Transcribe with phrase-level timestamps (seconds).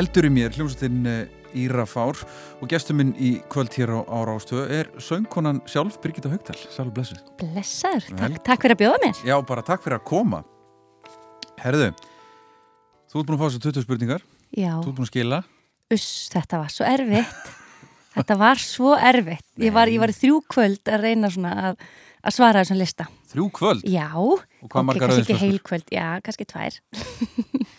[0.00, 1.04] Eldur í mér, hljómsveitin
[1.60, 2.20] Íra Fár
[2.62, 6.56] og gestur minn í kvöld hér á, á Rástöðu er söngkonan sjálf Birgitta Haugdal.
[6.72, 7.18] Sælu blessu.
[7.40, 9.22] Blessaður, takk, takk fyrir að bjóða mér.
[9.26, 10.40] Já, bara takk fyrir að koma.
[11.60, 11.90] Herðu,
[13.10, 14.24] þú ert búin að fá þessu 20 spurningar,
[14.56, 15.40] Já, þú ert búin að skila.
[15.92, 17.50] uss, þetta var svo erfitt.
[18.14, 19.48] þetta var svo erfitt.
[19.60, 21.84] Ég var, ég var þrjú kvöld að reyna svona að,
[22.24, 23.08] að svara þessum lista.
[23.34, 23.84] Þrjú kvöld.
[23.90, 24.40] Já, Og
[24.70, 25.44] hvað ok, margar kannski ekki rauðinsflöskur?
[25.44, 26.80] heil kvöld, já, kannski tvær.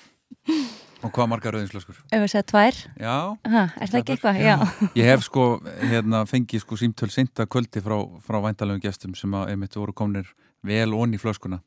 [1.11, 1.97] Og hvað margar rauðinslöskur?
[2.07, 3.15] Ef við segja tvær, Já,
[3.51, 4.37] ha, er það ekki eitthvað?
[4.39, 4.53] Já.
[5.01, 5.47] ég hef sko
[5.91, 10.29] hérna, fengið sko símtöl seinta kvöldi frá, frá væntalegum gestum sem að einmitt voru komnir
[10.63, 11.59] vel onni í flöskuna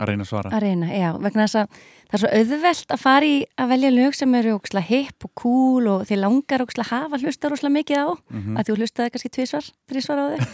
[0.00, 0.50] að reyna að svara.
[0.56, 3.90] Að reyna, já, vegna þess að það er svo auðvelt að fara í að velja
[3.92, 8.00] lög sem eru óksla hipp og cool og þið langar óksla hafa hlusta óksla mikið
[8.00, 8.54] á, Mhm.
[8.56, 10.46] að þú hlustaði kannski tvísvar, þrísvar á þau.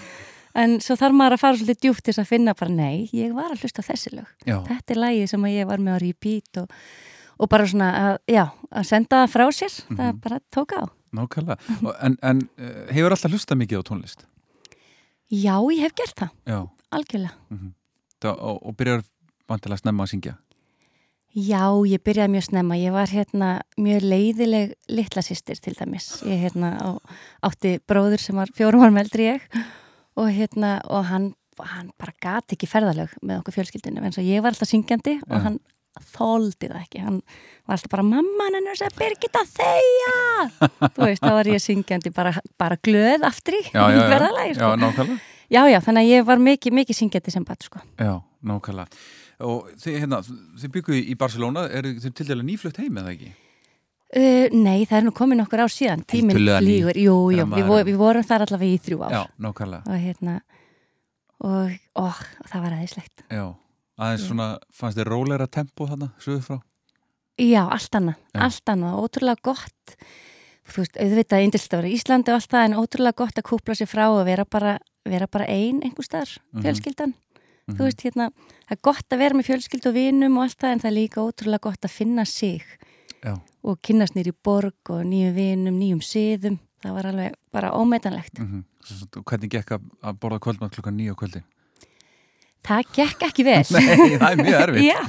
[0.56, 3.34] En svo þarf maður að fara svolítið djúpt til þess að finna bara, nei, ég
[3.36, 4.26] var að hlusta þessi lög.
[4.48, 6.70] Já, Þetta er lagið sem ég var með á repeat og,
[7.38, 10.20] og bara svona að, já, að senda það frá sér, það Mhm.
[10.20, 10.82] bara tók á.
[11.16, 11.58] nákvæmlega.
[12.02, 14.24] En, en eh, hefur alltaf hlustað mikið á tónlist?
[15.30, 16.58] Já, ég hef gert það, Já.
[16.92, 17.34] algjörlega.
[18.20, 19.02] Það, og, og byrjar
[19.48, 20.34] vantilega snemma að syngja.
[21.36, 22.76] Já, ég byrjaði mjög snemma.
[22.80, 26.22] Ég var hérna mjög leiðileg litla sýstir til dæmis.
[26.24, 26.96] Ég hérna á,
[27.44, 29.42] átti bróður sem var fjórum árum eldri ég
[30.16, 34.40] og hérna og hann, hann bara gati ekki ferðalög með okkur fjölskyldinu en svo ég
[34.40, 35.28] var alltaf syngjandi Já.
[35.28, 35.58] og hann
[36.16, 37.02] þóldi það ekki.
[37.06, 37.20] Hann
[37.66, 40.16] var alltaf bara mamma hann er að Birgitta þegja.
[40.96, 44.72] Þú veist, þá var ég syngjandi bara, bara glöð aftur í Já, já, já, Sko.
[44.82, 45.20] nákvæmlega.
[45.46, 47.80] Já, já, þannig að ég var mikið, mikið syngjandi sem bat, sko.
[48.02, 49.02] Já, nákvæmlega.
[49.46, 50.22] Og þið, hérna,
[50.62, 53.32] þið byggu í Barcelona, eru þið til dæla nýflutt heim eða ekki?
[54.16, 57.74] Uh, nei, það er nú komin okkur ár síðan tíminn flýgur, jú, jú, við, vo
[57.80, 59.82] er- við vorum þar allavega í þrjú ár Já, nákvæmlega.
[59.90, 60.36] og hérna
[61.42, 63.42] og, og það var aðeinslegt Já,
[63.98, 66.58] aðeins svona, fannst þið róleira tempo þarna, sögðu frá?
[67.38, 68.40] Já, allt annað, Já.
[68.46, 69.96] allt annað, ótrúlega gott
[70.66, 73.46] þú veist, auðvitað indilt að vera í Íslandi og allt það en ótrúlega gott að
[73.50, 76.62] kúpla sér frá og vera bara, vera bara ein einhver staðar, Mhm.
[76.62, 77.14] fjölskyldan
[77.68, 77.76] Mhm.
[77.76, 78.30] þú veist, hérna,
[78.66, 80.98] það er gott að vera með fjölskyldu og vinum og allt það en það er
[80.98, 82.62] líka ótrúlega gott að finna sig
[83.24, 88.38] Já, og kynnast nýri borg og nýjum vinum, nýjum siðum það var alveg bara ómetanlegt
[88.38, 88.46] mm
[88.82, 89.22] -hmm.
[89.24, 91.42] hvernig gekk að, borða kvöldmann klukkan nýja kvöldi?
[92.66, 93.62] Það gekk ekki vel.
[93.76, 94.86] Nei, það er mjög erfitt.
[94.90, 95.00] Já,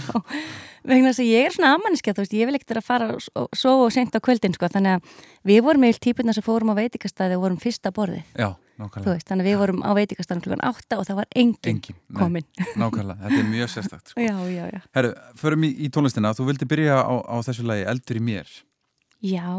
[0.88, 3.50] vegna þess að ég er svona amanniska, þú veist, ég vil ekkert að fara og
[3.58, 5.18] sofa og sent á kvöldin, sko, þannig að
[5.50, 8.48] við vorum með típuna sem fórum á veitikastæði og vorum fyrsta borðið, Já,
[8.80, 9.16] nákvæmlega.
[9.18, 12.48] veist, þannig að við vorum á veitikastæðin klukkan átta og það var Engin, nei, kominn.
[12.84, 14.14] nákvæmlega, þetta er mjög sérstakt.
[14.14, 14.24] Sko.
[14.24, 14.80] Já, já, já.
[14.96, 15.12] Herru,
[15.42, 18.54] förum í, í tónlistina, þú vildi byrja á, á þessu lagi Eldur í mér.
[19.28, 19.50] Já,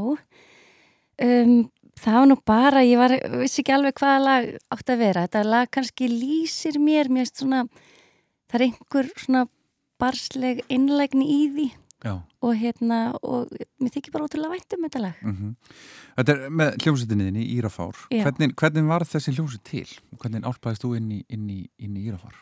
[1.19, 1.55] um,
[2.05, 5.45] það var nú bara, ég var, vissi ekki alveg hvaða lag átt að vera, þetta
[5.49, 7.65] lag kannski lýsir mér, mér erst svona,
[8.49, 9.45] það er einhver svona
[9.99, 11.69] barsleg innlægni í því
[12.07, 12.13] Já,
[12.47, 13.49] og hérna, og
[13.83, 15.23] mér þykir bara ótrúlega vænt um þetta lag.
[15.27, 15.55] mm
[16.19, 17.95] Þetta er með hljómsveitinniðinni Írafár.
[18.11, 18.25] Já.
[18.27, 19.85] Hvernig, hvernig var þessi hljómsveit til?
[20.19, 22.35] Hvernig álpaðist þú inn í, inn í, inn í Írafár?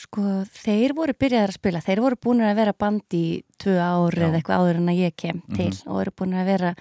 [0.00, 3.24] Sko, þeir voru byrjaðar að spila, þeir voru búin að vera band í
[3.60, 4.24] tvö ári Já.
[4.30, 5.82] eða eitthvað áður en að ég kem til Mhm.
[5.86, 6.72] og voru búin að vera,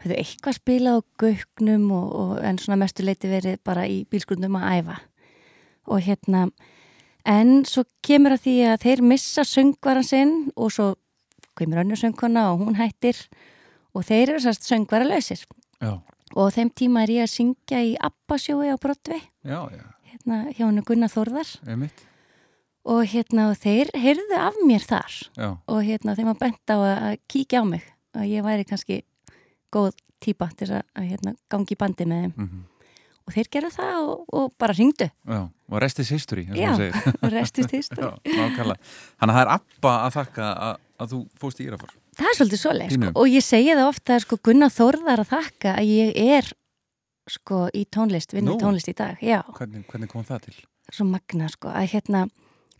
[0.00, 4.56] höfðu eitthvað spilað á gauknum og, og en svona mestu leiti verið bara í bílskundum
[4.60, 4.96] að æfa.
[5.90, 6.46] Og hérna,
[7.28, 10.90] en svo kemur að því að þeir missa söngvaran sinn og svo
[11.58, 13.18] kemur önnur söngkona og hún hættir
[13.92, 15.42] og þeir eru sérst söngvara lausir.
[16.36, 19.82] Og þeim tíma er ég að syngja í Abbasjói á Broadway, já, já,
[20.12, 21.50] hérna hjá hennu Gunnar Þórðar.
[21.66, 22.06] Einmitt.
[22.86, 25.16] og hérna og þeir heyrðu af mér þar.
[25.36, 26.80] Já, og hérna þeim að benda á
[27.10, 27.82] að kíkja á mig.
[28.16, 29.02] Og ég væri kannski
[29.72, 32.66] góð típa til þess að, að hérna, gangi í bandi með þeim mm
[33.30, 35.40] og þeir gerðu það og, og bara ringdu já,
[35.70, 36.72] og rest is history, Já.
[37.20, 38.10] og restist hýst Já.
[38.26, 41.94] Þannig að það er Abba að þakka að, að þú fóst í Írafár.
[42.18, 43.12] það er svolítið svoleið sko.
[43.22, 46.50] Og ég segi það ofta að sko, Gunnar Þórðar að þakka að ég er
[47.30, 50.58] sko í tónlist, vinn í tónlist í dag Hvernig, hvernig kom það til?
[50.90, 52.24] svo magna sko að hérna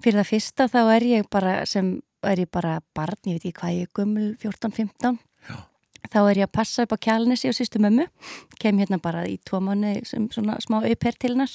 [0.02, 3.60] fyrir það fyrsta þá er ég bara sem er ég bara barn, ég veit ekki
[3.60, 5.12] hvað ég er gummul 14-15 Já.
[6.08, 8.06] Þá er ég að passa upp á kjálnesi og sýstu mömmu.
[8.62, 11.52] Kem hérna bara í tvo mánu sem svona smá auper til hennar.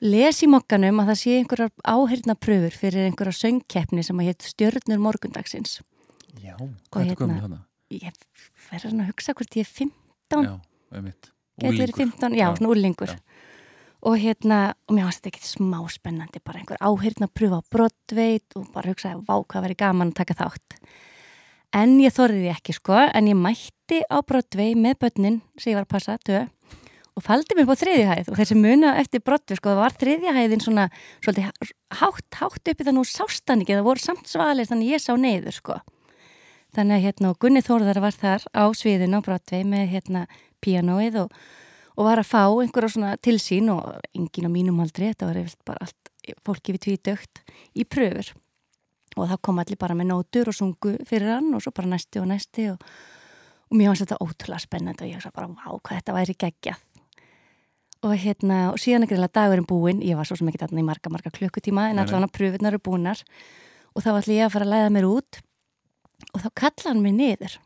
[0.00, 4.48] Les í mokkanum að það sé einhverjar áheyrna pröfur fyrir einhverjar söngkeppni sem að hétt
[4.50, 5.80] Stjörnur morgundagsins.
[6.42, 6.56] Já,
[6.92, 7.64] hvað er hérna- gömul þannig?
[7.92, 8.12] ég
[8.70, 10.54] verður svona að hugsa hvort ég er 15 Já,
[10.92, 11.30] einmitt.
[11.56, 13.12] Gæti verið 15, já, Já, svona úrlingur
[14.06, 18.58] og hérna, og mér fannst þetta ekkert smá spennandi bara einhver áheyrna pröfa á brottveit
[18.58, 20.76] og bara hugsaði, vá, hvað verið gaman að taka þátt
[21.76, 25.86] en ég þorriði ekki sko, en ég mætti á brottvei með börnin sem ég var
[25.86, 26.46] að passa, dö
[27.16, 30.64] og faldi mig upp á þriðjahæð og þessi muna eftir brottvei, sko, það var þriðjahæðin
[30.64, 30.86] svona,
[31.24, 35.04] svolítið hátt, hátt uppi þannig úr sást hann ekki, það voru samt svalir þannig ég
[35.04, 35.78] sá neyður, sko.
[36.76, 40.26] Þannig að hérna og Gunni Þórðar var þar á sviðinu á Broadway með hérna
[40.60, 41.38] píanóið og,
[41.96, 45.70] og var að fá einhverja svona tilsýn og engin á mínum aldrei, þetta var eftir
[45.72, 46.12] bara allt
[46.44, 48.34] fólki við tvítögt í pröfur
[49.16, 52.20] og þá kom allir bara með nótur og sungu fyrir hann og svo bara næsti
[52.20, 52.82] og næsti og,
[53.70, 56.82] og mér fannst þetta ótrúlega spennandi og ég var bara, vá, hvað þetta væri geggjað.
[58.06, 61.10] Og hérna, og síðan ekkert dagurinn búinn, ég var svo sem ekki þarna í marga,
[61.10, 63.22] marga klukkutíma en allavega pröfunar eru búinar
[63.96, 65.40] og þá ætla ég að fara að læða mér út.
[66.36, 67.56] Og þá kalla hann mig niður.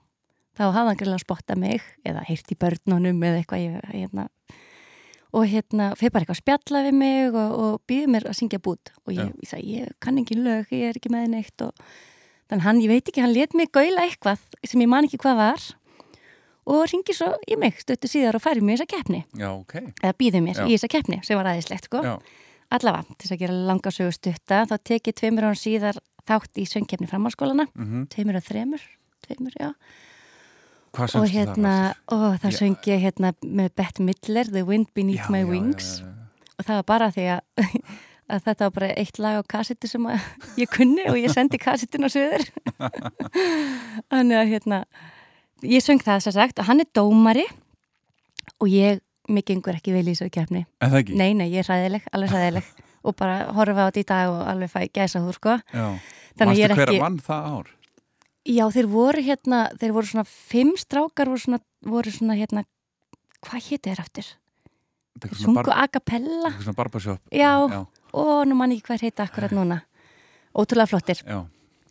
[0.57, 4.27] Þá hafði hann greiðlega spottað mig eða heyrt í börnunum eða eitthvað ég, hérna,
[5.31, 8.61] og hérna fyrir bara eitthvað að spjalla við mig og, og býði mér að syngja
[8.63, 8.93] bút.
[9.07, 11.73] Og ég, ég sagði, ég kann ekki lög, ég er ekki með neitt og
[12.51, 15.41] þannig hann, ég veit ekki, hann let mig gaula eitthvað sem ég man ekki hvað
[15.41, 15.67] var
[16.71, 19.25] og ringi svo í mig stöttu síðar og færi mér þessa keppni.
[19.39, 19.75] Já, ok.
[20.03, 20.67] eða býði mér Já.
[20.67, 22.05] í þessa keppni sem var aðeinslegt sko.
[22.71, 26.67] Allavega, til þess að gera langa sögu stutta þá tekið tveimur án síðar þátt í
[26.71, 28.07] söngkeppni framhalskólana, mhm.
[28.13, 28.85] tveimur og þremur
[29.27, 29.73] tveimur, já
[30.91, 31.99] Hvað og söngstu hérna, þar?
[32.17, 32.59] og það Já.
[32.59, 36.51] söng ég hérna með Bette Midler, The Wind Beneath Já, My Wings já, já.
[36.59, 37.41] og það var bara því að,
[38.35, 40.11] að þetta var bara eitt lag á kassetu sem
[40.59, 42.47] ég kunni og ég sendi kassetun á söður
[44.11, 44.83] þannig að hérna
[45.63, 47.47] ég söng það sem sagt og hann er dómari
[48.59, 51.15] og ég, mig gengur ekki vel í það ekki?
[51.15, 52.71] nei, nei, ég er hræðileg, alveg hræðileg
[53.07, 55.87] og bara horfa á þetta í dag og alveg fæ gæsa þú sko Já.
[56.37, 57.77] þannig að ég er ekki vann það ár?
[58.47, 62.65] Já, þeir voru hérna, þeir voru svona fimm strákar voru svona, voru svona hérna
[63.45, 64.27] hvað hétu þeir aftur?
[65.37, 67.21] Sungu a cappella Eitthvað svona barbershop.
[67.35, 67.53] Já.
[67.69, 67.81] Já,
[68.17, 69.81] og nú man ég ekki hvað heita akkurat núna.
[70.57, 71.21] Ótrúlega flottir.
[71.27, 71.43] Já,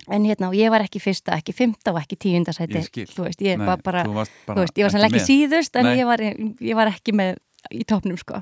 [0.09, 3.05] en hérna, og ég var ekki fyrsta, ekki fymta og ekki tíunda sæti, Ég skil.
[3.11, 4.03] þú veist, ég Nei, var bara
[4.47, 7.37] bara veist, ég var sannlega ekki síðust en ég var, ég var ekki með
[7.75, 8.41] í topnum sko.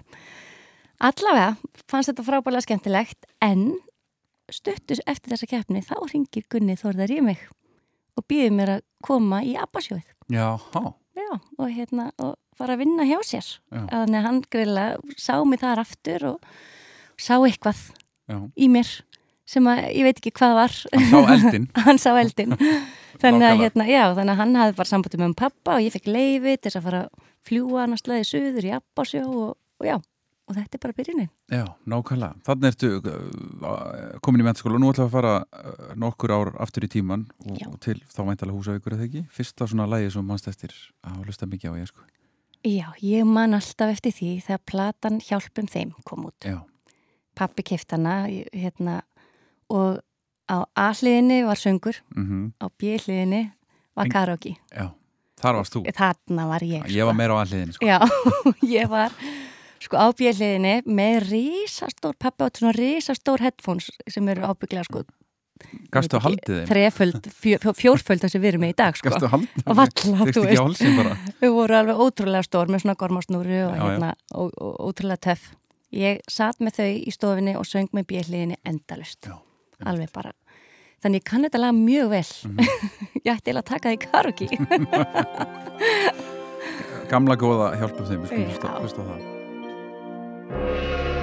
[1.03, 1.57] Allavega
[1.89, 3.75] fannst þetta frábælega skemmtilegt en
[4.49, 7.43] stuttus eftir þessa keppni þá ringir Gunni Þórðar í mig
[8.17, 10.81] og býði mér að koma í Abbasjóð Já, há,
[11.17, 13.47] Já, og hérna og fara að vinna hjá sér.
[13.71, 13.83] Já.
[13.91, 14.86] þannig að hann grilla
[15.17, 16.50] sá mig þar aftur og
[17.17, 17.79] sá eitthvað
[18.29, 18.38] já.
[18.57, 18.91] í mér
[19.47, 20.74] sem að ég veit ekki hvað var.
[20.91, 21.67] Hann sá eldinn.
[21.88, 22.57] hann sá eldin
[23.21, 25.95] þannig að, hérna, já, þannig að hann hafði bara sambandið með um pappa og ég
[25.95, 29.51] fekk leiði til þess að fara að fljúa hann að slæði suður í Abbasjó og,
[29.55, 32.33] og já, og þetta er bara byrjunin Já, nákvæmlega.
[32.43, 36.83] Þannig ertu uh, komin í mentaskóla og nú við að fara uh, nokkur ár aftur
[36.83, 39.21] í tíman og, og til þá væntalega húsavíkur eða ekki.
[39.31, 40.73] Fyrsta svona lægi sem mannst eftir
[41.05, 42.03] að hafa lusta mikið á ég sko.
[42.67, 46.57] Já, ég man alltaf eftir því þegar platan Hjálpum þeim kom út Já,
[47.37, 48.97] pappi kift hana ég- hérna,
[49.71, 50.01] og
[50.51, 53.43] á A-hliðinni var söngur mm á B-hliðinni
[53.95, 54.89] var karaoke já.
[55.37, 55.83] Þar varst þú.
[55.95, 57.85] þarna var ég Ég var meira á alliðinni sko.
[57.87, 57.99] Já,
[58.67, 59.13] ég var
[59.84, 65.03] sko á bjöliðinni með risastór, pappi átt svona risastór headphones sem eru ábygglega sko
[65.91, 66.67] Gastu haldið þeim?
[66.69, 69.10] þreföld, fjó, fjórföld það sem við erum með í dag sko.
[69.10, 70.84] Gastu haldið og valla, Fyrst þú veist.
[71.41, 75.48] við voru alveg ótrúlega stór með svona gormasnúru og hérna og, og, ótrúlega töff.
[75.98, 79.34] Ég satt með þau í stofinni og söng með bjöliðinni endalust Já,
[79.88, 80.34] alveg bara.
[81.01, 82.29] Þannig kann þetta lag mjög vel.
[82.51, 82.60] Mhm.
[83.25, 84.48] ég ætti eiginlega að taka því karaoke.
[87.12, 89.37] Gamla góða hjálpum þeim, við skulum hlusta á það.
[90.49, 91.16] Hjálpum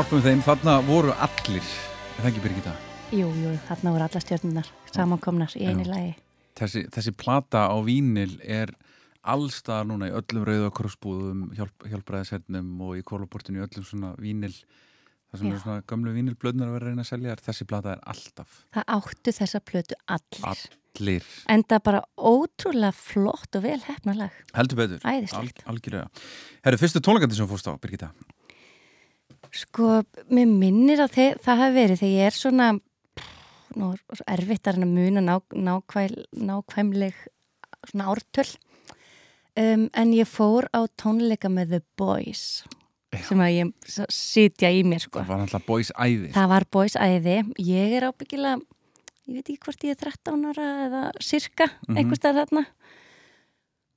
[0.00, 1.66] Hjálpum þeim, þarna voru allir.
[2.16, 2.70] Er það ekki Birgitta?
[3.12, 6.14] Jú, jú, þarna voru alla stjórnunar samankomnar í eini lagi.
[6.56, 8.72] Þessi, þessi plata á vínil er
[9.28, 15.36] allstaðar núna í öllum rauðakorsbúðum, hjálp, hjálpræðisernum og í kólabortinu í öllum svona vínil það
[15.36, 17.36] sem eru svona gamlu vínilblöðnar að vera reyna að selja.
[17.36, 18.58] Er þessi plata er alltaf.
[18.72, 20.50] Það áttu þessa plötu allir.
[20.54, 24.42] Allir, En það bara ótrúlega flott og vel hefna lag.
[24.56, 25.04] Heldur betur.
[25.04, 25.60] Æðislegt.
[25.68, 26.08] algjörlega.
[26.64, 28.14] Herru, fyrstu tónleikandi sem fórst á, Birgitta
[29.50, 32.68] Sko, mér minnir að þe það hafi verið þegar ég er svona
[33.78, 37.14] nú er erfitt að muna ná, nákvæl, nákvæmleg
[37.90, 38.48] svona ártöl.
[39.58, 42.62] Um, en ég fór á tónleika með The Boys
[43.10, 43.24] Já.
[43.26, 43.72] sem að ég
[44.14, 45.18] sitja í mér sko.
[45.18, 46.28] Það var alltaf boys æði.
[46.34, 48.60] Það var Boys æði, ég er ábyggilega
[49.30, 51.96] ég veit ekki hvort ég er 13 ára eða cirka, Mhm.
[51.98, 52.66] einhvers staðar þarna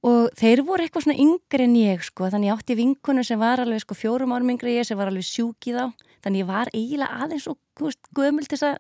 [0.03, 3.61] og þeir voru eitthvað svona yngri en ég sko, þannig ég átti vinkunu sem var
[3.63, 5.85] alveg sko fjórum árum yngri ég sem var alveg sjúk í þá,
[6.25, 7.57] þannig ég var eiginlega aðeins og
[8.15, 8.77] gömul til þess að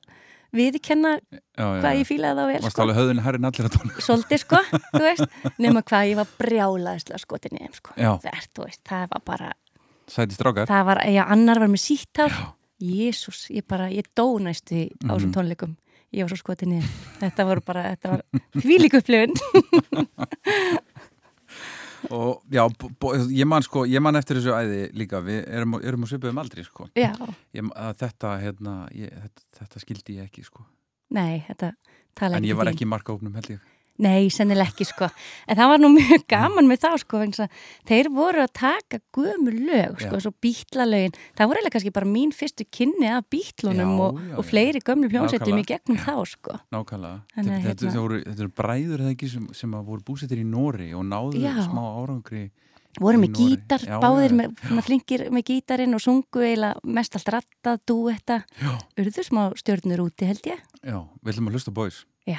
[0.53, 1.15] viðkenna
[1.57, 4.59] hvað ég fílaði þá vel varst sko, alveg höfðin herrin allir að tónleika svolítið sko,
[4.93, 9.07] þú veist, nema hvað ég var brjálaðislega skotin í þeim sko, er, þú veist, það
[9.15, 9.53] var bara
[10.13, 10.67] sæti strákar.
[10.69, 12.35] það var, já, annar var með síttár
[12.83, 15.33] Jésús, ég bara, ég dó næstu í- á þessum Mhm.
[15.37, 15.75] tónleikum.
[16.13, 16.89] Ég var svo skotin í þeim.
[17.21, 18.21] þetta var bara, þetta var
[18.59, 19.33] þvílík upplifun
[22.11, 22.63] og já,
[23.31, 25.21] ég man sko ég man eftir þessu æði líka.
[25.23, 26.87] Við erum, erum á svipuðum aldri sko.
[26.99, 27.11] Já,
[27.55, 30.65] ég, þetta, hérna, ég, þetta, þetta skildi ég ekki sko.
[31.13, 31.73] Nei, þetta
[32.17, 33.72] tala en ekki ég var ekki í markaóknum held ég.
[34.01, 35.07] Nei, sennileg ekki sko.
[35.47, 37.59] En það var nú mjög gaman með þá sko þess að
[37.91, 40.23] þeir voru að taka gömur lög sko, Já.
[40.25, 44.33] svo bítlalögin það voru eiginlega kannski bara mín fyrstu kynni af bítlunum Já, og, já,
[44.37, 44.49] og já.
[44.49, 46.57] fleiri gömlu hljómsveitum í gegnum þá sko.
[46.73, 47.21] Nákvæmlega.
[47.35, 50.05] Þannig að þetta, þetta, hérna- þetta, þetta eru bræður eða ekki sem, sem að voru
[50.09, 51.53] búsettir í Nóri og náðu Já.
[51.69, 52.49] smá árangri
[53.01, 54.37] voru með gítar, Já, báðir já.
[54.37, 58.35] með svona flinkir með gítarinn og sungu eiginlega mest allt rattað, dúetta.
[58.61, 60.59] Já, urðu smá stjörnur úti held ég.
[60.85, 62.03] Já, við ætlum að hlusta boys.
[62.29, 62.37] Já,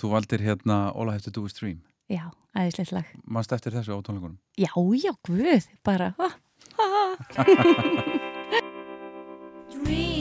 [0.00, 1.78] þú valdir hérna All I Have to Do is Dream.
[2.12, 3.06] Já, æðislegt lag.
[3.26, 4.38] Mannst eftir þessu á tónleikunum?
[4.60, 6.08] Já, já, guð, bara
[9.86, 10.15] dream,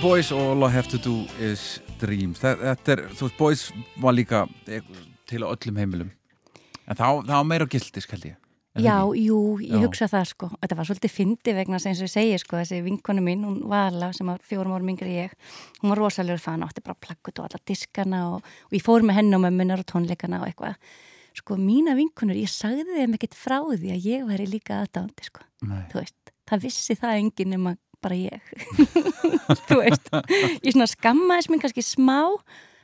[0.00, 2.32] Boys og All I Have to Do is Dream.
[2.32, 3.62] Þe- þetta er, þú veist, Boys
[4.00, 4.46] var líka
[5.28, 6.10] til öllum heimilum.
[6.88, 8.36] En það á meira gildis, held ég.
[8.80, 9.82] Já, jú, ég Já.
[9.84, 10.48] hugsa það sko.
[10.62, 14.12] Þetta var svolítið fyndi vegna að og ég segi sko þessi vinkonu mín, hún Vala
[14.12, 15.30] sem var fjórum árum yngri ég,
[15.82, 19.18] hún var rosalegur fan átti bara plakkut og alla diskana og, og ég fór með
[19.20, 20.76] henn og mömmunar og tónleikana og eitthvað.
[21.34, 25.44] Sko mína vinkonur, ég sagði þeim ekkert frá því að ég væri líka aðdándi sko.
[25.66, 25.84] Nei.
[25.92, 28.50] þú veist, það vissi það enginn nema bara ég.
[29.68, 30.10] Þú veist
[30.64, 32.20] ég svona skammaðis mér kannski smá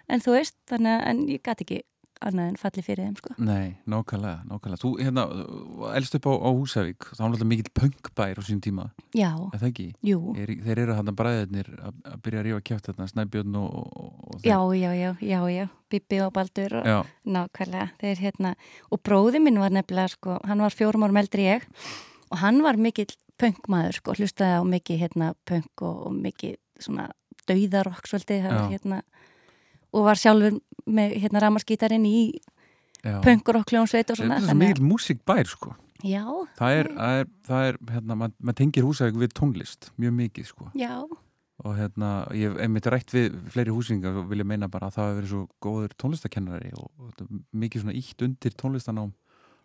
[0.09, 1.83] en þú veist, þannig að ég gæti ekki
[2.27, 3.35] annað en falli fyrir þeim sko.
[3.45, 4.79] Nei, nákvæmlega, nákvæmlega.
[4.81, 5.25] Þú, hérna,
[5.99, 8.87] elst upp á, á Húsavík þá er náttúrulega mikill pönkbær á sín tíma.
[9.13, 9.85] Já, er það ekki?
[10.09, 13.77] jú, Er, þeir eru hann að bræðirnir að byrja að rífa kjátt þarna, Snæbjörn og,
[13.77, 15.67] og, og þeir- já, já, já, já, já.
[15.93, 16.97] Bibi og Baldur og Já,
[17.37, 17.91] nákvæmlega.
[18.01, 18.55] Þeir hérna,
[18.91, 21.69] og bróði minn var nefnilega sko, hann var fjórum árum eldri ég
[22.33, 27.09] og hann var mikill pönkmaður sko, hlustaði á mikið hérna pönk og, og mikið svona
[27.47, 29.01] dauðarokk svolítið, hérna
[29.95, 32.19] og var sjálfur með hérna ramaskítarinn í
[33.03, 33.21] já.
[33.25, 35.77] pönkurokk hljónsveit og Þetta svona er svo þannig mikill músikbær sko.
[36.05, 36.25] Já,
[36.59, 40.49] Það er, það er, það er hérna, maður mað tengir Húsavík við tónlist mjög mikið
[40.51, 40.67] sko.
[40.77, 40.93] Já,
[41.65, 45.07] og hérna, ég hef einmitt rætt við fleiri húsingar og vilja meina bara að það
[45.07, 49.15] hefur verið svo góður tónlistakennari og, og þetta er mikið svona ítt undir tónlistanám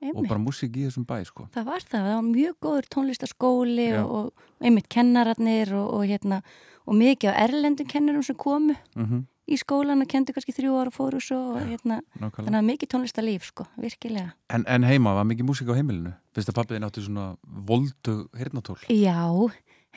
[0.01, 3.89] og bara músik í þessum bæ sko það var það, það var mjög góður tónlistaskóli
[3.91, 4.03] Já.
[4.03, 6.41] og, og einmitt kennararnir og, og hérna
[6.89, 10.93] og mikið á erlendum kennarum sem komu mm í skólan og kendi kannski þrjú ára
[10.93, 14.33] fóru svo og hérna, þannig að mikið tónlistarlíf sko, virkilega.
[14.53, 16.13] En, en heima, var mikið músík á heimilinu?
[16.35, 17.27] Fyrst að pappiðin átti svona
[17.67, 18.77] voldu hirnatól?
[18.87, 19.25] Já,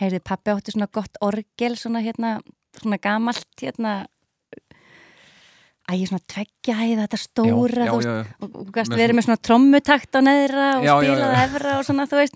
[0.00, 2.36] heyrði pappi átti svona gott orgel, svona hérna,
[2.80, 3.64] svona gamalt
[5.84, 8.36] hérna, ægir svona tveggja hæða þetta stóra, já, veist, já, já.
[8.40, 11.44] og þú gæst Með verið með svona trommutakt á neðra og já.
[11.44, 12.34] efra og svona, þú veist,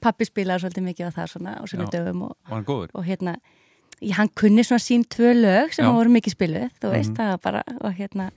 [0.00, 1.90] pappi spilaði svolítið mikið á það svona á svona Já.
[1.96, 2.90] dögum og, góður?
[2.94, 3.36] og hérna,
[4.16, 7.16] hann kunni svona sín tvö lög sem voru mikið spiluð, þú veist, Mhm.
[7.16, 8.30] það var bara, og hérna,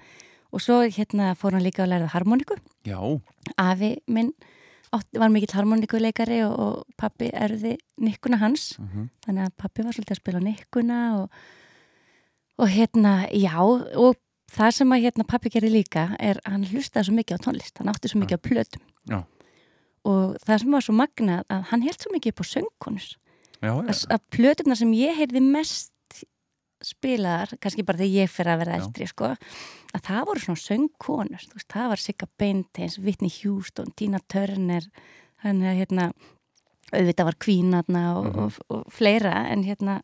[0.53, 2.99] og svo hérna fór hann líka að læra harmoniku Já,
[3.57, 4.33] afi minn
[4.93, 9.91] átti, var mikill harmonikuleikari og, og pappi erði nikkuna hans mm þannig að pappi var
[9.93, 11.29] svolítið að spila nikkuna og,
[12.59, 13.57] og hérna, já
[13.97, 14.15] og
[14.53, 17.79] það sem að hérna pappi gerði líka er að hann hlustaði svo mikið á tónlist
[17.81, 18.83] hann átti svo mikið á plötum.
[19.09, 19.19] Já.
[20.05, 23.07] og það sem var svo magnað að hann held svo mikið upp á söngkonus
[23.63, 25.91] já, að, plötunar sem ég heyrði mest
[26.83, 31.45] spilaðar, kannski bara þegar ég fyrir að vera eldri, sko að það voru svona söngkonur,
[31.47, 34.89] þú veist, það var Sigga Beinteins, Whitney Houston, Tina Turner
[35.43, 36.09] þannig að hérna
[36.93, 38.43] auðvitað var kvínarna og, Mhm.
[38.43, 40.01] og, og fleira en hérna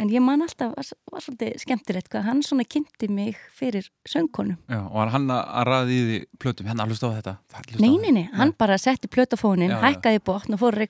[0.00, 4.56] en ég man alltaf, var, var svolítið skemmtilegt hvað hann svona kynnti mig fyrir söngkonum.
[4.70, 5.42] já Og var hann að
[5.76, 6.66] að í því plötum?
[6.70, 7.34] Hérna, hlusta á þetta?
[7.52, 10.82] Á Nei, nei, nei, hann bara setti plötafónin, hækkaði botn og fór að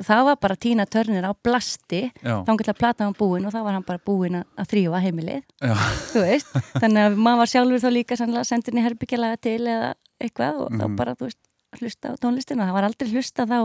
[0.00, 3.60] og það var bara Tina Turner á blasti þá hann plata hann búin og þá
[3.68, 5.74] var hann bara búin að, að þrýfa heimilið, já,
[6.14, 9.92] þú veist þannig að maður var sjálfur þá líka sannlega sendin í herbyggjalaga til eða
[10.18, 10.96] eitthvað og þá Mhm.
[10.96, 11.38] bara, þú veist,
[11.78, 12.64] hlusta á tónlistina.
[12.64, 13.58] Það var aldrei hlusta þá,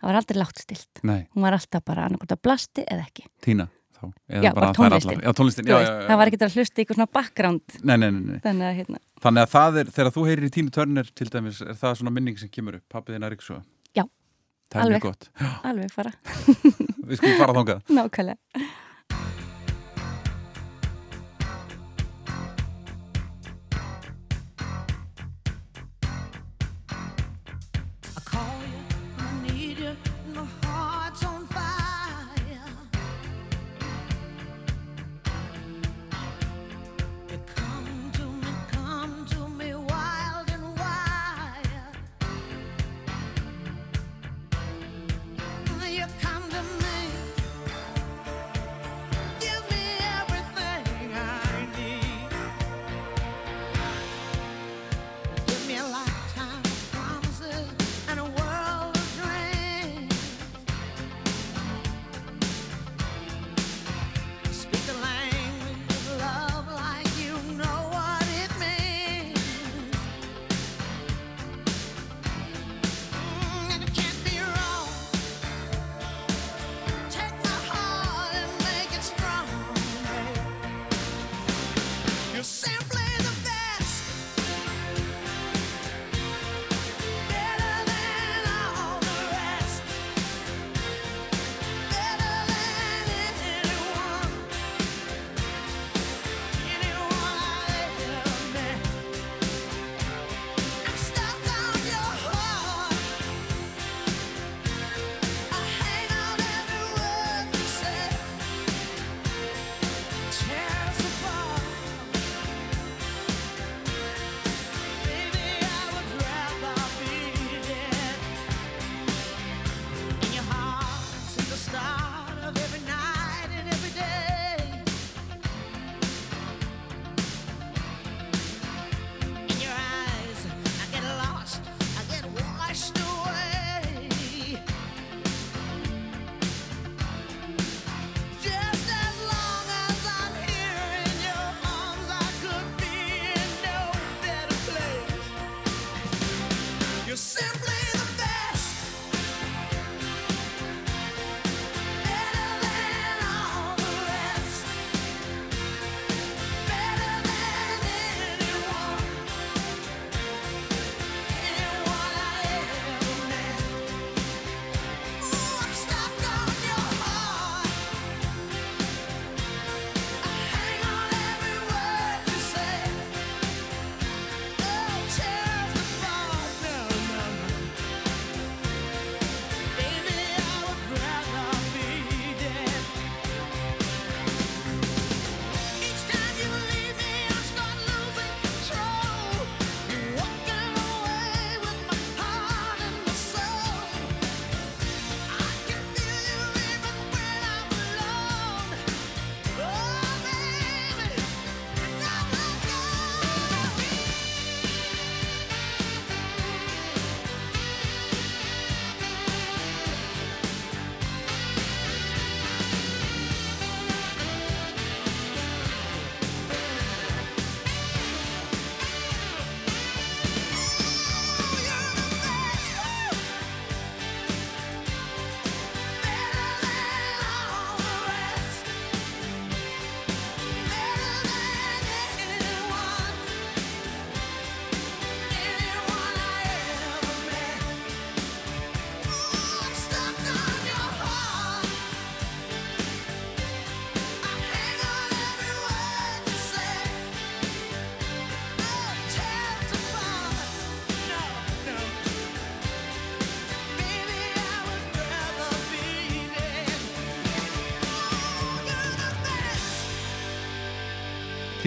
[0.00, 3.26] það var aldrei látt stilt nei, hún var alltaf bara annarkot að blasti eða ekki.
[3.44, 3.68] Tína
[4.00, 4.04] þá.
[4.40, 5.20] Já, tónlistin.
[5.20, 7.76] Já, tónlistin, já, já, það var ekki að hlusta eitthvað svona background.
[7.84, 8.38] Nei, nei, nei, nei.
[8.46, 11.60] Þannig að hérna, Þannig að það er, þegar þú heyrir í Tínu Törner til dæmis,
[11.60, 13.60] er það svona minning sem kemur upp, pappiðin er ykkur
[13.98, 14.04] Já,
[14.80, 15.04] alveg.
[15.68, 16.14] alveg fara
[17.10, 17.82] Við skulum fara þangað.
[17.98, 18.38] nákvæmlega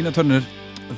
[0.04, 0.44] Tina Turner,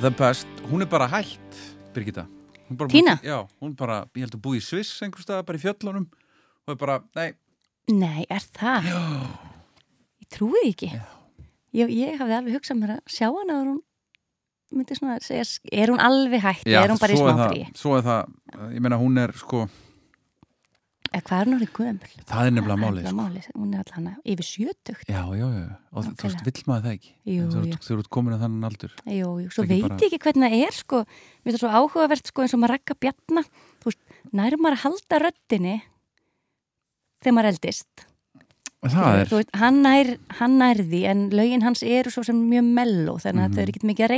[0.02, 1.54] the best hún er bara hætt,
[1.94, 2.24] Birgitta
[2.70, 3.12] bara Tina?
[3.14, 5.62] búin- Já, hún er bara, ég held að búi í Sviss einhver stað, bara í
[5.62, 6.08] fjöllunum
[6.66, 7.34] og er bara, nei,
[7.88, 8.82] Nei, er það?
[8.82, 8.98] Já.
[10.24, 10.90] Ég trúi ekki.
[11.72, 13.80] Ég, ég hafði alveg hugsað mér að sjá hana og hún
[14.74, 17.62] myndi svona segja, er hún alveg hætti, er hún bara í smáfrí?
[17.70, 18.34] það, svo er það,
[18.74, 19.68] ég meina hún er sko,
[21.12, 22.10] Eða hvað er hún orðið guðumöl?
[22.26, 23.16] það er nefnilega málið sko.
[23.16, 23.46] málið.
[23.56, 25.04] Hún er alltaf hana yfir sjötugt.
[25.08, 28.34] Já, já, já, og þú veist, vill maður það ekki Jú, þú- þú ert komin
[28.36, 31.46] að þannig aldur Jú, jú, svo veit bara- ég ekki hvernig það er sko, mér
[31.46, 33.42] finnst það svo áhugavert sko eins og maður rakka bjarna,
[33.80, 35.82] þú veist, nær maður að halda röddinni
[37.22, 38.06] þegar maður eldist.
[38.86, 42.36] Það er, Þú veist, hann nær, hann nær því en lögin hans eru svo sem
[42.36, 44.14] mjög melló þannig ekki mikið að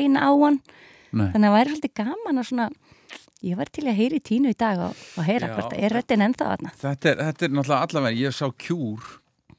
[3.46, 5.54] ég var til að heyra í tínu í dag og, og heyra Já.
[5.54, 6.72] hvort það er röddin ennþá þarna?
[6.80, 9.10] Þetta er, þetta er náttúrulega allavega, ég sá kjúr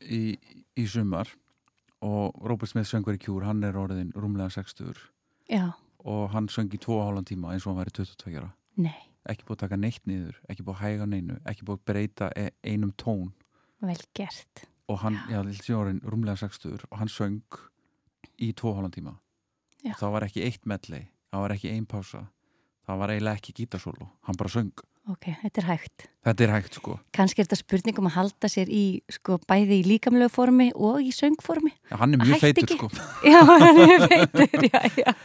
[0.03, 0.21] í,
[0.79, 1.31] í sumar
[2.05, 4.99] og Robert Smith söngur í kjúr, hann er orðin rúmlega 60
[5.49, 5.63] Já,
[6.07, 8.51] og hann söng í 2,5 tíma eins og hann væri 22 ára.
[8.79, 8.97] Nei,
[9.29, 12.29] ekki búið að taka neitt niður, ekki búið að hæga neinu ekki búið að breyta
[12.39, 13.31] e- einum tón.
[13.83, 14.65] Vel gert.
[14.89, 17.59] Og hann, já, sé orðin rúmlega 60 og hann söng
[18.39, 19.17] í 2,5 tíma.
[19.79, 19.93] Já.
[19.95, 22.25] það var ekki eitt medley, það var ekki ein pása
[22.89, 24.73] það var eiginlega ekki gítarsólu hann bara söng,
[25.09, 26.03] Ok, þetta er hægt.
[26.27, 26.95] Þetta er hægt sko.
[27.17, 30.99] Kannski er þetta spurning um að halda sér í sko bæði í líkamlegu formi og
[31.01, 31.71] í söngformi.
[31.89, 32.89] Já, hann er mjög feitur sko.
[33.31, 35.15] Já, hann er veitur, já, já.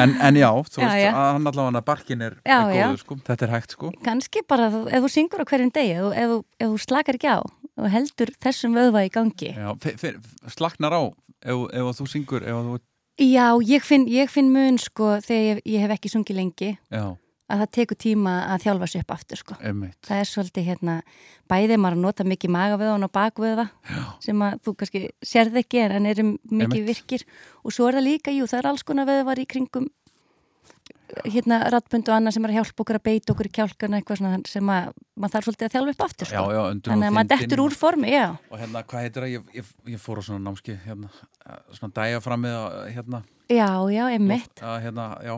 [0.00, 1.12] En, en já, þú Já, veist, já.
[1.18, 3.18] hann allavega barkin er, er góður sko.
[3.28, 3.92] Þetta er hægt sko.
[4.06, 7.38] Kannski bara ef þú syngur á hverjum degi ef, ef, ef þú slakar ekki á
[7.44, 9.52] og heldur þessum vöðva í gangi.
[9.52, 10.14] Já, fe, fe,
[10.56, 12.80] slaknar á ef, ef þú syngur ef þú,
[13.18, 16.68] Já, ég finn, ég finn mun sko þegar ég, ég hef ekki sungið lengi.
[16.92, 17.16] Já,
[17.48, 19.56] að það tekur tíma að þjálfa sig upp aftur sko.
[19.64, 20.96] emmitt Það er svolítið hérna,
[21.48, 25.80] bæðið maður að nota mikið magavöðan og bakvöða já, sem að þú kannski sérð ekki
[25.86, 26.88] en eru mikið Einmitt.
[26.90, 27.24] virkir.
[27.64, 29.88] Og svo er það líka, jú, það er alls konar vöðvar í kringum
[31.24, 34.18] hérna ratbund og annað sem er að hjálpa okkur að beita okkur í kjálkana eitthvað
[34.20, 36.52] svona sem að maður þarf svolítið að þjálfa upp aftur já, sko.
[36.52, 38.26] já, Þannig að maður dettur úr formi, já.
[38.50, 41.08] og hérna, hvað heitir það, ég, ég, ég fór á svona námski hérna,
[41.48, 42.58] eh, svona dæja fram með
[42.96, 44.60] hérna, Já, já, einmitt.
[44.60, 45.34] að, hérna, já,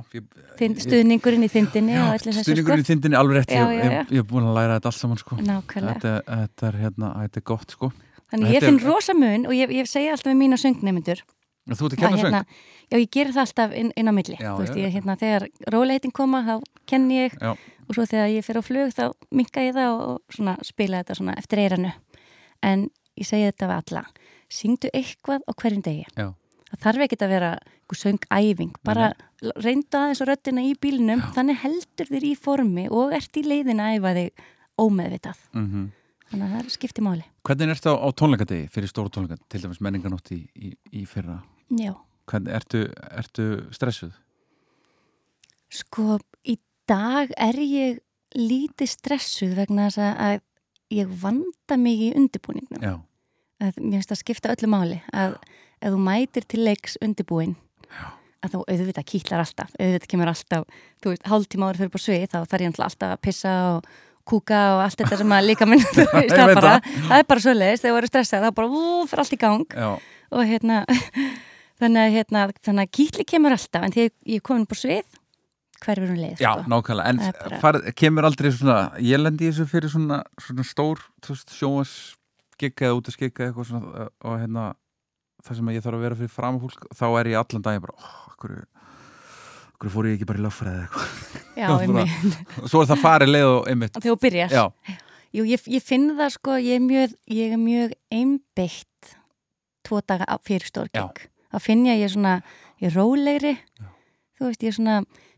[0.83, 2.45] stuðningurinn í þindinni já, þessu sko.
[2.49, 4.01] stuðningurinn í þindinni alveg rétt, Já, ég, já, ég, já.
[4.01, 5.39] ég, ég er búin að læra þetta allt saman sko.
[5.41, 5.95] Nákvæmlega.
[5.95, 7.93] þetta, þetta er hérna, þetta er gott sko
[8.31, 11.23] Þannig ég er- finn rosa mun og ég, ég segi alltaf við mína söngnemyndur
[11.69, 12.25] þú ert að kenna söng?
[12.25, 12.43] hérna,
[12.91, 14.39] já ég gerir það alltaf inn, inn á milli.
[14.41, 16.55] Já, veist, ég, hérna, þegar róleitin koma þá
[16.91, 17.53] kenni ég Já.
[17.53, 21.03] og svo þegar ég fyrir á flug þá minka ég það og, og svona, spila
[21.03, 21.93] þetta svona eftir eiranu
[22.67, 24.05] en ég segi þetta við alla
[24.51, 26.07] syngdu eitthvað á hverjum degi.
[26.17, 26.33] Já.
[26.71, 27.53] það þarf ekki að vera
[27.91, 29.13] söngæfing bara
[29.59, 33.83] reyndu aðeins á röddina í bílnum þannig heldur þér í formi og ert í leiðin
[33.83, 34.45] að æfa þig
[34.81, 35.41] ómeðvitað.
[35.55, 35.91] Mm
[36.31, 37.25] þannig að það er skipti máli.
[37.47, 41.41] Hvernig ertu á, á tónleikadegi fyrir stóru tónleikad til dæmis menninganótt í, í, í fyrra?
[41.75, 41.93] Já,
[42.31, 44.13] hvernig, ertu, ertu stressuð?
[45.71, 46.57] Sko, í
[46.91, 48.01] dag er ég
[48.39, 50.41] lítið stressuð vegna þess að- að
[50.91, 52.83] ég vanda mig í undirbúningnum.
[52.83, 53.01] Já,
[53.61, 55.35] Að, mér finnst það skipta öllu máli að
[55.83, 57.57] ef þú mætir til leiks undirbúin
[58.43, 60.65] að þá auðvitað kýtlar alltaf, auðvitað kemur alltaf,
[61.03, 63.85] þú veist, hálftíma ári fyrir på svið, þá þarf ég alltaf að pissa og
[64.31, 67.15] kúka og allt þetta sem að líka minn, það, bara, það.
[67.19, 69.77] er bara svo leiðist, þegar þú eru stressað, er bara, ú, fyrir allt í gang
[69.77, 69.91] já,
[70.31, 70.83] og hérna
[71.81, 75.19] þannig að, hérna, þannig að kýtli kemur alltaf en þegar ég komin på svið
[75.81, 76.69] hverfur hún leið já, sko.
[76.69, 81.37] nákvæmlega en bara- far, kemur aldrei svona ég lendi þessu fyrir svona, svona stór þú
[81.37, 81.95] veist, sjóas
[82.57, 84.67] skikka eða út að skikka eitthvað svona og hérna
[85.47, 87.97] það sem ég þarf að vera fyrir fram fólk þá er ég allan dag bara,
[87.97, 88.59] oh, okkur,
[89.81, 91.13] okkur fór ég ekki bara í löffræði eitthvað?
[91.57, 92.43] Já, einmitt.
[92.61, 93.95] og svo er það farið leið og einmitt.
[93.97, 94.53] Þegar þú byrjar?
[94.53, 94.99] Já,
[95.31, 99.13] Jú, ég, ég finn það sko, ég er mjög, ég er mjög einbeitt
[99.87, 101.21] tvo daga á- fyrir stórkeng
[101.53, 102.33] þá finn ég að ég er svona,
[102.83, 103.53] ég er rólegri.
[104.39, 104.97] Þú veist, ég er svona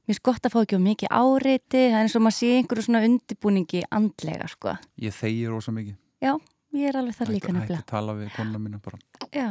[0.09, 1.83] mér er gott að fá ekki á mikið áreiti.
[1.92, 4.74] Það er eins og maður sé einhverju svona undirbúningi andlega sko,
[5.05, 5.96] ég þegi rosa mikið.
[6.24, 6.33] Já,
[6.72, 8.98] ég er alveg þar Hætti- líka hætti nefnilega að tala við konuna mína bara.
[9.28, 9.48] Já,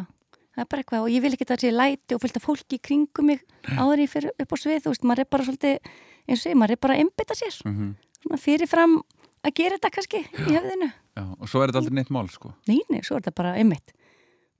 [0.62, 2.86] það er bara eitthvað og ég vil ekki það sé læti og fylgta fólki í
[2.86, 3.42] kringum mig
[3.74, 5.92] áður ég fyrir upp á svið, þú veist, maður er bara svolítið,
[6.30, 7.60] eins og ég, maður er bara að einbytta sér.
[7.66, 9.00] Mm svona fyrirfram
[9.42, 10.92] að gera þetta kannski í höfðinu.
[11.18, 12.54] já, og svo er þetta aldrei neitt mál sko.
[12.70, 13.94] Nei, nei, svo er þetta bara einmitt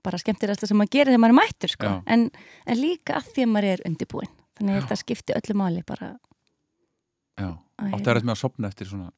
[0.02, 1.90] bara skemmtilegast sem maður gerir þegar maður er mættur sko.
[1.90, 1.98] Já.
[2.10, 2.24] en,
[2.66, 6.08] en líka að því að maður er undirbúin þannig að þetta skipti öllu máli bara.
[7.38, 7.48] Já,
[7.86, 9.12] áttu er með að sopna eftir svona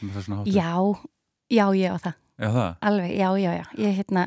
[0.00, 0.72] svona Já,
[1.52, 2.16] já, ég á það.
[2.40, 4.24] Já, það, alveg, já, já, já, ég hérna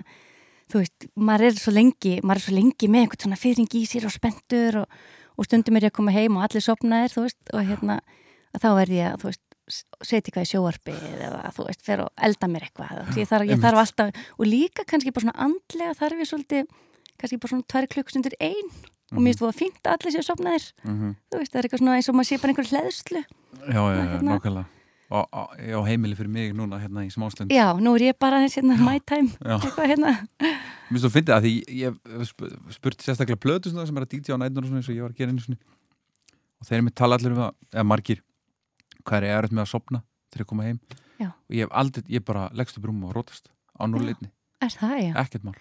[0.73, 3.83] þú veist, maður er svo lengi maður er svo lengi með einhvern svona fyrring í
[3.85, 4.99] sér og spendur og,
[5.37, 7.99] og stundum er ég að koma heim og allir sopnaðir, þú veist, og hérna
[8.57, 9.41] þá er ég að, þú veist
[10.03, 13.29] setja eitthvað í sjóarpið eða þú veist, fer og elda mér eitthvað, þú veist, ég
[13.31, 16.67] þarf, ég þarf alltaf og líka kannski bara svona andlega þarf ég svolítið
[17.21, 18.73] kannski bara svona tvær klukkstundir ein
[19.13, 21.15] og mér finnst það fínt að allir séu sopnaðir Mhm.
[21.31, 23.93] þú veist, það er eitthvað svona eins og maður sé bara einhver hleðslu Já, já,
[23.93, 24.31] já, Hérna.
[24.33, 24.65] nákvæmlega
[25.11, 25.19] á,
[25.51, 27.51] á heimili fyrir mig núna hérna í smástund.
[27.53, 29.57] Já, nú er ég bara aðeins hérna my time Já.
[29.59, 30.13] eitthvað hérna.
[30.39, 31.99] Mér finnst þú að fyndi að því ég
[32.77, 35.33] spurt sérstaklega plötu sem er að DJ á svona eins og ég var að gera
[35.33, 35.59] einu svona
[36.59, 38.21] og þeir með tala allir um það, eða margir
[39.03, 40.79] hvað er erfitt með að sopna þegar ég koma heim.
[41.21, 41.29] Já.
[41.29, 44.31] og ég hef aldrei, ég bara leggst upp rúm og rótast á núleitni,
[44.63, 45.57] er það, já, ekkert mál.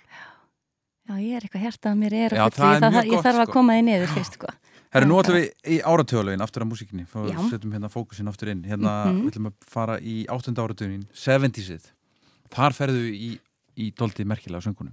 [1.02, 3.42] Já, ég er eitthvað hjartað að mér er Já, og það er ég, ég þarf
[3.42, 3.54] að sko.
[3.58, 4.52] koma þið niður fyrst, sko
[4.92, 7.18] Herru, nú ætlum við í áratöðalögin aftur á músíkinni, þá
[7.48, 9.22] setjum hérna fókusin aftur inn, hérna Mhm.
[9.24, 11.86] við ætlum að fara í áttunda áratöðin 70'sið,
[12.52, 13.30] þar ferðu í,
[13.78, 14.92] í doldi merkilega söngunum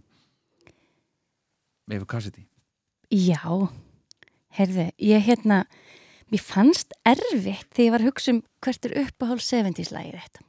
[1.92, 2.46] Efu Cassidy
[3.12, 3.42] Já,
[4.56, 5.64] heyrðu, ég hérna,
[6.32, 10.44] mér fannst erfitt þegar ég var að hugsa um hvert er uppáhald 70s lagið þetta.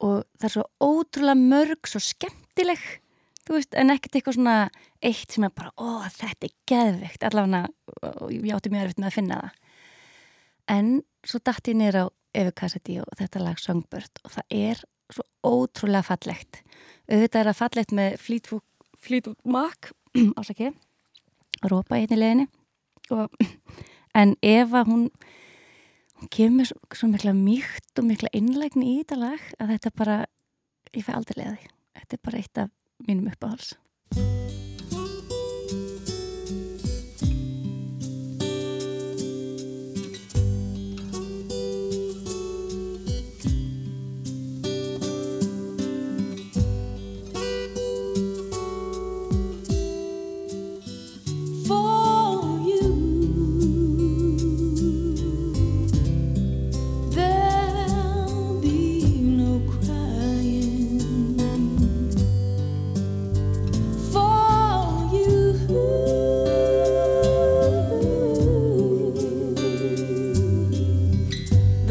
[0.00, 2.80] Og það er svo ótrúlega mörg, svo skemmtileg,
[3.48, 4.56] þú veist, en ekkert eitthvað svona
[5.08, 7.62] eitt sem er bara, ó, þetta er geðveikt, allavega,
[8.34, 9.56] ég átti mjög erfitt með að finna það.
[10.68, 10.90] En
[11.24, 12.06] svo datt ég niður á
[12.58, 16.60] Cassidy og þetta lag Songbird og það er svo ótrúlega fallegt.
[17.08, 18.66] Auðvitað er það fallegt með Fleetwood,
[19.00, 19.90] Fleetwood Mac,
[20.38, 20.70] ásaki,
[21.64, 22.48] rópa í einni leginni
[23.14, 23.32] og,
[24.18, 25.08] en Eva hún
[26.18, 30.16] hún kemur svo, svo mikla mýkt og mikla innlægni í þetta lag að þetta bara,
[30.92, 32.72] ég fæ aldrei leiði þetta er bara eitt af
[33.06, 33.78] mínum uppáhals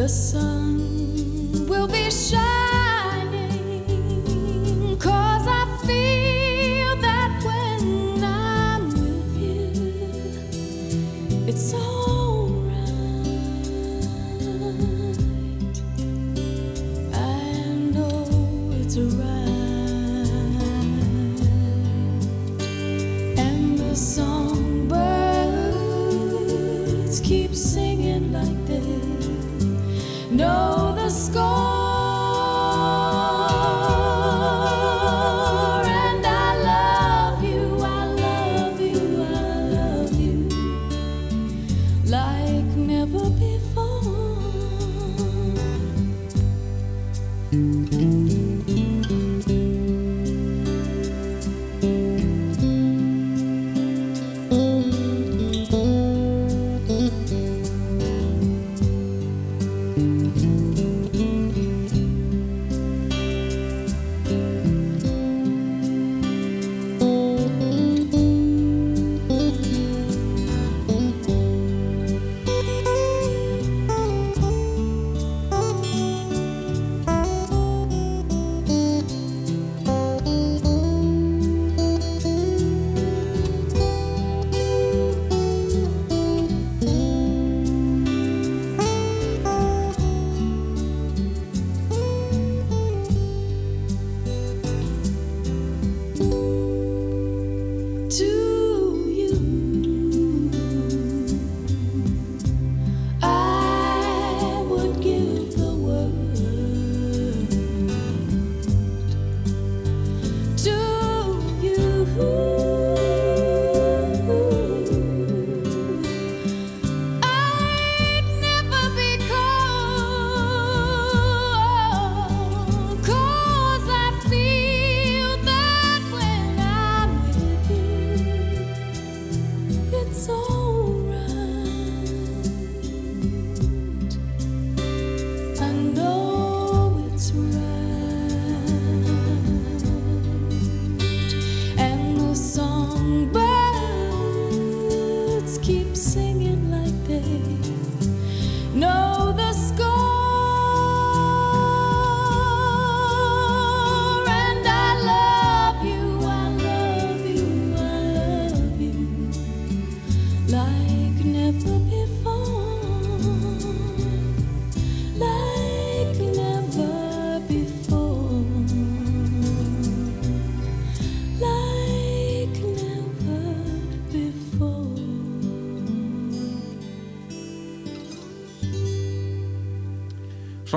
[0.07, 0.76] The sun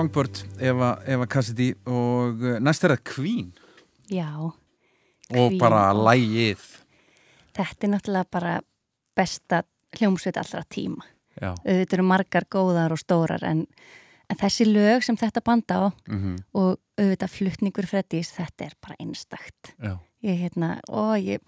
[0.01, 3.49] Songbird, Eva, Eva Cassidy og uh, næst er það Queen
[4.11, 4.53] Já, og
[5.31, 5.99] Queen, bara ó.
[6.09, 6.63] lægið
[7.57, 8.53] þetta er náttúrulega bara
[9.19, 9.63] besta
[9.99, 11.03] hljómsveit allra tíma.
[11.41, 13.65] Já, Þetta eru margar góðar og stórar en,
[14.31, 18.97] en þessi lög sem þetta banda á mm og auðvitað flutningur Freddís, þetta er bara
[19.01, 19.75] einstakt.
[19.81, 19.95] já.
[20.23, 21.41] Ég, hérna, ó, ég,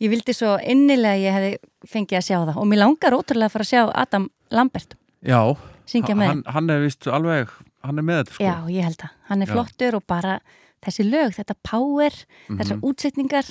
[0.00, 1.52] ég vildi svo innilega að ég hefði
[1.88, 5.40] fengið að sjá það og mér langar ótrúlega að fara að sjá Adam Lambert Já,
[5.96, 7.48] hann, hann er vist alveg,
[7.88, 9.14] hann er með þetta sko Já, ég held það.
[9.30, 10.36] Hann er flottur og bara
[10.84, 12.14] þessi lög, þetta power,
[12.48, 12.84] þessar Mhm.
[12.88, 13.48] útsetningar,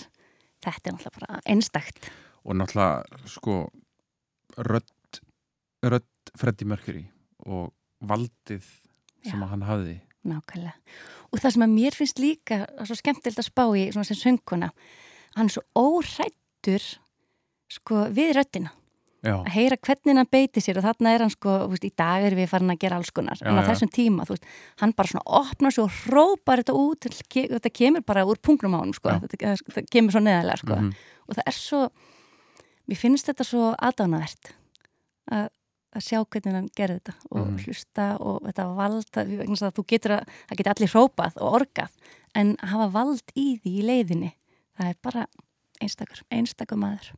[0.64, 2.10] þetta er náttúrulega bara einstakt.
[2.46, 3.56] og náttúrulega sko
[4.58, 5.22] rödd,
[5.84, 7.06] rödd Freddie Mercury
[7.46, 7.74] og
[8.04, 8.64] valdið
[9.24, 9.44] sem Já.
[9.44, 10.74] að hann hafði Nákvæmlega.
[11.32, 14.72] Og það sem að mér finnst líka svo skemmtilegt að spá í svona sem sönguna,
[15.38, 16.84] hann er svo óhrættur
[17.70, 18.72] sko við röddina.
[19.28, 22.24] Já, Að heyra hvernig hann beiti sér og þarna er hann sko, veist, í dag
[22.30, 23.40] er við farin að gera alls konar.
[23.42, 23.68] Já, en á já.
[23.74, 24.46] þessum tíma, þú veist,
[24.80, 28.80] hann bara svona opnar sig og hrópar þetta út, þetta kemur bara úr punktnum á
[28.80, 29.18] hann, sko.
[29.26, 30.76] Þetta, þetta kemur svo neðalega, sko.
[30.80, 30.94] Mhm.
[31.28, 31.82] Og það er svo,
[32.88, 34.54] mér finnst þetta svo aðdánavert
[35.32, 35.50] að
[35.98, 37.60] að sjá hvernig hann gerði þetta og Mhm.
[37.64, 41.38] hlusta og þetta vald að, vegna þess að þú getur að, það getur allir hrópað
[41.42, 41.90] og orgað
[42.36, 44.32] en að hafa vald í því í leiðinni
[44.78, 45.24] það er bara
[45.82, 47.10] einstakur, einstakur maður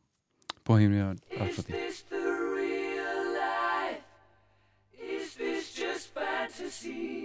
[1.36, 4.04] Rhapsody this the real life?
[5.02, 7.19] Is this just fantasy?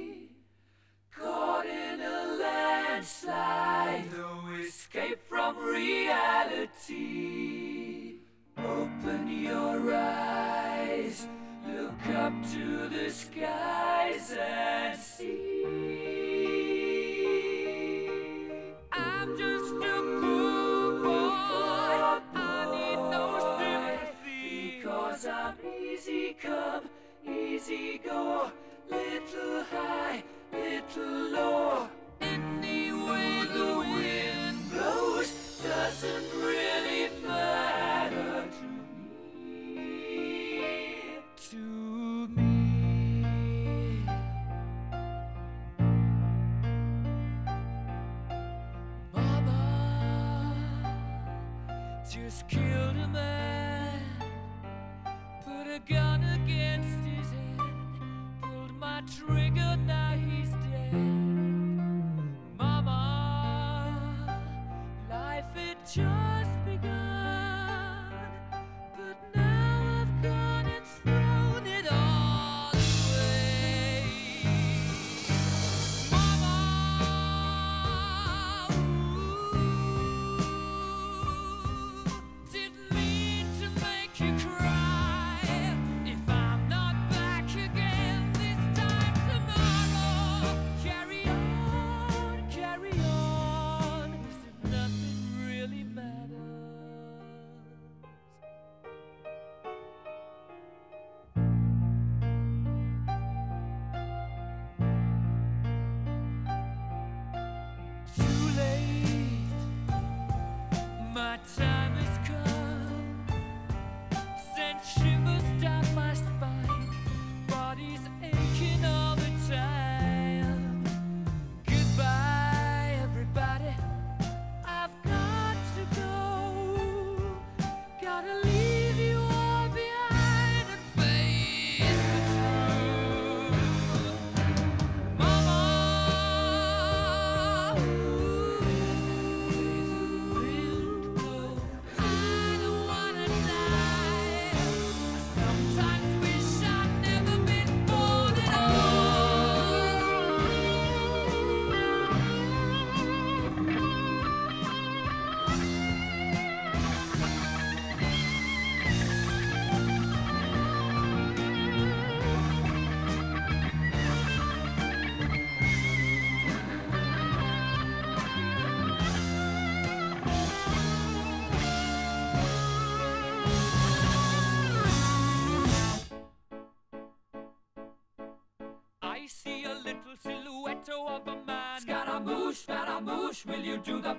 [183.47, 184.15] Will you do the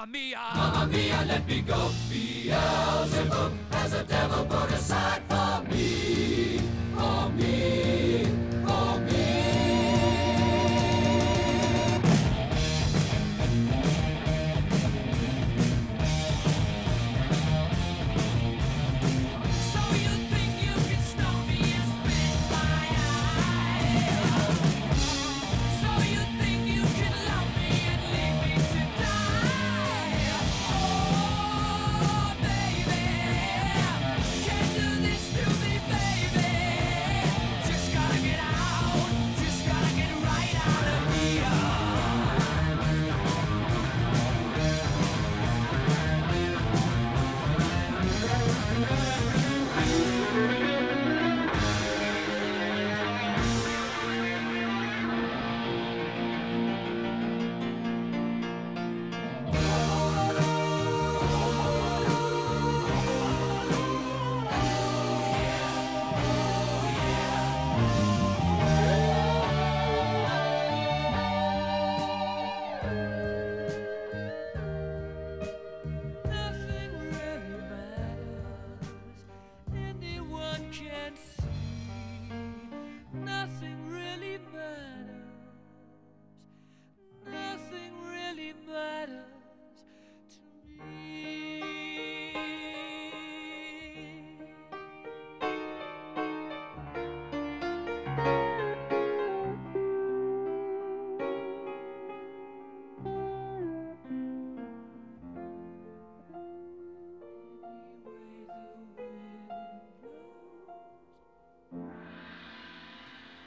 [0.00, 0.38] mamma mia.
[0.54, 1.90] Mamma mia, let me go.
[2.08, 3.49] Beelzebub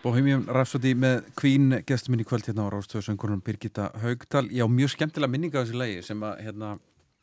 [0.03, 4.49] Bohemian Rhapsody með Queen gestur minn í kvöld hérna á Rástöðu söngurinn Birgitta Haugdal.
[4.51, 6.71] Já, mjög skemmtilega minninga af þessu lagi sem að hérna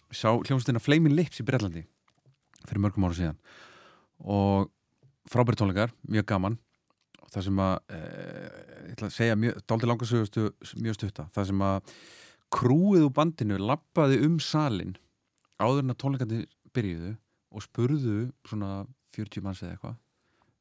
[0.08, 1.82] sá hljómsdina Flaming Lips í Brellandi
[2.64, 3.38] fyrir mörgum ára síðan
[4.20, 4.70] og
[5.30, 6.56] frábæri tónleikar, mjög gaman
[7.30, 10.46] það sem að e, ég ætla að segja mjög, dálítið langa sögustu
[10.80, 11.92] mjög stutta, það sem að
[12.50, 14.96] krúið úr bandinu lappaði um salin
[15.60, 16.40] áður en að tónleikandi
[16.74, 17.12] byrjuðu
[17.50, 18.16] og spurðu
[18.48, 18.72] svona
[19.16, 20.00] 40 manns eða eitthvað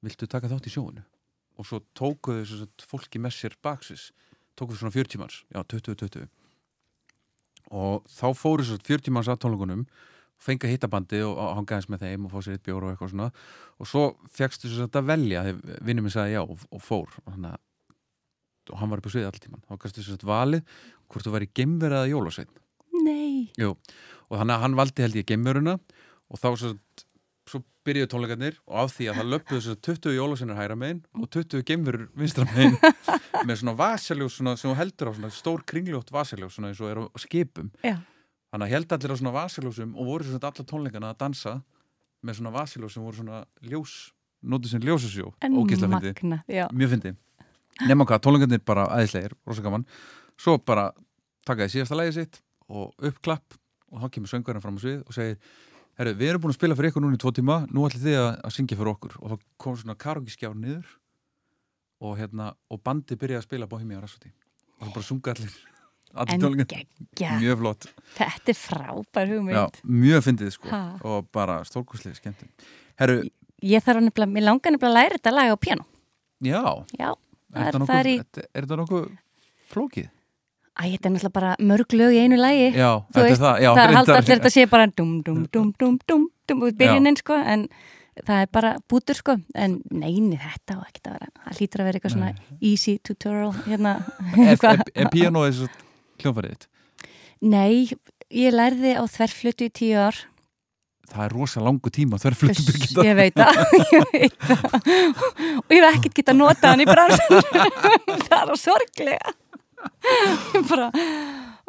[0.05, 1.08] viltu taka þátt í sjóinu?
[1.59, 4.09] Og svo tókuðu þess að fólki með sér baksis,
[4.55, 6.29] tókuðu svona 40 manns já, 20-20
[7.69, 9.83] og þá fóru þess að 40 manns að tónleikunum
[10.39, 13.11] fengi að hitta bandi og, hangaðins með þeim og fá sér eitt bjór og eitthvað
[13.13, 13.29] svona.
[13.79, 14.03] Og svo
[14.35, 17.17] fegstu þess að velja þegar vinnum minn sagði já og, og fór.
[17.25, 17.53] Og, hana,
[18.69, 20.79] og hann var upp á sviði allir tíman þá gæstu þess að valið
[21.09, 22.55] hvort þú væri gemverið eða jólasveinn.
[22.99, 23.73] Nei, Jú,
[24.29, 25.75] og þannig að hann valdi held ég gemveruna
[26.29, 26.73] og þá svo,
[27.49, 31.29] svo byrjuðu tónleikarnir og af því að það löpuðu svo 20 jólasveinar hæra megin og
[31.33, 32.77] 20 gemverur vinstra megin
[33.47, 36.91] með svona vasaljós svona, sem þú heldur á svona stór kringljótt vasaljós svona eins og
[36.91, 37.71] er á skipum.
[37.85, 37.97] Já,
[38.53, 41.55] þannig að held allir á svona vasaljósum og voru svona alla tónleikana að dansa
[42.25, 43.95] með svona vasaljós sem voru svona ljós
[44.39, 45.33] nótið sem ljósasjó,
[46.71, 47.15] mjög fyndi
[47.87, 49.35] nema hvað, tónleikarnir bara aðeinslegir,
[50.39, 50.89] svo bara
[51.47, 52.39] takaði síðasta lægi sitt
[52.69, 53.57] og uppklapp
[53.89, 55.37] og þá kemur söngurinn fram á svið og segir
[55.99, 58.19] Herru, við erum búin að spila fyrir ykkur núna í tvo tíma nú ætlum þið
[58.21, 59.17] að, að syngja fyrir okkur.
[59.19, 60.93] Og þá kom svona karaoke-skjár niður
[61.99, 64.31] og hérna, og bandi byrjaði að spila Bohemian Rhapsody.
[64.79, 65.57] Og það bara sunga allir
[66.17, 66.85] allir
[67.39, 67.89] mjög flott.
[68.15, 69.57] Þetta er frábær hugmynd.
[69.59, 70.71] Já, mjög fyndið sko.
[70.71, 70.81] Ha.
[71.05, 72.49] og bara stórkoslega skemmtum
[72.99, 73.19] Herru,
[73.59, 75.85] Ég þarf nefnilega, mér langar nefnilega að læra þetta lag á piano.
[76.39, 76.61] Já.
[76.95, 79.09] Já, er það er, það er í nokkuð, er þetta nokkuð
[79.73, 80.07] flókið?
[80.79, 82.69] Æ, þetta er náttúrulega bara mörg lög í einu lagi.
[82.71, 85.71] Já, þetta veist, er það, já, það reyndar- allir þetta sé bara dum, dum, dum,
[85.79, 87.65] dum, dum, dum út byrjunin sko, en
[88.23, 91.89] það er bara bútur sko, en neini þetta og ekki að vera, það hlýtur að
[91.89, 92.31] vera eitthvað svona
[92.71, 93.93] easy tutorial hérna
[94.39, 95.69] Er, er, píanóið svo
[96.23, 96.67] hljónfærið þitt?
[97.41, 97.91] Nei,
[98.31, 100.17] ég lærði á þverflutu í tíu ár.
[101.09, 103.61] Það er rosa langu tíma Uss, byrgita Ég veit það,
[103.95, 104.75] ég veit það.
[105.65, 107.39] Og ég hef ekkert getað notað hann í bransan
[108.29, 109.33] það er sorglega
[110.57, 110.89] ég bara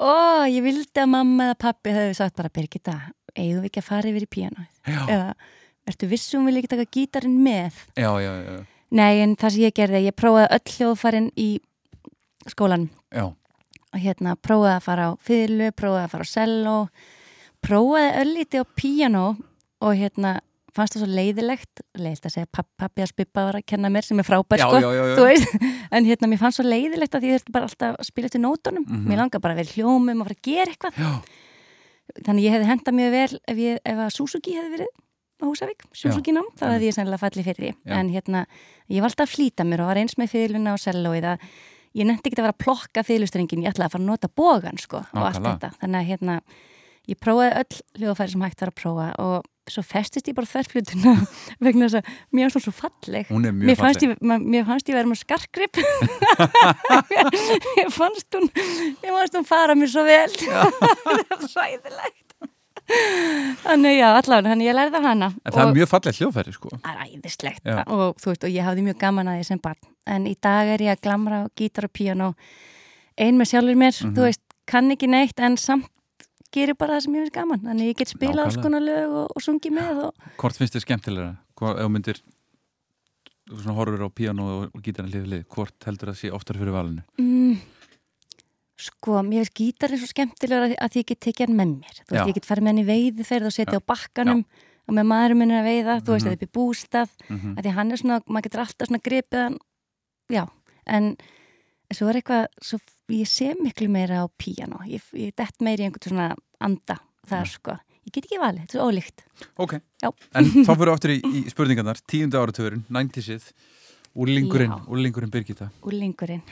[0.00, 2.96] ó, ég vildi að mamma eða pappi hefði sagt bara Birgitta,
[3.34, 4.70] eigum við ekki að fara yfir í píanóið?
[4.86, 5.34] Já, eða
[5.90, 7.84] ertu vissum vil ekki taka gítarinn með?
[7.98, 8.60] Já, já, já,
[8.94, 11.50] nei, en það sem ég gerði, ég prófaði öll hljóðfærin í
[12.50, 13.26] skólan já.
[13.28, 16.76] og hérna prófaði að fara á fiðlu, prófaði að fara á cello
[17.64, 19.26] prófaði öllíti á píanó
[19.80, 20.38] og hérna
[20.76, 24.06] fannst það svo leiðilegt leiðilegt að segja papp, pappi að spippa var að kenna mér
[24.06, 25.14] sem er frábær Já, sko já, já, já.
[25.18, 25.54] þú veist,
[25.96, 28.86] en hérna mér fannst svo leiðilegt að ég þurfti bara alltaf að spila til nótunum.
[28.86, 29.06] Mhm.
[29.10, 30.94] mér langar bara að vera hljómum og fara að gera eitthvað.
[32.26, 34.94] Þannig ég hefði hendað mjög vel ef, ég, ef að Suzuki hefði verið
[35.40, 37.70] á Húsavík, Suzuki nám, þá hefði ég sennilega fallið fyrir því.
[37.96, 38.46] En hérna,
[38.90, 41.46] ég valdi að flýta mér og var eins með fyrirluna og sellóið að
[41.96, 45.00] ég nefndi ekki að vera að plokka fyrirlustrengin ég ætlaði að fara að sko
[46.10, 46.36] hérna
[47.10, 51.12] ég prófaði öll hljóðfæri sem hægt var að prófa og svo festist ég bara þverflutuna
[51.66, 53.28] vegna þess að mér fannst hún svo falleg.
[53.30, 55.76] Er Mér fannst, ég, mér fannst ég vera með skarkrip
[57.76, 58.48] Mér fannst hún
[59.02, 60.32] Mér fannst hún fara mér svo vel.
[61.50, 62.26] Sæðilegt
[63.62, 65.26] Þannig já, allavega, þannig ég lærði af hana.
[65.46, 66.70] En það er mjög falleg hljóðfæri sko.
[66.82, 67.68] Það er æðislegt.
[67.84, 69.78] Og, þú veist, og ég hafði mjög gaman að því sem barn.
[70.10, 72.32] En í dag er ég að glamra gítar og píano
[73.20, 74.16] ein með sjálfur mér Mhm.
[74.16, 75.86] þú veist, kann ekki neitt en samt
[76.52, 77.60] gerir bara það sem ég finnst gaman.
[77.64, 80.84] Þannig ég get spilað alls konar lög og, og sungið með og Hvort finnst þið
[80.86, 81.32] skemmtilega?
[81.60, 82.22] Hvort, ef myndir
[83.50, 87.02] horfur á píano og, gítarinn hlið við hlið, hvort heldur það sé oftar fyrir valinu?
[87.18, 87.56] mm,
[88.80, 91.98] sko, mér finnst gítarinn svo skemmtilegur að, að því ég get tekið hann með mér.
[92.00, 92.14] Þú Já.
[92.20, 94.44] veist, ég get farið með hann í veiði ferð og setja á bakkanum
[94.90, 96.30] og með maðurum minn er að veiða þú veist, Mhm.
[96.30, 97.10] eða upp í bústað.
[97.28, 99.58] Mm að því hann er svona, maður getur alltaf svona gripið hann,
[100.30, 100.44] já,
[100.86, 101.16] en
[101.94, 102.80] svo er eitthvað, svo,
[103.14, 106.28] ég sé miklu meira á píano, ég, ég dett meira í einhvern svona
[106.62, 106.98] anda
[107.30, 107.52] þar Já.
[107.54, 107.76] sko,
[108.06, 109.24] ég get ekki valið, þetta er ólíkt.
[109.60, 110.10] Ok, Já.
[110.38, 112.02] en þá fyrir við aftur í, í spurningarnar.
[112.10, 113.50] Tíundu áratugurinn, 90sið
[114.20, 115.70] úrlingurinn, úrlingurinn Birgitta.
[115.86, 116.42] Úrlingurinn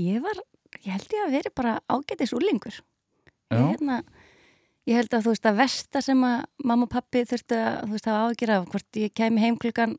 [0.00, 0.40] ég var,
[0.84, 4.00] ég held ég að veri bara ágætis úrlingur ég, hérna,
[4.88, 7.96] ég held að þú veist að versta sem að mamma og pappi þurftu að þú
[7.96, 9.96] veist að ágjöra hvort ég kæmi heim klukkan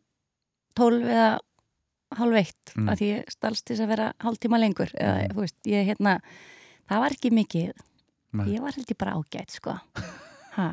[0.80, 1.32] 12 eða
[2.18, 2.88] hálf eitt Mm.
[2.92, 6.18] að ég stalst til að vera hálftíma lengur eða þú veist, ég hérna
[6.90, 7.72] það var ekki mikið,
[8.34, 8.46] Nei.
[8.56, 9.78] ég var held ég bara ágætt sko.
[10.56, 10.68] Ha,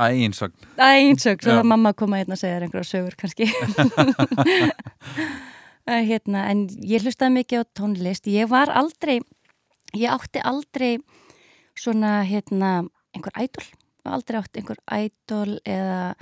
[0.00, 3.16] Æ, einsagn það er einsök svo að mamma koma hérna að segja þér einhverja sögur
[3.20, 3.46] kannski.
[5.90, 8.24] Að hérna, en ég hlustaði mikið á tónlist.
[8.30, 9.16] Ég var aldrei
[9.96, 10.92] ég átti aldrei
[11.74, 12.70] svona hérna
[13.16, 13.66] einhver ædol
[14.06, 16.14] aldrei átti einhver ædol eða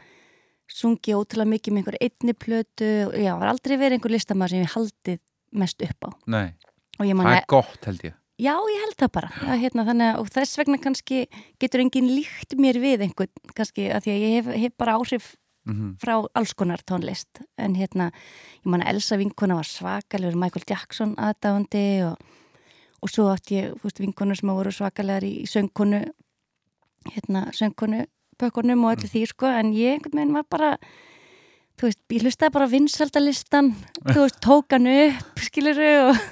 [0.69, 4.75] sungi ótrúlega mikið með einhver einni plötu já, var aldrei verið einhver listamæður sem ég
[4.75, 5.21] haldið
[5.59, 6.11] mest upp á.
[6.29, 6.49] Nei,
[6.99, 8.17] og það er gott held ég.
[8.39, 9.29] Já, ég held það bara.
[9.43, 11.25] Að, hérna, þannig, og þess vegna kannski
[11.59, 15.33] getur enginn líkt mér við einhvern kannski að því að ég hef, hef bara áhrif
[15.67, 17.43] mm frá alls konar tónlist.
[17.59, 18.13] En hérna,
[18.63, 22.23] ég man að Elsa vinkona var svakalegur, Michael Jackson aðdáandi og,
[23.03, 26.05] og svo átti ég fúst, vinkonur sem voru svakalegar í söngkonu
[27.11, 28.07] hérna, söngkonu
[28.41, 30.71] bökunum og öllu því sko en ég einhvern veginn var bara
[31.79, 33.73] þú veist, ég hlustaði bara vinsaldalistan
[34.13, 36.23] þú veist, tók hann upp skiluru og,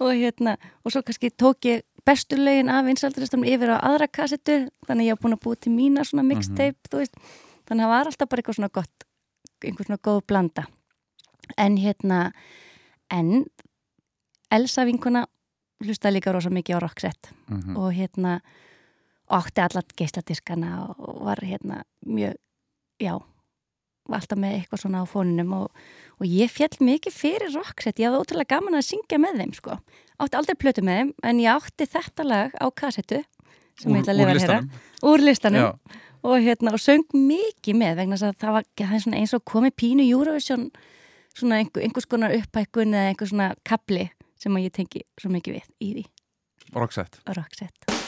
[0.00, 4.66] og hérna og svo kannski tók ég bestu lögin af vinsaldalistan yfir á aðra kassetu
[4.88, 7.16] þannig að ég var búin að búa til mína svona mixtape, þú veist
[7.68, 9.06] þannig að það var alltaf bara eitthvað svona gott
[9.62, 10.64] einhver svona góð blanda.
[11.58, 12.32] En hérna
[13.12, 13.44] en
[14.52, 15.26] Elsa vinkona
[15.82, 17.76] hlustaði líka rosa mikið á rockset -hmm.
[17.76, 18.40] og hérna
[19.32, 22.36] og átti allat geisladiskana og var hérna mjög
[23.00, 23.16] já,
[24.08, 25.82] var alltaf með eitthvað svona á fónunum og,
[26.20, 29.78] og ég fjall mikið fyrir rockset, ég hafði ótrúlega gaman að syngja með þeim sko,
[30.20, 33.22] átti aldrei plötu með þeim en ég átti þetta lag á kassetu
[33.80, 34.58] sem ég ætla að lifa að heyra.
[35.08, 35.62] úr listanum.
[35.64, 39.78] Já, og, hérna, og söng mikið með vegna að það var það eins og komið
[39.80, 40.68] pínu Eurovision
[41.32, 44.10] svona einhver, einhvers konar upphækkun eða einhver svona kapli
[44.42, 46.06] sem að ég tengi svo mikið við í því.
[46.76, 48.01] Rocksett á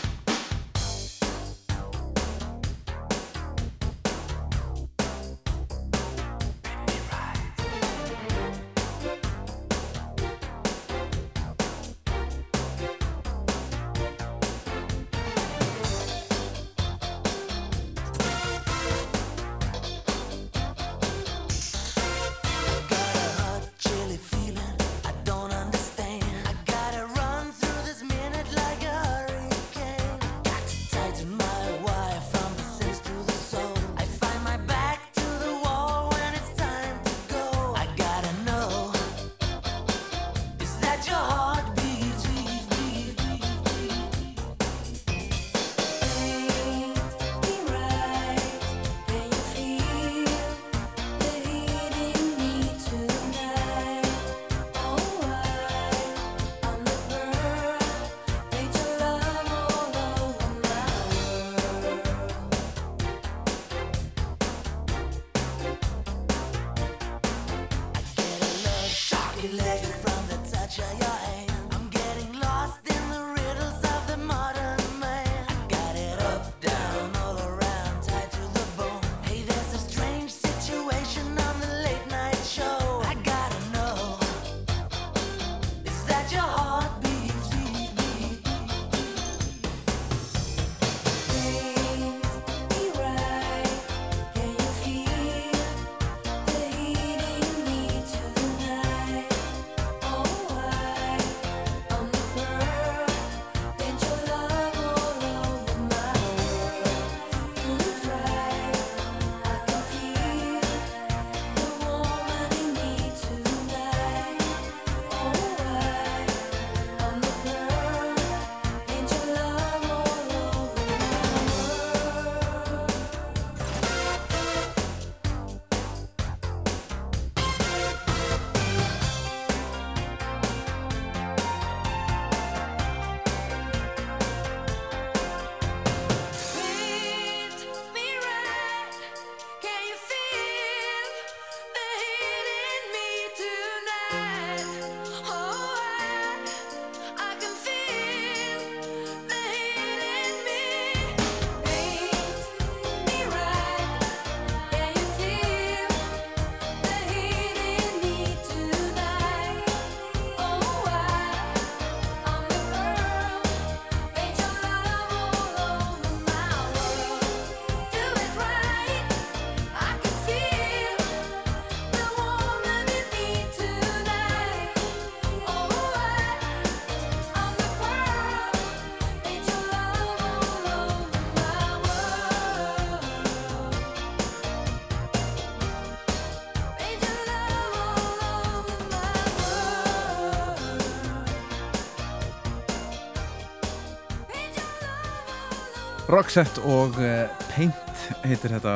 [196.15, 198.75] Roxette og uh, Paint heitir þetta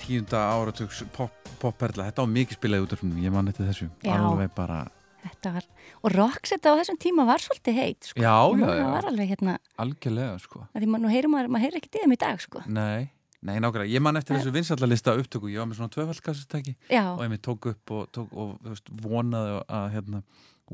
[0.00, 1.30] tíunda áratugs pop,
[1.62, 2.08] popperla.
[2.08, 3.86] Þetta var mikið spilaði út af hún ég man eftir þessu.
[4.02, 4.16] Já.
[4.16, 4.80] alveg bara,
[5.22, 5.68] Þetta var,
[6.02, 8.18] og Roxette á þessum tíma var svolítið heit sko.
[8.18, 8.88] já, já, það já.
[8.96, 10.64] var alveg hérna, algjörlega sko.
[10.66, 12.66] að því maður, nú heyrir maður, maður heyrir ekki þeim í dag sko.
[12.66, 13.00] nei,
[13.38, 17.22] nei nákvæmlega, ég man eftir þessu vinsallalista upptöku, ég var með svona tvöfaldkassutæki Já, og
[17.22, 20.24] ég tók upp og, tók, og veist, vonaði að hérna,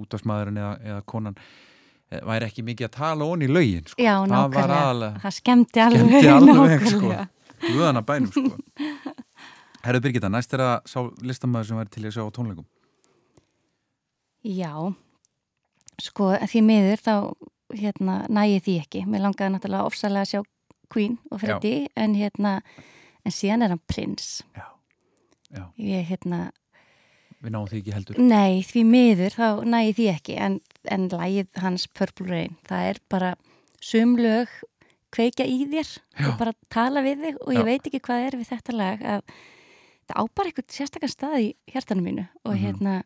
[0.00, 1.67] útvarsmaðurinn eða, eða konan eh,
[2.08, 4.00] væri ekki mikið að tala onni í lögin sko.
[4.02, 5.10] já, nákvæmlega.
[5.24, 7.00] Það skemmti alveg skemmti alveg sko.
[7.02, 7.28] Nákvæmlega.
[7.66, 8.50] Guðana bænum sko.
[9.84, 12.66] Herru Birgitta, næst er að sá listamæður sem væri til að sjá tónleikum.
[14.48, 14.72] Já,
[16.02, 17.14] sko því miður þá
[17.76, 19.02] hérna, nægi því ekki.
[19.08, 20.42] Mér langaði náttúrulega ofsalega að sjá
[20.92, 22.58] Queen og Freddie en hérna,
[23.26, 24.38] en síðan er hann prins.
[24.56, 24.66] Já,
[25.52, 26.48] já, Ég hérna,
[27.44, 28.20] við náum því ekki heldur.
[28.22, 30.60] Nei því miður þá nægi því ekki en,
[30.90, 33.34] en lægið hans Purple Rain, það er bara
[33.84, 34.48] sumlög
[35.14, 36.26] kveikja í þér Já.
[36.28, 37.68] og bara tala við þig og ég Já.
[37.70, 39.22] veit ekki hvað er við þetta lag að
[40.08, 42.60] það á bara eitthvað sérstakar stað í hjartanum mínu og Mhm.
[42.64, 43.02] hérna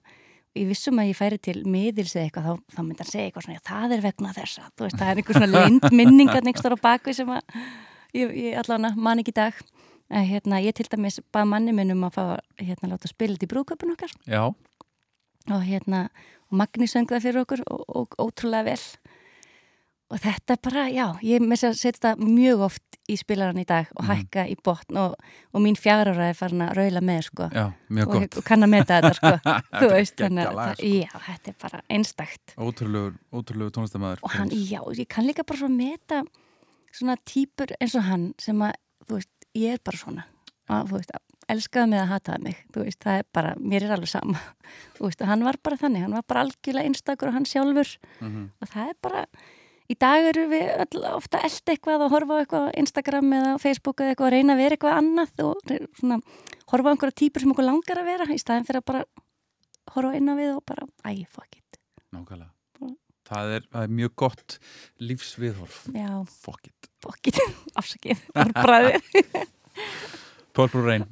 [0.57, 3.45] ég vissum að ég færi til miðils eða eitthvað þá, þá myndi hann segja eitthvað
[3.47, 7.15] svona, það er vegna þessa veist, það er einhver svona lind minningar nekstur á bakvið
[7.15, 7.41] sem að
[8.15, 9.55] ég, ég allavega man ekki í dag
[10.13, 12.25] að hérna, ég til dæmis bað manni minn um að fá
[12.61, 14.43] hérna, láta spila þetta í brúköpun okkar Já,
[15.51, 16.09] og hérna,
[16.53, 18.83] Magni söng það fyrir okkur og, og ótrúlega vel.
[20.13, 23.57] Og þetta er bara, já, ég með þess að setja þetta mjög oft í spilaran
[23.59, 24.11] í dag og Mhm.
[24.13, 25.15] hækka í botn og,
[25.55, 27.47] og mín fjárara er farin að raula með sko.
[27.49, 28.37] Já, mjög og, gott.
[28.37, 29.33] og kann að meta þetta sko.
[29.81, 32.55] Þú veist, þannig að, það- já, þetta er bara einstakt.
[32.61, 36.23] Ótrúlegur, ótrúlegur tónlistamæður og hann, já, ég kann líka bara svo meta
[36.93, 38.77] svona típur eins og hann sem að,
[39.09, 40.27] þú veist, ég er bara svona.
[40.69, 41.17] Að, þú veist,
[41.53, 44.41] elskaði mig að hataði mig veist, það er bara, mér er alveg sama.
[45.03, 47.91] Veist, hann var bara þannig, hann var bara algjörlega einstakur og hann sjálfur.
[48.21, 48.45] Mhm.
[48.63, 49.25] og það er bara,
[49.91, 53.57] í dag eru við öll ofta eld eitthvað og horfa á eitthvað á Instagram eða
[53.63, 56.21] Facebook eða eitthvað og reyna að vera eitthvað annað og svona
[56.73, 59.05] horfa á einhverja típur sem okkur langar að vera í staðin fyrir að bara
[59.97, 61.81] horfa inn á við og bara, æ, fuck it.
[62.15, 62.53] Nákvæmlega.
[62.81, 62.97] Mm.
[63.29, 64.59] það er, það er mjög gott
[65.03, 65.83] lífsviðhorf.
[65.93, 66.11] Já,
[66.47, 66.89] Fuck it.
[67.03, 67.39] Fuck it,
[67.81, 69.07] afsakið, orðbræðið
[70.55, 71.07] Purple Rain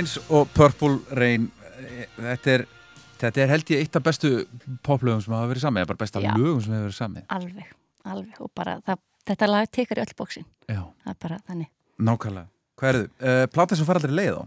[0.00, 2.62] Prince og Purple Rain eh, þetta er,
[3.20, 4.30] þetta er held ég eitt af bestu
[4.86, 6.30] poplögum sem hafa verið sami eða bara besta Já.
[6.38, 7.74] lögum sem hafa verið sami alveg,
[8.08, 11.68] alveg og bara það, þetta lag tekar í öll bóksin Já, það er bara þannig.
[12.00, 12.48] Nákvæmlega.
[12.80, 13.10] Hvað er þið?
[13.20, 14.42] Uh, Plata sem fara aldrei leið á?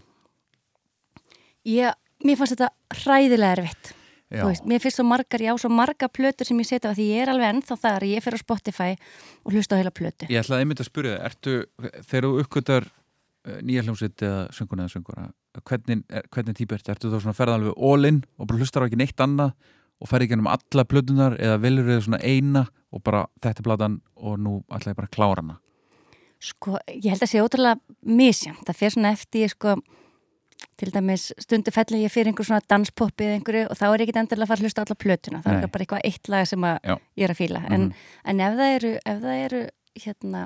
[1.70, 3.94] Ég, mér fannst þetta hræðilega erfitt.
[4.34, 7.28] Já, veist, mér finnst svo margar, já, svo marga plötur sem ég setja því ég
[7.28, 8.90] er alveg ennþá þar, ég fer á Spotify
[9.44, 10.32] og hlusta á heila plötu.
[10.34, 11.56] Ég ætlaði einmitt að spyrja það, ertu,
[12.10, 15.28] þegar þú uppgötar uh, nýja hljómsveit eða sönguna eða sönguna,
[15.62, 16.92] hvernig, er- hvernig típa ertu?
[16.92, 19.54] Ertu þá svona ferða alveg all-in og bara hlustar á ekki neitt annað
[20.02, 24.00] og ferði ekki um alla plötunar eða velur þið svona eina og bara þetta platan
[24.16, 25.60] og nú ætla ég bara að klára hana?
[26.44, 28.60] Sko, ég held að sé ótrúlega misjant.
[28.68, 29.78] Það fer svona eftir, sko,
[30.76, 34.10] til dæmis stundu fellir ég fyrir einhver svona danspoppi eða einhverju og þá er ég
[34.10, 35.42] ekki endilega að fara að hlusta á alla plötuna.
[35.46, 35.64] Það Nei.
[35.64, 36.98] er bara eitthvað eitt lag sem að Já.
[37.16, 37.64] ég er að fíla.
[37.72, 37.88] En,
[38.26, 39.62] en ef það eru, ef það eru,
[40.04, 40.44] hérna,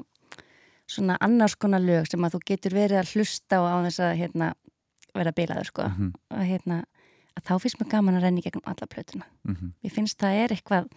[0.88, 4.54] svona annars konar lög sem að þú getur verið að hlusta á þess að, hérna,
[5.16, 5.84] vera bilaður, sko.
[5.88, 6.84] Mhm, Og hérna,
[7.38, 9.24] að þá finnst mér gaman að renni gegnum alla plötuna.
[9.48, 9.74] mhm.
[9.84, 10.90] Ég finnst það er eitthvað,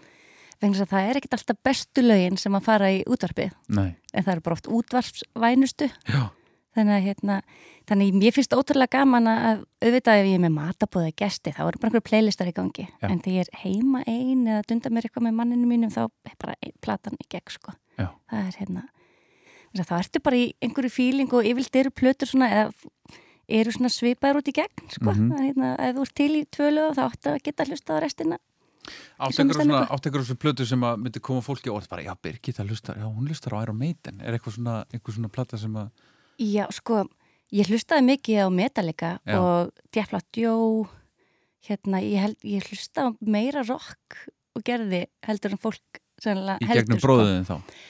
[0.61, 3.53] vegna að það er ekkit alltaf bestu lögin sem að fara í útvarpið.
[3.69, 5.91] Nei, En það eru bara oft útvarpsvænustu.
[6.09, 6.31] já,
[6.71, 7.43] Þannig að hérna,
[7.89, 11.79] þannig mér finnst ótrúlega gaman að auðvitað ef ég er með matabóða gesti þá eru
[11.83, 13.09] bara einhverju playlistar í gangi Já.
[13.11, 16.37] en þegar ég er heima ein eða dunda mér eitthvað með manninu mínum þá er
[16.39, 17.73] bara ein, platan í gegn sko.
[17.99, 18.07] Já.
[18.31, 18.85] Það er hérna
[19.83, 22.71] þá ertu bara í einhverju fíling og yfirlt eru plötur svona eða
[23.51, 25.11] eru svona svipaður út í gegn sko.
[25.11, 28.39] Mm hérna, ef þú ert til í tvölu þá áttu að geta hlusta á restina
[29.21, 32.65] Átt Sömu einhverjum svona, plötu sem að myndi koma fólki á orð bara, já, Birgitta
[32.65, 35.91] hlustar, já, hún hlustar á Iron Maiden er eitthvað svona, einhver svona plata sem að
[36.41, 37.05] Já, sko,
[37.53, 39.37] ég hlustaði mikið á Metallica Já.
[39.37, 40.57] og Djafla Djó
[41.69, 44.23] hérna, ég, held, ég hlustaði meira rock
[44.57, 47.81] og gerði heldur en fólk í heldur, gegnum bróðuðin þá sko.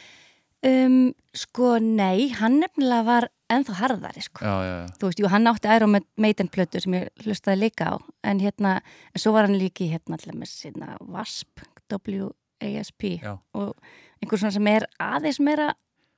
[0.61, 4.44] Um, sko, nei, hann nefnilega var ennþá harðari, sko.
[4.44, 7.92] Já, já, já, Þú veist, jú, hann átti Iron Maiden plötu sem ég hlustaði líka
[7.92, 7.94] á,
[8.30, 8.76] en hérna,
[9.14, 13.74] en svo var hann líki hérna allir með sína VASP, W-A-S-P og
[14.20, 15.72] einhver svona sem er aðeins meira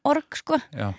[0.09, 0.61] org, sko.
[0.77, 0.93] Já,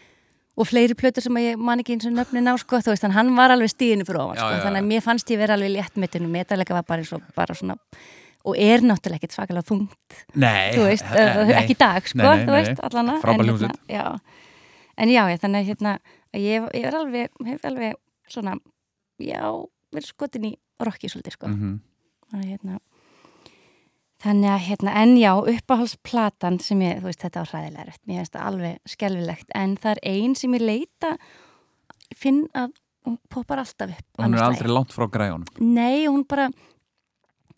[0.54, 3.32] og fleiri plötur sem ég man ekki eins og nöfnin á sko, þú veist, hann
[3.38, 6.86] var alveg stíðinu Já, sko, þannig að mér fannst ég vera alveg léttmitinu, metalega var
[6.88, 7.78] bara eins og bara svona,
[8.46, 11.56] og er náttúrulega ekkit svakalega þungt, Nei, þú veist, eh, uh, nei.
[11.64, 14.06] ekki dag sko, Nei, þú veist, allana en, já,
[14.98, 15.96] en já, þannig að hérna,
[16.34, 17.96] ég, ég er alveg, hef alveg
[18.30, 18.56] svona,
[19.20, 19.44] já,
[19.94, 21.80] verið skotin í rocki svolítið sko, Mhm.
[22.32, 22.80] þannig að hérna
[24.24, 28.32] Þannig að, hérna, en já, uppáhaldsplatan sem ég, þú veist, þetta var hræðilega mér finnst
[28.38, 31.10] það alveg skelfilegt, en það er ein sem ég leita,
[32.08, 32.72] ég finn að
[33.04, 34.06] hún poppar alltaf upp.
[34.24, 35.44] Hún er aldrei langt frá græjunum.
[35.60, 36.48] Nei, hún bara,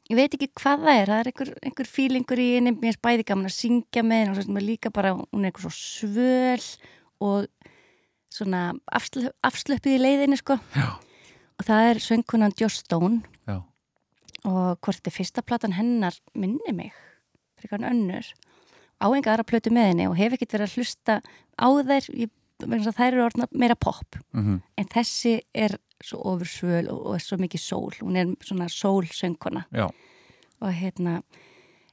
[0.09, 3.03] ég veit ekki hvað það er, það er einhver, einhver fílingur í henni, mér finnst
[3.05, 5.69] bæði gaman að syngja með henni og svo sem er líka bara, hún er eitthvað
[5.69, 6.65] svo svöl
[7.21, 7.45] og
[8.36, 8.61] svona
[8.91, 10.59] afslöp, afslöpið í leiðinni, sko.
[10.75, 10.89] Já,
[11.55, 13.21] Og það er söngkunan Joss Stone.
[13.47, 13.61] Já,
[14.43, 16.91] og hvort þetta fyrsta platan hennar minni mig
[17.55, 18.27] fyrir hann önnur?
[18.99, 21.15] Á enga aðra plötu með henni og hef ekkert verið að hlusta
[21.55, 22.09] á þær.
[22.65, 24.15] Þær eru orðna meira pop.
[24.36, 27.95] Mhm, en þessi er svo ofursvöl og, og er svo mikið sól.
[27.99, 29.65] Hún er svona sólsöngkona.
[30.61, 31.21] Og hérna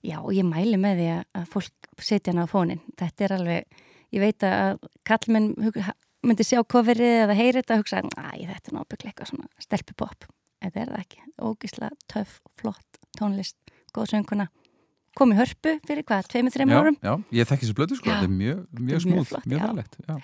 [0.03, 3.82] já og ég mæli með því að, fólk setja hana á fónin þetta er alveg,
[4.12, 5.53] ég veit að kallmenn
[6.23, 10.27] myndi sjá coverið eða heyri þetta og hugsa, æ, þetta er náttúrulega eitthvað svona stelpupop,
[10.62, 13.57] þetta er það ekki ógislega töff, flott, tónlist
[13.93, 14.47] góð sönguna,
[15.18, 18.14] kom í hörpu fyrir hvað, tveimur, þreimur árum já, ég þekki þessu blödu sko, Já.
[18.14, 19.64] þetta er mjög, mjög smúð, mjög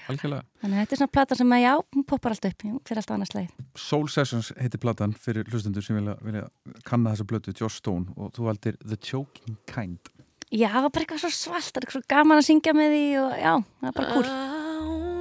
[0.08, 0.44] algjörlega.
[0.62, 3.16] þannig að þetta er svona plata sem að já, hún poppar alltaf upp fyrir alltaf
[3.18, 3.50] annars leið
[3.84, 6.46] Soul Sessions heitir platan fyrir hlustendur sem vilja, vilja
[6.88, 10.00] kanna þessa blödu, Joss Stone og þú valdir The Choking Kind.
[10.48, 12.96] já, það var bara eitthvað svo svalt, það er eitthvað svo gaman að syngja með
[12.96, 15.17] því og já, það er bara cool.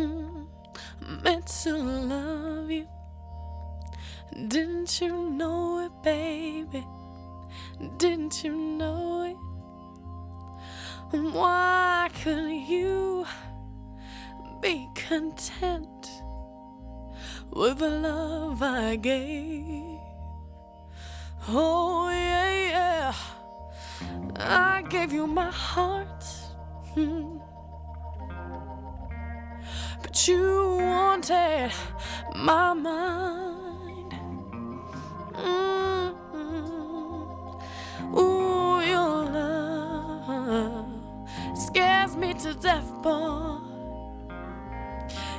[0.00, 0.46] I only
[1.02, 2.88] mm, meant to love you.
[4.48, 6.86] Didn't you know it, baby?
[7.98, 9.36] Didn't you know it?
[11.18, 13.26] Why couldn't you
[14.62, 16.06] be content
[17.50, 20.00] with the love I gave?
[21.48, 23.14] Oh, yeah, yeah.
[24.36, 26.24] I gave you my heart.
[30.10, 31.70] But you wanted
[32.34, 34.12] my mind.
[35.34, 36.14] Mm.
[38.18, 40.88] Ooh, your love
[41.56, 43.58] scares me to death, boy.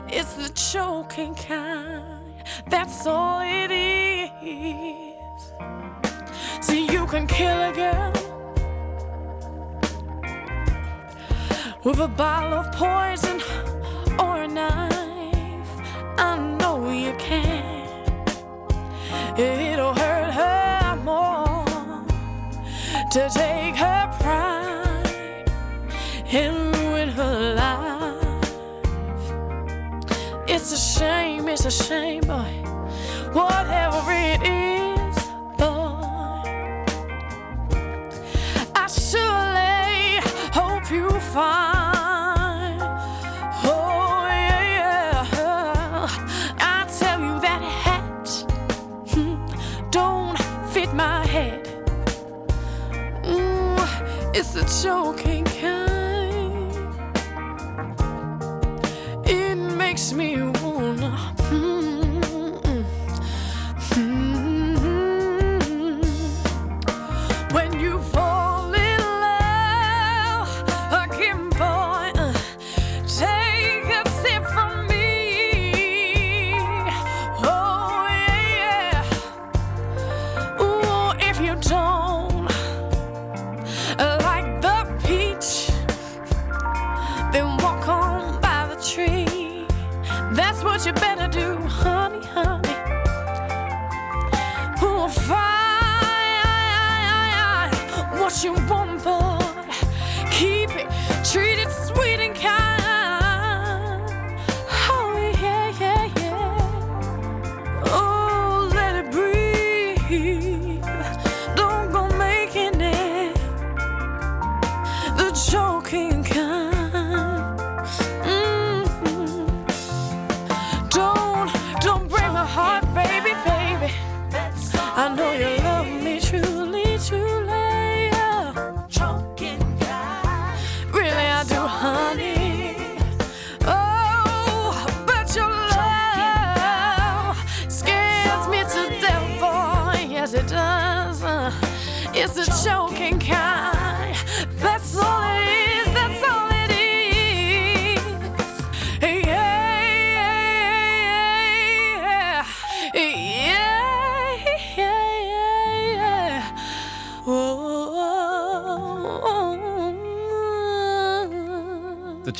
[0.07, 2.41] It's the choking kind.
[2.69, 5.51] That's all it is.
[6.65, 8.13] See, you can kill a girl
[11.83, 13.41] with a bottle of poison
[14.41, 15.71] a knife.
[16.17, 17.63] I know you can.
[19.37, 21.65] It'll hurt her more
[23.11, 25.51] to take her pride
[26.31, 28.53] and ruin her life.
[30.47, 32.53] It's a shame, it's a shame, boy.
[33.33, 34.80] Whatever it is,
[54.41, 55.50] it's a choking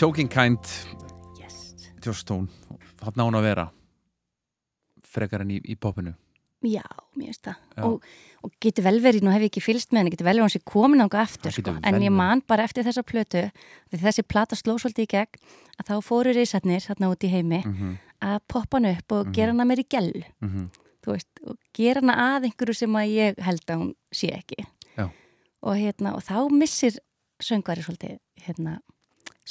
[0.01, 0.65] Choking Kind,
[1.37, 1.75] Yes.
[2.17, 2.47] Stone
[3.05, 3.65] hann hún að vera
[5.05, 6.15] frekar en í, í popinu
[6.65, 6.85] Já,
[7.17, 7.59] mér finnst það.
[7.85, 8.07] Og,
[8.45, 10.53] og getur vel verið, nú hef ég ekki fylst með henni, getur vel verið hún
[10.53, 11.73] sé komin ánga eftir, sko.
[11.85, 13.43] En ég man bara eftir þessa plötu,
[13.93, 15.41] þessi plata sló svolítið í gegn,
[15.77, 19.49] að þá fóru reysarnir, þarna út í heimi, mm að poppa hann upp og gera
[19.49, 20.11] hana meir í gell,
[20.41, 20.67] -hmm.
[21.01, 24.65] þú veist, og gera hana að einhverju sem að ég held að hún sé ekki.
[25.61, 26.97] Og hérna, og þá missir
[27.41, 28.79] söngvari svolítið, hérna,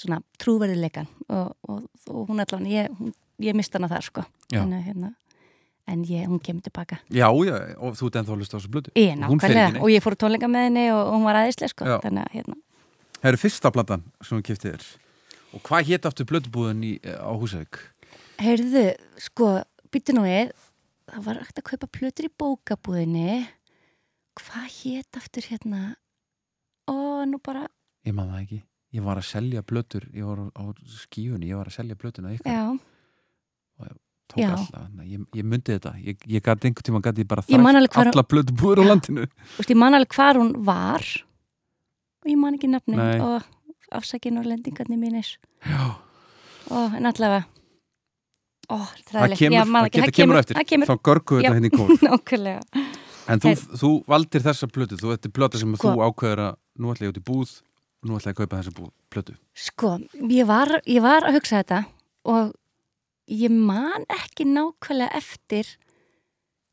[0.00, 3.12] svona trúverðilegan og, og, og hún allan, ég, hún,
[3.44, 4.24] ég mist hana þar, sko.
[4.56, 5.12] En, hérna,
[5.90, 7.00] en ég, hún kemur tilbaka.
[7.12, 10.04] Já, já, og þú ert ennþá að hlusta á þessu blödu Ég, nákvæmlega, og ég
[10.04, 12.58] fór tónleika með henni og, og hún var aðeinslega sko, að hérna,
[13.20, 14.84] Það eru fyrsta platan sem hún kiptið þér.
[15.50, 17.82] Og hvað hétt aftur blödubúðin í, á Húsavík?
[18.40, 18.84] heyrðu,
[19.20, 19.50] sko,
[19.92, 20.52] býttu nú við,
[21.10, 23.40] það var ekkert að kaupa plötur í bókabúðinni,
[24.40, 25.82] hvað hétt aftur hérna,
[26.88, 27.66] ó, nú bara,
[28.08, 28.60] Ég man það ekki
[28.90, 30.62] Ég var að selja blötur, ég var á,
[31.06, 32.50] skífunni Ég var að selja blötuna ykkar.
[32.50, 32.78] Já,
[34.30, 34.50] Tók já.
[34.54, 35.90] alltaf, ég, ég myndi þetta.
[36.06, 39.24] Ég, ég gæti einhvern tíma gæti ég bara þrætt alla blödubúður á landinu.
[39.56, 41.02] Veist, ég man alveg hvar hún var,
[42.22, 43.16] og ég man ekki nafni, Nei.
[43.18, 43.42] og
[43.98, 45.32] afsækinn og lendingarnir mínir,
[45.66, 45.80] Já,
[46.70, 47.42] og en allavega,
[48.70, 48.78] ó,
[49.10, 50.60] það kemur, það kemur, kemur eftir.
[50.60, 51.48] það kemur, Þá görgu Já.
[51.48, 51.90] þetta henni kór.
[52.06, 52.86] nákvæmlega,
[53.30, 53.50] En þú,
[53.82, 55.90] þú valdir þessa blötu Þú er blöta sem Sko.
[55.90, 57.50] þú ákveður að nú ætla ég út í búð
[58.06, 59.94] nú ætla ég að kaupa þessi búð, plötu Sko,
[60.30, 61.84] ég var, ég var að hugsa þetta
[62.30, 62.54] og
[63.30, 65.76] ég man ekki nákvæmlega eftir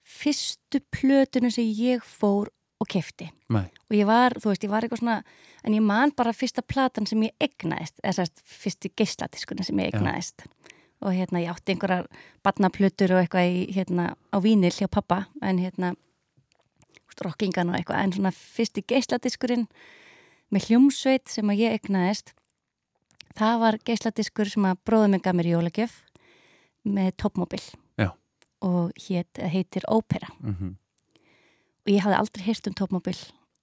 [0.08, 3.30] fyrstu plötunum sem ég fór og kefti.
[3.50, 5.22] Nei, Og ég var, þú veist, ég var eitthvað svona,
[5.66, 9.94] en ég man bara fyrsta platan sem ég egnaðist, eða sérst, fyrstu geisladiskunum sem ég
[9.94, 10.46] egnaðist.
[11.02, 12.08] Og hérna, ég átti einhverjar
[12.46, 15.94] barnaplötur og eitthvað í, hérna, á vínil hjá pappa, en hérna,
[17.18, 19.66] rocklingan og eitthvað, en svona fyrsti geisladiskurinn
[20.54, 22.34] með hljómsveit sem að ég egnaðist,
[23.38, 26.02] það var geisladiskur sem að bróðum gaf mér í jólagjöf
[26.88, 27.64] með toppmobil
[28.66, 30.32] og hét, heitir Ópera.
[30.42, 30.78] Mm
[31.88, 33.16] og ég hafði aldrei heyrt um toppmobil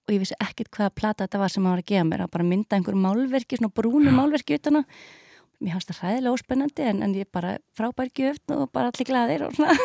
[0.05, 2.23] og ég vissi ekkert hvaða plata þetta var sem hann var að gefa mér.
[2.25, 4.97] Að bara mynda einhver málverki, svona brúnu málverki utan að
[5.61, 9.45] mér fannst það hræðilega óspennandi en, en ég bara frábær gjöfn og bara allir glaðir
[9.47, 9.77] og svona.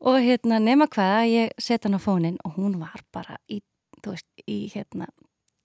[0.00, 3.58] Og hérna nema hvaða ég set hann á fónin og hún var bara í,
[4.00, 5.08] þú veist, í hérna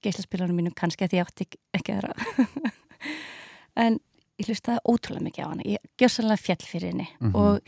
[0.06, 2.14] geislaspilunum mínum kannski að því átti ekki, aðra.
[3.76, 3.97] En
[4.39, 5.64] ég hlustaði ótrúlega mikið á hana.
[5.68, 7.07] Ég gjör sannlega fjall fyrir henni.
[7.19, 7.35] Mhm.
[7.35, 7.60] og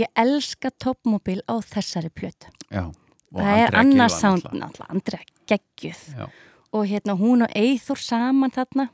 [0.00, 2.48] ég elska toppmobil á þessari plötu.
[2.72, 2.88] Já
[3.32, 4.60] það er Gylfa sound náttúrulega.
[4.60, 6.02] náttúrulega, Andrea geggjuð.
[6.16, 6.26] Já,
[6.72, 8.88] og hérna hún og Eithor saman þarna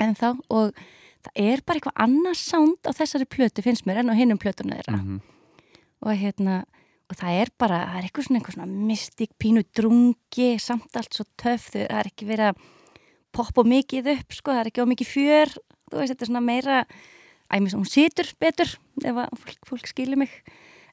[0.00, 0.72] en þá og
[1.22, 4.78] það er bara eitthvað annað sound á þessari plötu finnst mér en á hinnum plötuna
[4.78, 4.96] þeirra.
[4.98, 5.20] Mhm,
[6.02, 6.64] og hérna
[7.08, 11.14] og það er bara, það er eitthvað svona, eitthvað svona mystik, pínu drungi, samt allt
[11.16, 12.62] svo þau- það er ekki verið að
[13.32, 15.54] poppa mikið upp, sko, það er ekki á mikið fjör,
[15.90, 16.78] þú veist, þetta er svona meira
[17.52, 18.74] æmis, hún situr betur
[19.04, 20.30] ef að fólk, fólk skilur mig.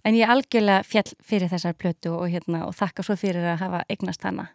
[0.06, 3.84] En ég algjörlega fjall fyrir þessar plötu og hérna, og þakka svo fyrir að hafa
[3.90, 4.52] eignast hana,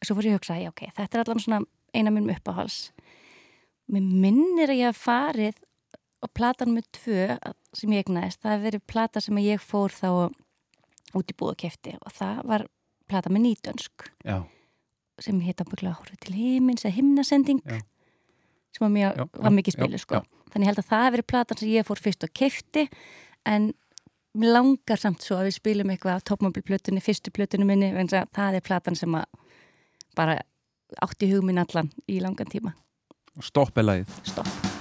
[0.00, 1.60] en svo fór ég að hugsa já, ok, þetta er allan svona
[1.94, 2.90] eina mínum uppáhals
[3.88, 5.54] mér minnir að ég haf farið
[6.20, 7.22] og platan með tvö
[7.72, 10.10] sem ég egnaðist, það hef verið plata sem ég fór þá
[11.16, 12.66] út í búð og kefti og það var
[13.08, 14.42] plata með nýdönsk já,
[15.22, 17.80] sem hétt ábygglega Hóruð til heimins eða himnasending Já.
[18.74, 20.22] sem var, mjög, var mikið spilu sko.
[20.52, 22.86] þannig held að það hef verið platan sem ég fór fyrst og kefti
[23.48, 23.72] en
[24.38, 28.60] mér langar samt svo að við spilum eitthvað af toppmobilplötunni, fyrstu plötunni minni en það
[28.60, 29.26] er platan sem að
[30.18, 30.40] bara
[31.04, 32.74] átti hug minn allan í langan tíma.
[33.44, 34.18] Stopp er lagið.
[34.26, 34.77] Stopp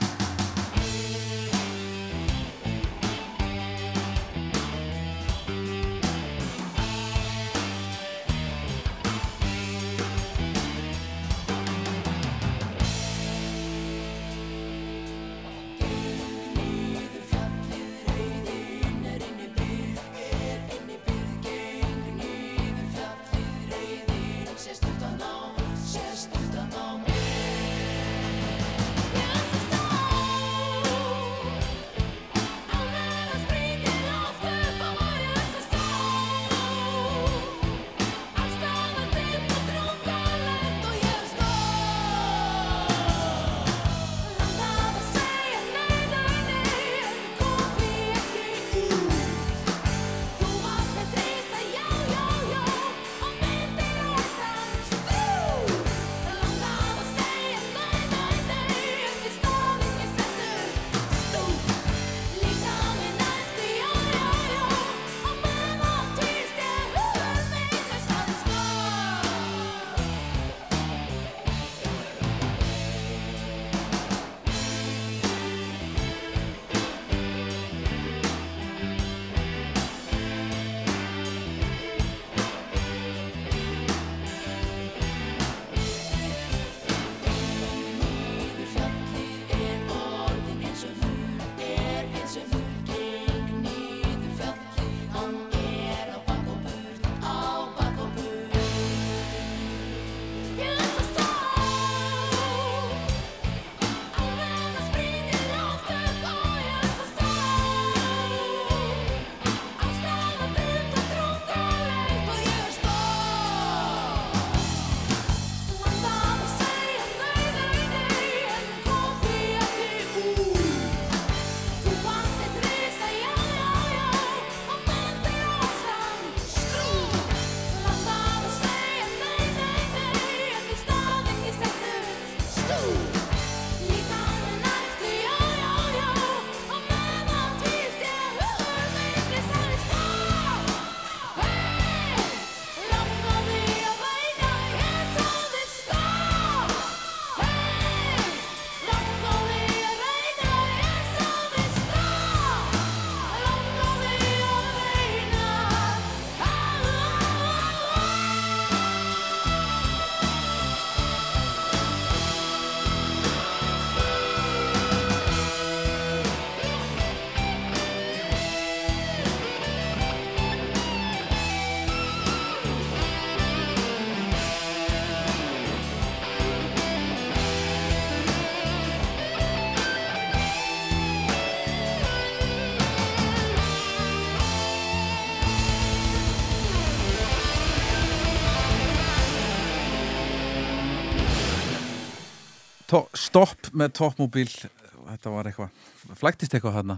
[193.17, 196.97] stopp með toppmóbíl þetta var eitthvað flæktist eitthvað þarna?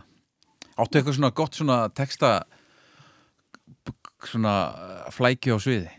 [0.79, 2.33] Áttu eitthvað svona gott svona texta
[4.29, 5.89] svona uh, flæki á sviði?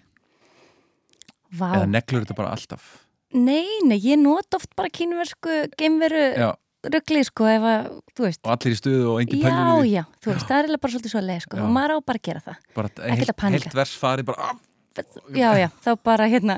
[1.50, 1.80] Vá.
[1.80, 2.90] eða neglur þetta bara alltaf?
[3.34, 6.50] Nei, nei, ég not oft bara kínversku geimveru já,
[6.86, 8.40] ruggli, sko, ef að, þú veist.
[8.46, 9.92] Og allir í stuðu og engin Já, pælur í því.
[9.92, 11.62] já, þú veist, það er bara svolítið svo leið, sko, Já.
[11.66, 12.60] og maður á bara að gera það.
[12.78, 14.50] Bara heilt, heilt vers fari bara
[15.36, 16.56] Já, já, þá bara, hérna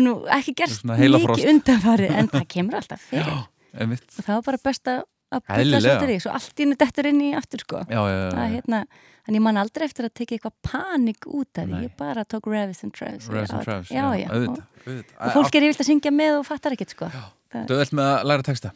[0.00, 3.40] nú ekki gerst mikið undanfarið, en það kemur alltaf fyrir.
[3.74, 4.04] einmitt.
[4.18, 5.02] og það var bara best að
[5.32, 5.80] Eðlilega.
[5.96, 7.78] svolítið í, svo allt henni dettur inn í aftur, sko.
[7.88, 8.52] Já, já, já, Það, já.
[8.52, 8.80] hérna,
[9.28, 12.48] en ég man aldrei eftir að tekið eitthvað panik út af því, ég bara tók
[12.52, 13.28] Revis and Travis.
[13.32, 16.76] Revs and Travs, já, já, og, og fólk er yfirlt að syngja með og fattar
[16.76, 17.08] ekkert, sko.
[17.52, 18.74] Það- Döðveld með að læra texta?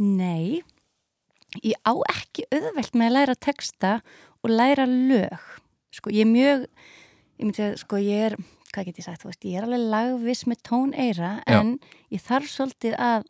[0.00, 0.62] Nei,
[1.64, 3.92] ég á ekki auðvelt með að læra texta
[4.44, 5.44] og læra lög.
[5.96, 6.66] Sko, ég er mjög,
[7.36, 8.36] ég myndi að, sko, ég er,
[8.72, 11.60] hvað get ég sagt, þú veist, ég er alveg lagviss með tóneyra Já.
[11.60, 11.72] en
[12.12, 13.26] ég þarf svolítið að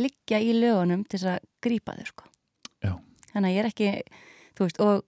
[0.00, 2.28] liggja í lögunum til þess að grípa þau, sko.
[2.86, 2.92] Já.
[3.32, 3.90] Þannig að ég er ekki,
[4.58, 5.02] þú veist, og,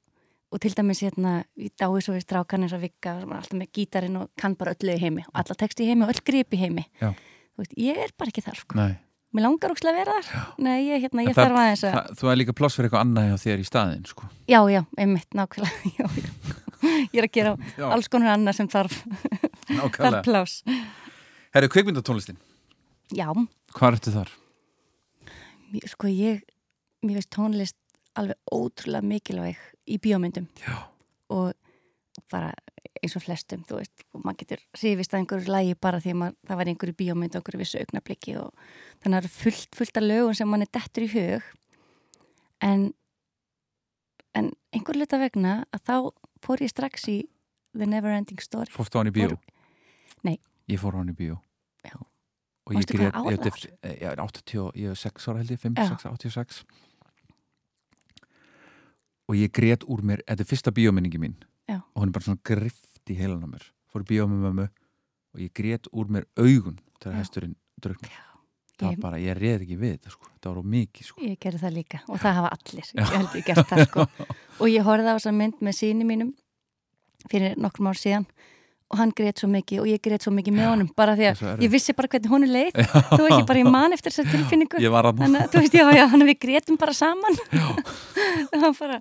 [0.52, 4.18] og til dæmis hérna, ég dái svo við strákan eins og vikka, alltaf með gítarinn
[4.20, 6.60] og kann bara öllu í heimi og alla texti í heimi og öll grip í
[6.64, 6.84] heimi.
[7.00, 7.12] Já.
[7.52, 8.78] Þú veist, ég er bara ekki þar, sko.
[8.80, 8.92] Nei.
[9.32, 10.48] Mér langar ókslega að vera þar.
[10.60, 11.94] Nei, ég, hérna, ég þarf aðeins að...
[11.94, 14.28] það, Þú er líka pláss fyrir eitthvað annað hjá þér í staðinn sko.
[14.50, 16.58] Já, já, einmitt, nákvæmlega já, já.
[16.82, 17.86] Ég er að gera Já.
[17.94, 18.96] alls konar annað sem þarf,
[19.96, 20.54] þarf plás
[21.52, 22.38] Herru, kvikmyndatónlistin,
[23.12, 23.28] Já,
[23.76, 24.30] hvað ertu þar?
[25.72, 26.42] mér- sko ég
[27.04, 27.76] mér veist tónlist
[28.16, 29.56] alveg ótrúlega mikilvæg
[29.88, 30.46] í bíómyndum.
[30.62, 30.88] Já.
[31.32, 31.52] og
[32.30, 32.50] bara
[33.02, 36.34] eins og flestum, þú veist, og maður getur hrifist að einhverju lægi bara því að
[36.46, 38.50] það var einhverju bíómynd og einhverju vissu augnabliki og
[39.02, 41.46] þannig að það eru fullt, fullt af lögun sem mann er dettur í hug.
[42.62, 42.84] En
[44.34, 45.96] en einhver luta vegna að þá
[46.42, 47.16] fór ég strax í
[47.72, 49.32] The Neverending Story Fórstu á hann í bíó?
[49.32, 50.36] Fór- Nei.
[50.68, 51.38] Ég fór á hann í bíó
[51.86, 51.96] Já.
[52.66, 52.98] Og ár ég, það
[53.82, 55.88] ég, er 80, ég er 6 ára held ég, 5, Já.
[55.96, 56.64] 6, 86
[59.30, 61.36] Og ég grét úr mér, þetta er fyrsta bíóminningi mín
[61.70, 61.78] Já.
[61.94, 64.66] Og hún er bara svona grift í heilan á mér Fór í bíó með mömmu
[65.32, 67.18] Og ég grét úr mér augun Þegar Já.
[67.22, 68.20] hesturinn drukna Já.
[68.82, 71.38] Það var bara, ég reið ekki við þetta sko Það var á mikið sko Ég
[71.44, 74.06] gerði það líka og það hafa allir, ég held ég gert það sko
[74.58, 76.32] og ég horfði á þessa mynd með síni mínum
[77.30, 78.26] fyrir nokkrum ár síðan
[78.92, 81.38] og hann greit svo mikið og ég greit svo mikið með honum bara því er
[81.54, 82.80] að ég vissi bara hvernig honum leið.
[83.14, 84.82] Þú ekki bara ég man eftir þessar tilfinningu.
[84.84, 87.38] Ég þannig að þú veist, já, já, hann við greitum bara saman.
[88.82, 88.98] Bara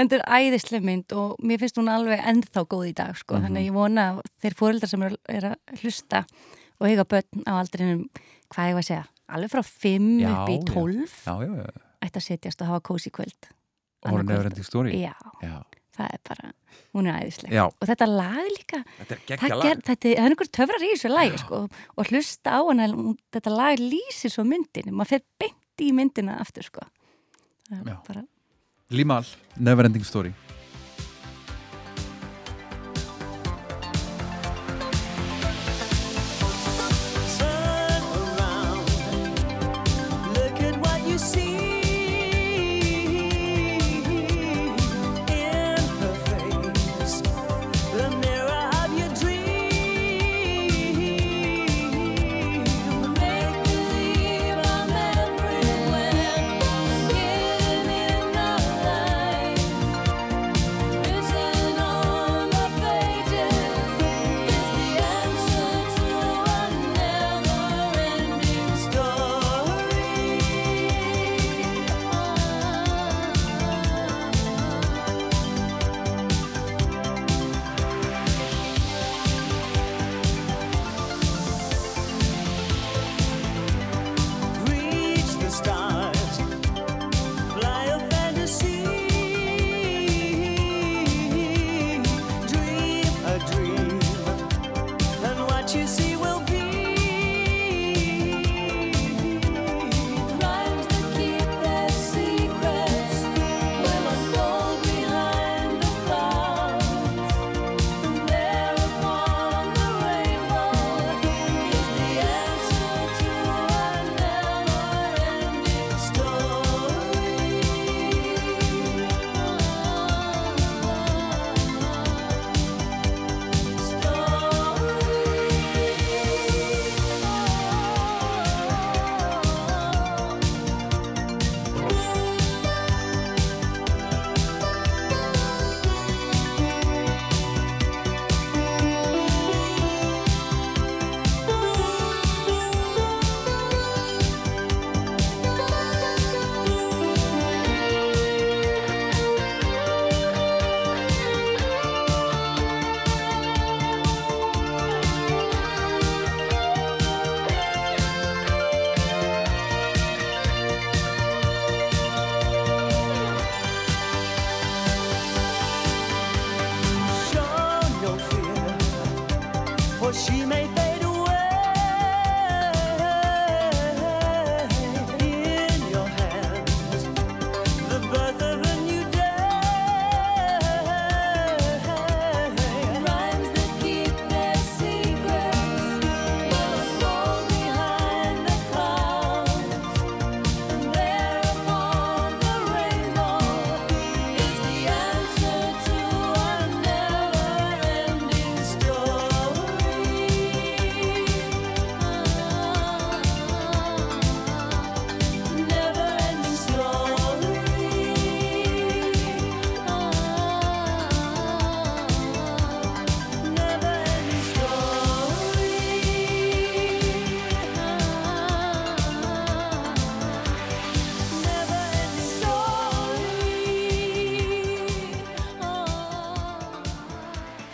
[0.00, 3.40] en þetta er æðislega mynd og mér finnst hún alveg ennþá góð í dag sko.
[3.42, 6.24] þannig að ég vona að þeir fóreldrar sem er að hlusta
[6.80, 8.04] og eiga börn á aldrinum
[8.50, 10.66] hvað ég var að segja, alveg frá 5 Já, upp í já.
[10.72, 11.82] 12 Já, já, já.
[12.06, 13.50] ætti að setjast og hafa kósi kvöld
[14.00, 14.30] Kvöld.
[14.48, 15.14] nefnir stóri Já,
[15.44, 15.56] Já,
[15.96, 16.52] það er bara,
[16.96, 17.64] hún er æðisleg Já.
[17.68, 20.92] og þetta lag líka þetta er geggja ger, lag þetta, það er einhver töfrar í
[20.94, 21.62] þessu lagi sko,
[21.96, 22.88] og hlusta á hana
[23.36, 26.84] þetta lag lýsir svo myndinu maður fer beint í myndina aftur sko.
[27.70, 28.26] Það er Já.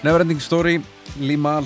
[0.07, 0.77] Neverending Story,
[1.19, 1.65] Límal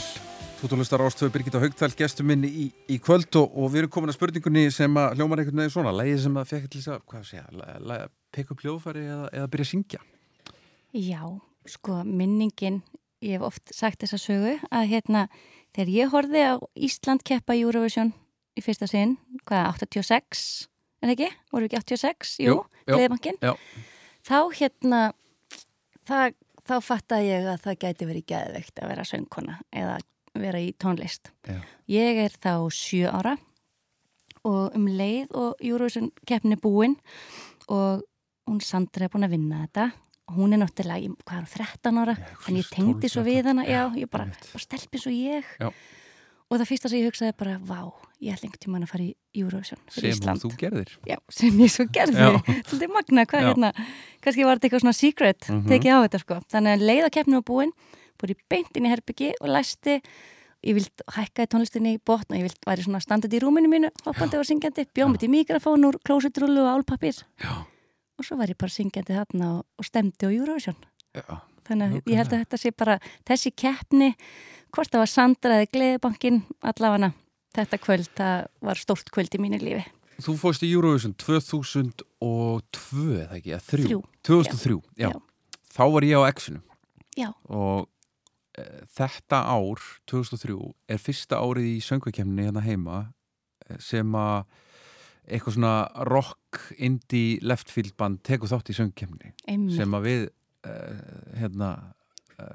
[0.61, 4.17] Tóttulistar Ástöðu Birgitta Haugtal gestur minn í, í kvöld og, og við erum komin að
[4.17, 7.27] spurningunni sem að hljómar einhvern veginn svona lægið sem að fekk til þess að, hvað
[7.29, 10.01] sé að peka upp hljóðfæri eða, eða byrja að syngja
[10.97, 11.21] Já,
[11.75, 12.81] sko, minningin,
[13.21, 15.29] ég hef oft sagt þessa sögu, að hérna,
[15.77, 16.55] þegar ég horfði á
[16.89, 18.15] Ísland keppa Eurovision
[18.57, 20.47] í fyrsta sinn, hvað, 86,
[21.05, 21.33] er það ekki?
[21.53, 22.39] Voru við ekki 86?
[22.49, 23.53] Jú, já.
[24.25, 25.09] Þá hérna,
[26.09, 26.40] það,
[26.71, 29.97] þá fattaði ég að það gæti verið geðveikt að vera söngkona eða
[30.41, 31.33] vera í tónlist.
[31.49, 31.59] Já.
[31.91, 33.35] Ég er þá sjö ára
[34.47, 36.95] og um leið og Eurovision keppni búin
[37.69, 38.07] og
[38.49, 39.91] hún Sandra er búin að vinna þetta
[40.37, 42.15] hún er náttúrulega, hvað er hún, 13 ára
[42.47, 45.49] en ég tengdi 12, svo við hana já, Já, ég bara, bara stelpi svo ég
[45.59, 45.71] Já.
[46.51, 47.81] Og það fyrsta sem ég hugsaði bara, vá
[48.21, 51.61] ég ætla einhvern tímann að fara í Eurovision fyrir sem Ísland þú gerðir já, sem
[51.63, 52.31] ég svo gerði Já.
[52.69, 53.49] svolítið magna, hvað Já.
[53.53, 53.71] hérna
[54.21, 55.63] kannski var þetta eitthvað svona secret Mhm.
[55.71, 57.73] tekið á þetta sko, þannig að leið að keppni var búin
[58.21, 59.95] búin í beint inn í herbyggi og læsti
[60.61, 63.71] ég vild hækka í tónlistinni í botn og ég vild væri svona standað í rúminu
[63.73, 67.65] mínu hoppandi og syngjandi, bjómið í mikrofón úr klósitrullu og álpapir Já.
[68.21, 70.77] og svo var ég bara syngjandi þarna og, og stemdi á Eurovision
[71.17, 71.41] Já.
[71.65, 74.13] þannig að ég held að þetta sé bara þessi keppni,
[74.75, 77.13] hvort það var Sandra eða Gleðibankin, allavega
[77.57, 78.37] þetta kvöld, það
[78.71, 79.87] var stórt kvöld í mínu lífi
[80.21, 84.01] Þú fórst í Eurovision 2002 eða ekki, eða 3 Þrjú.
[84.29, 85.09] 2003, já.
[85.09, 85.55] Já.
[85.71, 86.61] Þá var ég á X-inu
[87.17, 87.31] Já.
[87.49, 87.89] og
[88.59, 88.65] e,
[88.97, 89.81] þetta ár
[90.11, 90.59] 2003
[90.93, 92.99] er fyrsta árið í söngvakemni hérna heima
[93.69, 94.45] eh, sem að
[95.31, 95.75] eitthvað svona
[96.11, 99.33] rock, indie, left field band tekur þátt í söngkemni
[99.77, 100.23] sem að við
[100.67, 101.03] uh,
[101.39, 101.69] hérna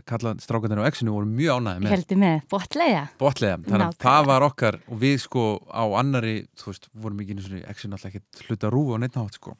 [0.09, 3.99] kallað strákandir á X-inu voru mjög ánæði Ég með heldur með, botlega botlega, þannig að
[4.05, 7.97] það var okkar og við sko á annari þú veist, vorum ekki einu svona X-inu
[7.97, 9.55] alltaf ekki hluta rúfi á neitt nátt sko.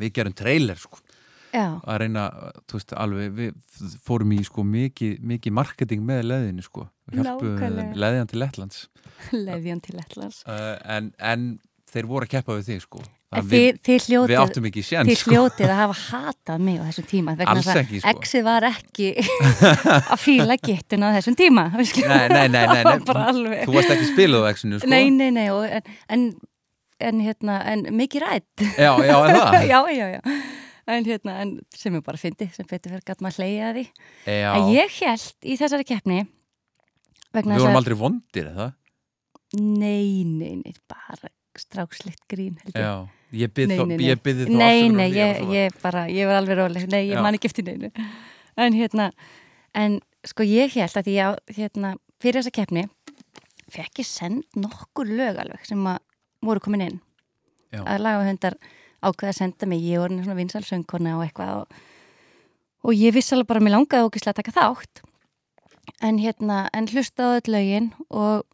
[0.00, 1.02] Við gerum trailer sko.
[1.50, 2.28] Já, að reyna,
[2.70, 8.38] þú veist, alveg við fórum í sko mikið, mikið marketing með leðinu sko, leðjan til
[8.38, 8.84] Lettlands.
[9.34, 11.50] Leðjan til Ætlas uh, en, en
[11.90, 14.64] þeir voru að keppa við þig sko En að þið, við, þið við hljótið áttum
[14.66, 15.30] ekki séns Þið sko.
[15.30, 18.10] hljótið að hafa hatað mig á þessum tíma Alls að ekki, sko.
[18.10, 19.10] Exið var ekki
[20.16, 24.42] að fíla gettun á þessum tíma við nei, nei, nei, nei, þú varst ekki spiluð
[24.42, 24.90] á X-inu sko.
[24.90, 26.24] Nei, nei, nei og, en, en,
[27.06, 29.56] en, hérna, en mikið rætt já, já, en það?
[29.70, 30.20] Já, já, já.
[30.90, 33.86] En, hérna, en sem ég bara fyndi, sem betur fyrir gæt maður hleyja því.
[34.26, 34.50] Já.
[34.56, 36.24] að ég held í þessari keppni
[37.30, 38.72] við vorum að aldrei vondir, eða?
[39.54, 42.82] nei, nei, nei, bara strákslitt grín held ég.
[42.82, 45.08] Já, ég byrði Nei, þá, nei, nei.
[45.14, 47.22] ég afsökunar ég, bara, ég var alveg róleg Nei, ég Já.
[47.22, 47.90] man ekki eftir neinu
[48.60, 49.10] En hérna,
[49.78, 52.88] en sko ég held að ég, hérna, fyrir þessa keppni
[53.70, 56.00] fekk ég send nokkur lög alveg sem að
[56.44, 56.98] voru komin inn
[57.70, 57.84] Já.
[57.84, 58.56] að lagahundar
[59.00, 61.78] ákveða að senda mig ég var svona vinsalsöngkona og eitthvað og,
[62.84, 65.04] og ég vissi alveg bara mér langaði ógislega að taka þátt
[66.04, 68.44] en hérna, en hlusta á öll lögin og,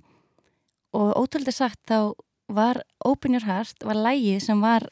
[0.92, 2.12] og ótrúlega sagt þá
[2.48, 4.86] var Open Your Heart var lægið sem var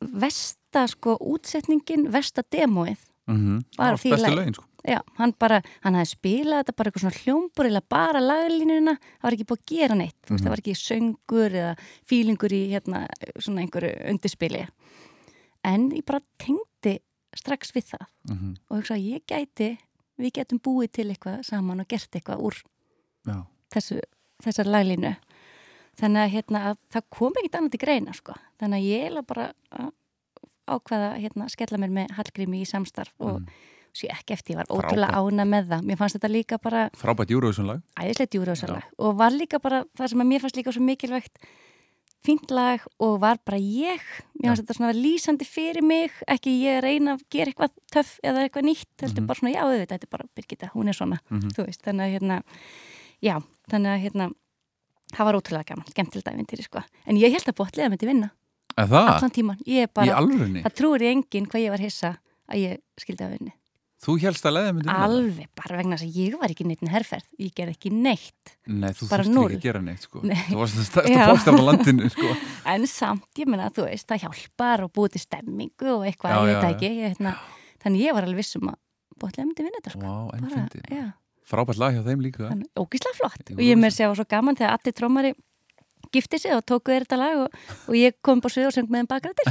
[0.00, 2.98] versta sko útsetningin, versta demóið
[3.28, 3.64] Mhm.
[3.76, 4.64] Bara Já, því lögin sko
[5.18, 9.44] hann bara, hann hafði spilað þetta bara eitthvað svona hljómbur bara laglínuna, það var ekki
[9.44, 10.46] búið að gera neitt, veist, Mhm.
[10.46, 11.78] það var ekki söngur eða
[12.08, 13.06] fílingur í hérna
[13.38, 14.68] svona einhverju undirspili.
[15.64, 17.00] En ég bara tengdi
[17.36, 18.56] strax við það Mhm.
[18.70, 19.78] og hugsa að ég gæti,
[20.18, 22.62] við getum búið til eitthvað saman og gert eitthvað úr
[23.26, 23.46] Já.
[23.70, 24.00] þessu,
[24.42, 25.16] þessar laglínu.
[25.98, 28.34] Þannig að hérna, að það kom ekkit annað til greina, sko.
[28.60, 29.88] Þannig að ég eiginlega bara að
[30.68, 33.46] ákvaða hérna, skella mér með Hallgrími í samstarf og Mhm.
[33.94, 35.82] sé ekki eftir, ég var ótrúlega ána með það.
[35.88, 40.08] Mér fannst þetta líka bara Frábært Eurovision lag æðislegt júruvísalag og var líka bara það
[40.10, 41.38] sem að mér fannst líka svo mikilvægt
[42.22, 43.98] fínt lag og var bara ég.
[44.38, 46.10] Mér fannst þetta svona lýsandi fyrir mig.
[46.28, 49.18] Ekki ég reyna að gera eitthvað töff eða eitthvað nýtt, þetta Mhm.
[49.18, 51.50] er bara svona já þetta er bara Birgitta, hún er svona, Mhm.
[51.50, 52.42] þú veist, þannig að hérna
[53.20, 54.34] Já, þannig að hérna
[55.14, 58.32] það var ótrúlega gaman, skemmtilegt æfintýri sko en ég held að botliða myndi vinna
[58.78, 62.12] allan tíman, ég er bara það trúir ég enginn hvað ég var hissa
[62.48, 63.54] að ég skildi að vinni
[63.98, 65.06] Þú helst að leiða myndi vinna?
[65.08, 68.92] alveg, bara vegna þess að ég var ekki neitt herferð, ég gerði ekki neitt Nei,
[68.94, 69.48] þú núll.
[69.48, 70.20] ekki að gera neitt sko.
[70.22, 70.36] Nei.
[70.46, 71.24] Þú varst það stærsta Já.
[71.32, 72.28] póstar á landinu sko.
[72.76, 76.38] en samt, ég menna, þú veist, það hjálpar og búið til stemmingu og eitthvað, Já,
[76.38, 76.70] ég veit já.
[76.76, 77.32] ekki ég, hérna,
[77.82, 78.78] þannig ég var alveg viss um að
[79.18, 81.10] botliða myndi vinna þetta sko Vá,
[81.48, 82.48] Frábært lag hjá þeim líka.
[82.50, 83.52] Þannig, ógislega flott.
[83.56, 85.34] Og ég með sér á svo gaman þegar allir trómari
[86.12, 87.56] gifti sig og tóku þér þetta lag og,
[87.88, 89.48] og ég kom bara svið og söng með þeim bakrættir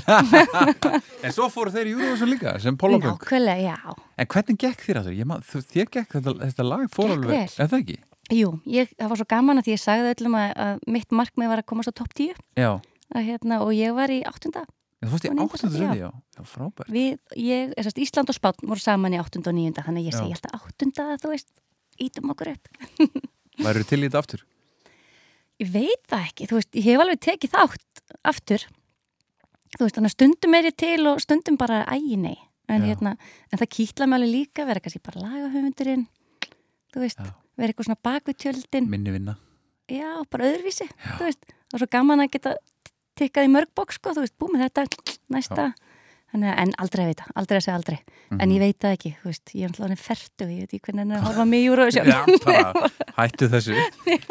[1.28, 3.96] En svo fóru þeir í Júruvísson líka sem Pólaböng Nákvæmlega, já.
[4.18, 7.52] En hvernig gekk þér að þú- Þér gekk þetta, þetta lag fór Gekk alveg vel.
[7.58, 7.98] Er það ekki?
[8.38, 11.52] Jú, ég, það var svo gaman að því ég sagði öllum að, að mitt markmið
[11.54, 12.72] var að komast á topp 10 Já.
[13.16, 14.66] Að, hérna, og ég var í áttunda.
[15.00, 15.72] Þú fórst í áttundu já.
[15.78, 16.10] sinni, já.
[16.36, 16.90] Já, frábært.
[16.92, 17.72] við, ég,
[18.04, 21.32] Ísland og Spán voru saman í áttunda og níunda þannig ég segi alltaf áttunda þú
[21.32, 21.54] veist,
[22.04, 22.68] ítum okkur upp.
[23.64, 24.44] Værið til í þetta aftur?
[25.58, 28.66] ég veit það ekki, þú veist, ég hef alveg tekið þátt aftur.
[29.74, 32.36] Þú veist, þannig að stundum er ég til og stundum bara ægi nei,
[32.70, 32.92] en, Já.
[32.92, 33.16] hérna,
[33.52, 36.06] en það kýtla mig alveg líka, vera kannski bara lagahöfundurinn.
[36.94, 37.34] Þú veist, Já.
[37.58, 39.34] vera eitthvað svona bakvið tjöldin Minni vinna.
[39.90, 40.88] já, bara öðruvísi,
[41.18, 41.50] þú veist.
[41.74, 42.54] Er svo gaman að geta
[43.18, 44.86] tikkað í mörg bók sko, þú veist, búið með þetta,
[45.34, 45.72] næsta.
[45.72, 45.87] Að-
[46.34, 48.00] en aldrei að vita, aldrei að segja aldrei
[48.30, 48.42] Mhm.
[48.42, 51.00] en ég veit það ekki, þú veist, ég er náttúrulega ferdu ég veit ekki hvernig
[51.00, 52.90] hann er að horfa mig í Eurovision Já, bara
[53.20, 53.76] hættu þessu.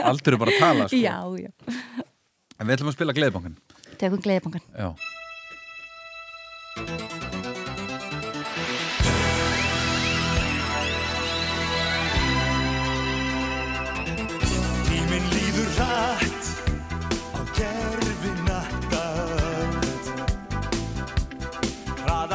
[0.04, 0.96] Aldur er bara að tala, sko.
[1.00, 1.50] já, já,
[2.60, 3.56] En við ætlum að spila Gleðibankan.
[3.98, 4.92] tökum gleðibankan Já.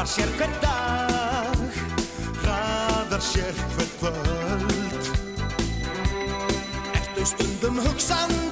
[0.02, 1.60] Hraðar sér hver dag,
[2.42, 5.10] hraðar sér hver kvöld.
[6.98, 8.51] Ertu stundum hugsandi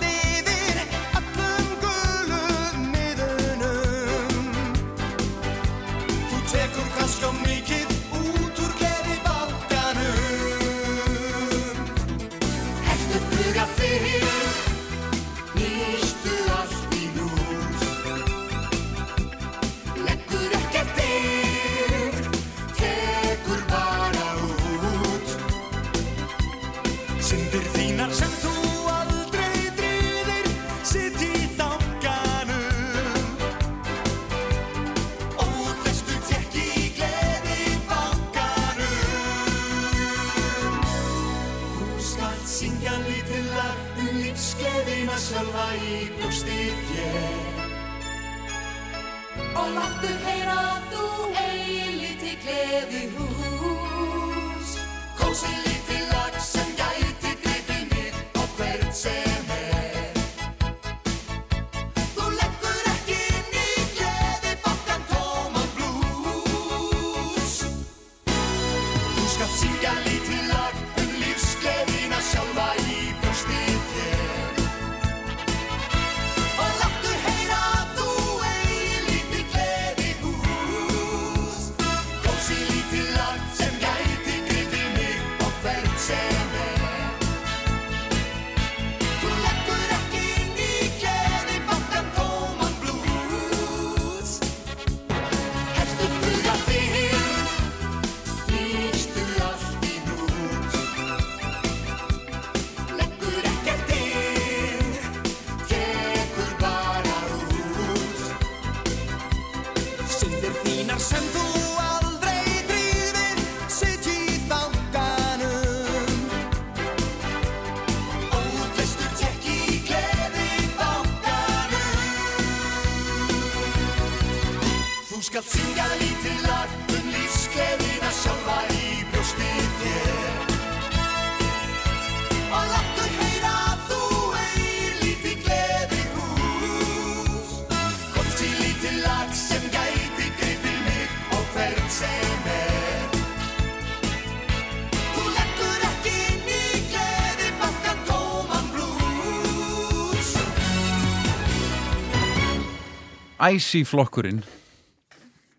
[153.40, 154.42] Æsi flokkurinn.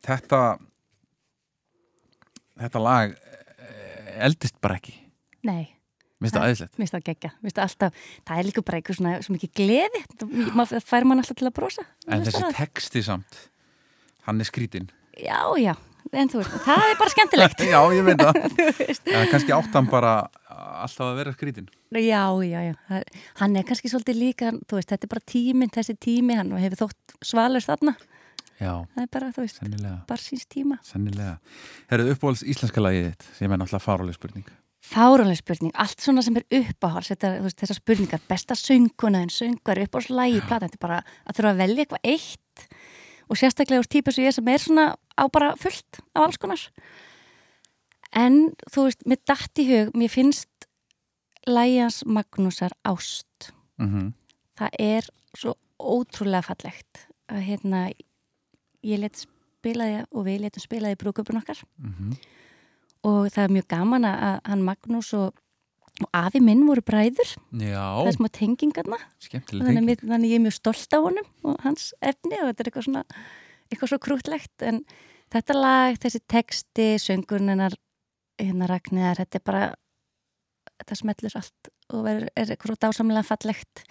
[0.05, 0.41] Þetta,
[2.61, 4.95] þetta lag eh, eldist bara ekki.
[5.45, 5.67] nei,
[6.21, 9.33] Mér finnst það það geggja minnst það alltaf, það er líka bara eitthvað svona svo
[9.35, 13.01] mikið gleði, Það- fær mann alltaf til að brosa En Mér finnst þessi það- texti
[13.05, 13.39] samt,
[14.27, 14.89] hann er skrítinn.
[15.17, 15.73] já, já,
[16.13, 18.41] en þú veist, það er bara skemmtilegt Já, ég veit það.
[18.57, 19.05] Þú veist.
[19.09, 20.13] Eða kannski áttan bara
[20.85, 21.67] alltaf að vera skrítin.
[21.95, 23.01] Já, já, já.
[23.41, 26.85] Hann er kannski svolítið líka, þú veist, þetta er bara tíminn, þessi tími, hann hefur
[26.87, 27.95] þótt svalur þarna.
[28.61, 30.75] Já, Það er bara, þú veist, sennilega, bara síns tíma.
[30.85, 31.37] sennilega.
[31.89, 34.51] Herðu uppáhalds íslenska lagið þitt sem er náttúrulega fáráleg spurning.
[34.91, 40.43] Fáranlega spurning, allt svona sem er uppáhals, þetta, veist, þessar spurningar, besta söngunaðin, söngar, uppáhalslægi,
[40.45, 42.65] plata, þetta er bara að þurfa að velja eitthvað eitt.
[43.31, 44.85] Og sérstaklega úr típa sem ég sem er svona
[45.17, 46.63] á bara fullt af alls konar.
[48.11, 48.41] En,
[48.73, 50.49] þú veist, mér datt í hug, mér finnst
[51.47, 53.51] lægjans Magnúsar ást.
[53.77, 54.13] mm
[54.61, 57.79] það er svo ótrúlega fallegt að hérna
[58.85, 61.63] ég let spilaði og við letum spilaði brúköpun okkar.
[61.79, 62.17] Mhm.
[63.03, 65.33] og það er mjög gaman að hann Magnús og,
[66.01, 67.31] og afi minn voru bræður.
[67.49, 68.99] Já, það er smá tengingarna
[69.49, 72.85] þannig, þannig ég er mjög stolt af honum og hans efni og þetta er eitthvað
[72.85, 73.03] svona
[73.71, 74.83] eitthvað svo krútlegt en
[75.31, 77.73] þetta lag, þessi texti, söngurinn hennar
[78.37, 79.63] hérna Ragnæðar, þetta er bara
[80.81, 83.83] þetta smellur allt og er, er eitthvað dásamlega fallegt.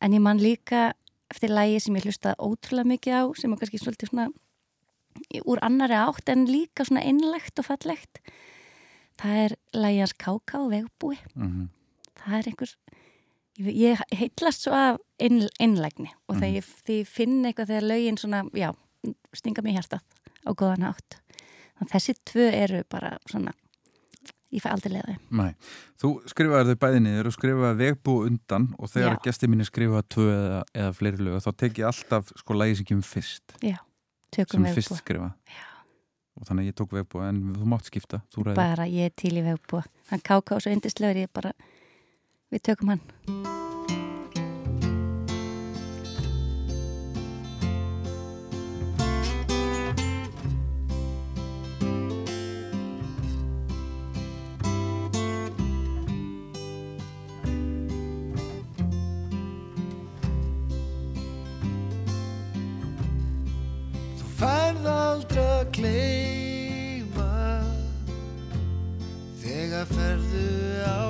[0.00, 0.92] En ég man líka
[1.30, 4.28] eftir lagi sem ég hlustaði ótrúlega mikið á sem er kannski svolítið svona
[5.44, 8.20] úr annari átt en líka svona einlegt og fallegt.
[9.18, 11.18] Það er lagi hans Káká Vegbúi.
[11.34, 11.68] Mhm.
[12.18, 12.70] það er einhver
[13.58, 16.40] ég, heitlast svo af ein, einlægni og Mhm.
[16.42, 18.72] þegar ég, þegar ég finn eitthvað þegar lögin svona, já,
[19.34, 20.02] stinga mér í hjartað
[20.46, 21.16] á góðan átt
[21.78, 23.52] þannig að þessi tvö eru bara svona
[24.54, 25.50] ég fæ aldrei leiða Nei,
[26.00, 29.22] þú skrifaði þau bæði niður og skrifaði vegbú undan og þegar Já.
[29.28, 32.88] gestir mínu skrifaði tvö eða, eða fleiri lög þá tek ég alltaf sko lagi sem
[32.88, 33.58] kemur fyrst.
[34.34, 35.32] Tökum sem við fyrst skrifa
[36.38, 39.34] og þannig ég tók vegbú en þú mátt skipta, þú ræði bara ég er til
[39.40, 41.54] í vegbúa hann káká svo yndislegur ég bara
[42.52, 43.57] við tökum hann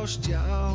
[0.09, 0.68] á stjá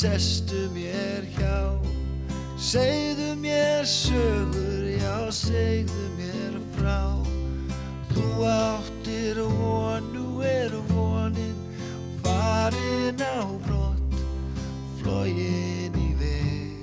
[0.00, 1.76] sestu mér hjá.
[2.56, 4.88] Segðu mér sögur
[5.30, 7.20] segðu mér frá.
[8.08, 11.58] Þú áttir von, nú er vonin
[12.24, 14.16] farin á brott
[15.02, 16.80] flogin í veg.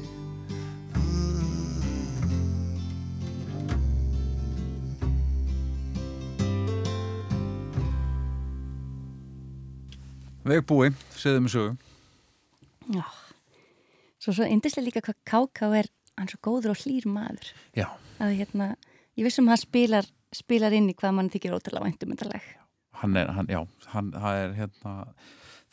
[10.46, 11.74] Vegbúi, segðu mig sögu.
[11.74, 11.87] Já.
[14.28, 15.88] Svo svo yndislega líka hvað Káká er
[16.20, 17.54] hann svo góður og hlýr maður.
[17.78, 17.88] Já,
[18.20, 18.66] Að hérna,
[19.16, 22.48] ég vissum að hann spilar, spilar inn í hvað mann þykir ótrúlega væntumyndaleg.
[22.98, 23.60] hann er, hann, já,
[23.94, 24.94] hann, það er hérna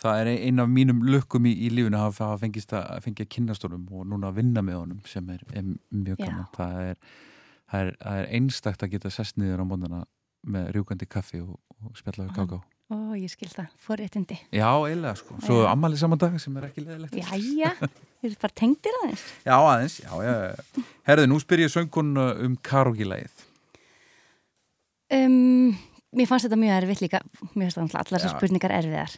[0.05, 3.87] það er ein af mínum lukkum í, í lífinu að hafa fengist að fengja kynnastónum
[3.91, 6.47] og núna að vinna með honum sem er, er mjög gaman.
[6.55, 6.99] Það er,
[7.73, 10.05] það er, það er einstakt að geta sest niður á móndana
[10.45, 12.61] með rjúkandi kaffi og, og spjalla við káká
[12.93, 14.37] Ó, ég skil það, fóréttindi.
[14.53, 15.71] Já, eiginlega sko, svo Já.
[15.73, 17.71] ammali saman dag sem er ekki leðilegt Jæja,
[18.21, 19.25] þeir eru bara tengdir aðeins.
[19.47, 20.85] Já, aðeins, já, já.
[21.09, 23.43] Herðu, nú spyr ég söngkun um karaoke-lægið
[25.15, 25.75] Um,
[26.17, 27.21] mér fannst þetta mjög erfitt líka,
[27.55, 29.17] mér finnst náttúrulega allar þessar spurningar erfiðar.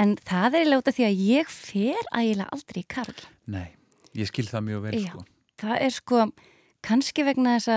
[0.00, 3.28] En það er eiginlega út af því að ég fer ægilega aldrei í karaoke.
[3.52, 3.66] Nei,
[4.16, 5.06] ég skil það mjög vel Já.
[5.12, 5.24] sko
[5.56, 6.22] Það er sko,
[6.84, 7.70] kannski vegna þess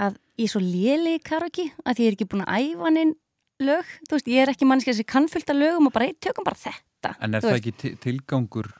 [0.00, 3.00] að, ég er svo léli í karaoke, að ég er ekki búin að æfa hann
[3.02, 3.14] inn
[3.64, 3.84] lög.
[4.08, 6.44] Þú veist, ég er ekki mannskja sem kann fullt af lögum og bara, "Hey, tökum
[6.44, 7.14] bara þetta.
[7.20, 8.72] En er það veist, ekki ti- tilgangur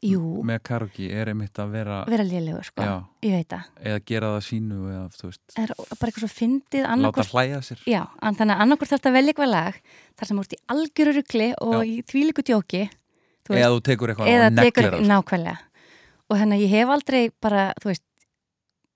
[0.00, 2.82] Jú, með karaoke, er einmitt að vera vera lélegur, sko.
[2.86, 3.04] Já.
[3.26, 3.64] Ég veit það.
[3.82, 7.32] eða gera það sínu eða, þú veist, er bara eitthvað svo fyndið láta annarkvort.
[7.32, 9.74] hlæja sér Já, þannig að annarkvort þarf að velja eitthvað lag
[10.16, 11.88] þar sem ert í algjöru rugli og Já.
[11.90, 12.90] í þvílíku djóki.
[13.48, 15.58] eða þú tekur eitthvað eða tekur á nákvæmlega
[16.30, 18.02] og þannig að ég hef aldrei bara, þú veist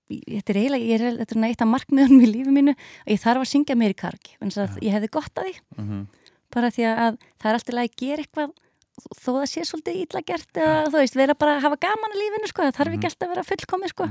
[0.09, 3.21] þetta er eiginlega, ég er, þetta er eitt af markmiðunum í lífi mínu og ég
[3.21, 5.53] þarf að syngja meir í kargi en þess að ég hefði gott að því.
[5.77, 6.03] Mm -hmm.
[6.53, 8.51] bara því að það er alltaf að gera eitthvað
[9.17, 12.19] þó það sé svolítið illa gert eða þú veist, vera bara að hafa gaman í
[12.19, 14.09] lífinu sko, það þarf ekki alltaf að vera fullkomið sko.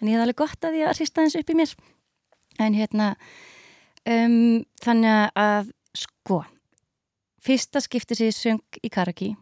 [0.00, 1.76] En ég hefði alveg gott að því að sýsta eins upp í mér.
[2.58, 3.06] En hérna
[4.04, 6.42] um, þannig að sko
[7.46, 9.36] fyrsta skipti sér söng í karaki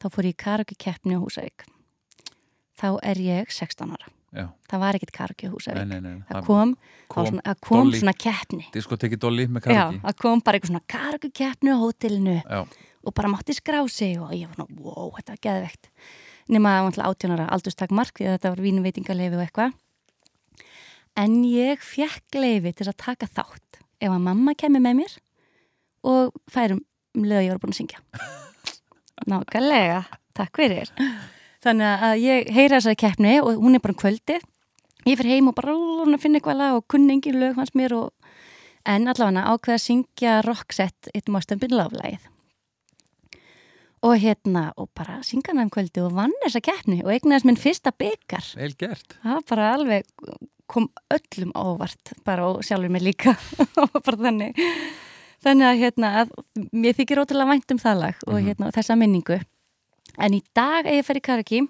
[0.00, 1.66] þá fór ég í karaki keppni á Húsavík.
[2.78, 5.94] Þá er ég 16 ára Já, það var ekkit karaki á Húsavík.
[6.28, 6.76] Það kom,
[7.10, 7.98] kom það kom Dolly.
[7.98, 8.66] svona keppni.
[9.74, 12.60] Já, það kom bara eitthvað svona karaki keppni á hótelinu Já,
[13.02, 15.90] og bara mátti skrá sig og ég var svona, wow, þetta var geðvegt
[16.50, 19.74] nema átjónara aldurstak mark því að þetta var vínveitingalefi og eitthvað.
[21.18, 25.16] En ég fekk leifi til að taka þátt ef að mamma kemur með mér
[26.06, 26.84] og færum
[27.16, 28.00] um leið að ég var búin að syngja.
[29.30, 30.00] Nákvæmlega,
[30.38, 30.94] takk fyrir
[31.60, 34.44] Þannig að ég heyra þessari keppni og hún er bara um kvöldið.
[35.08, 35.76] Ég fyrir heim og bara
[36.20, 38.10] finna eitthvað lag og kunni engin lög hans mér og
[38.88, 42.28] en allavega ákveða að syngja rocksett eitt mástömbin laflægið
[44.00, 47.60] og hérna og bara synga hann um kvöldi og vann þessa keppni og eignaðist minn
[47.60, 49.16] fyrsta byggar vel gert.
[49.20, 50.08] Það bara alveg
[50.70, 53.34] kom öllum ávart bara og sjálfur mig líka.
[53.82, 54.58] Og bara þannig.
[55.42, 56.34] Þannig að hérna að
[56.70, 59.40] mér þykir ótrúlega vænt um það lag og hérna þessa minningu
[60.20, 61.62] en í dag ef ég fer í karaoke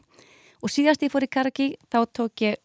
[0.61, 2.59] og síðast ég fór í karaoke þá tók ég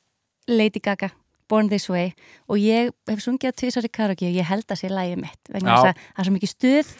[0.47, 1.11] Lady Gaga
[1.49, 2.13] Born This Way.
[2.49, 5.51] Og ég hef sungið að tvisar í karaoke og ég held að sé lægið mitt
[5.53, 6.93] vegna þess að það er svo mikið stuð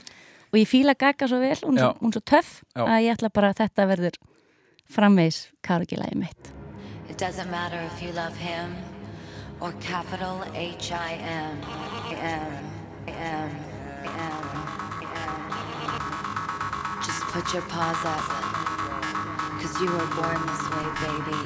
[0.52, 2.84] og ég fíla Gaga svo vel, hún er svo, hún er svo töff Já.
[2.86, 4.20] að ég ætla bara að þetta verður
[4.96, 6.52] framvegs karaoke lægið mitt.
[7.10, 8.76] It doesn't matter if you love him
[9.62, 11.58] or capital H I M
[12.22, 12.54] M
[13.08, 13.50] M
[14.06, 14.30] M
[15.06, 15.36] M.
[17.06, 18.26] Just put your paws up,
[19.66, 21.42] cause you were born this way, baby.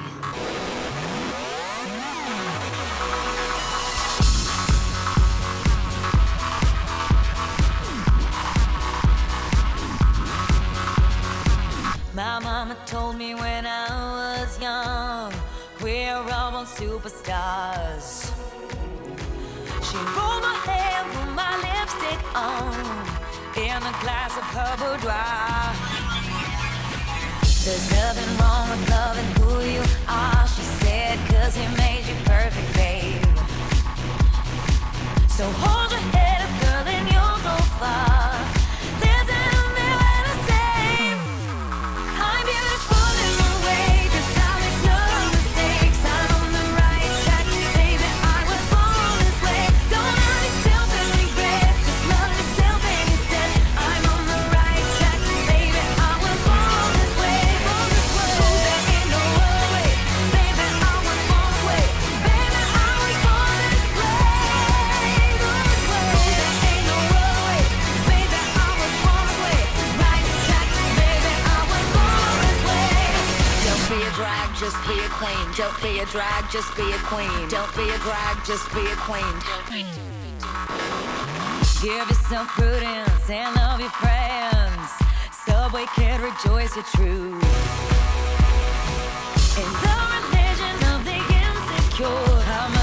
[12.13, 13.87] My mama told me when I
[14.43, 15.33] was young,
[15.81, 18.33] we're all born superstars.
[19.87, 22.73] She rolled my hair, put my lipstick on,
[23.55, 26.18] in a glass of her boudoir.
[27.65, 32.73] There's nothing wrong with loving who you are, she said, cause he made you perfect,
[32.73, 33.21] babe.
[35.27, 38.08] So hold your head up, girl, and you'll go far.
[75.59, 77.47] Don't be a drag, just be a queen.
[77.49, 79.23] Don't be a drag, just be a queen.
[81.81, 84.91] Give yourself prudence and love your friends.
[85.45, 87.43] Subway kid, rejoice your truth.
[89.57, 92.78] In the religion of the insecure,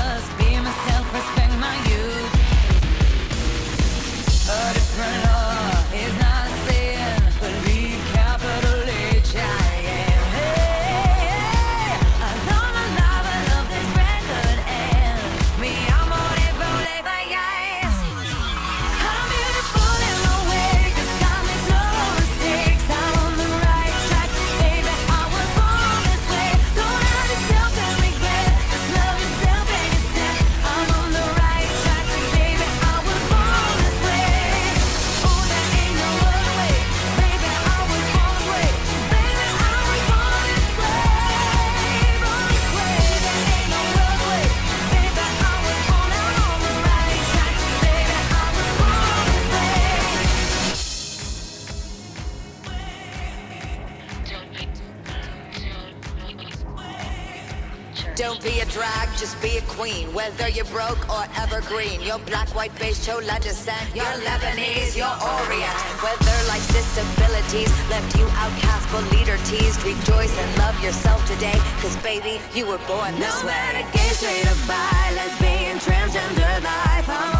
[60.36, 63.88] Whether you're broke or evergreen, you're black, white, beige, chola descent.
[63.94, 65.76] You're Lebanese, you're Orient.
[66.04, 71.58] Whether life's disabilities left you outcast but leader teased, rejoice and love yourself today.
[71.80, 73.48] Cause baby, you were born this way.
[73.48, 77.35] No matter gay, straight or bi, lesbian, transgender life, I'm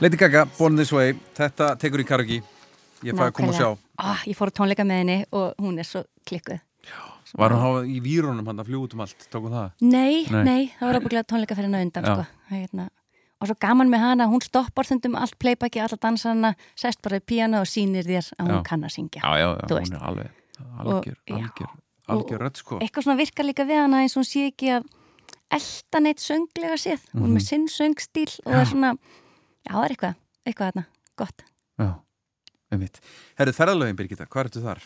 [0.00, 2.40] Lady Gaga, Born This Way Þetta tekur í karaoke.
[3.04, 3.68] Ég fæði að koma og sjá.
[4.00, 6.60] Ah, Ég fór á tónleika með henni og hún er svo klikkuð.
[7.38, 9.26] Var hún hafa í vírunum hann að fljúa út um allt?
[9.32, 9.68] Tókum það?
[9.80, 10.42] Nei, Nei.
[10.44, 12.24] nei, það var ábygglega tónleika fyrir henni á undan sko.
[12.50, 12.88] hérna.
[13.40, 17.24] og svo gaman með hana hún stoppar stundum allt playbacki, alla dansarna sest bara í
[17.24, 18.64] píano og sýnir þér að hún Já.
[18.68, 19.22] kann að syngja.
[19.24, 20.30] Já, já, já, hún er alveg
[20.76, 21.70] Algjör, Og- algjör,
[22.08, 22.78] algjör rödd sko.
[22.80, 24.84] eitthvað svona virkar líka við hana eins og hún sé ekki að
[25.50, 27.00] elda neitt sönglega séð.
[27.14, 28.92] Hún er með sinn söngstíl og það er svona
[29.66, 30.84] já, það er eitthvað, eitthvað þarna,
[31.20, 31.44] gott.
[31.80, 31.88] Já,
[32.72, 33.00] einmitt.
[33.40, 34.84] Herðu ferðalögin, Birgitta, hvað ertu þar?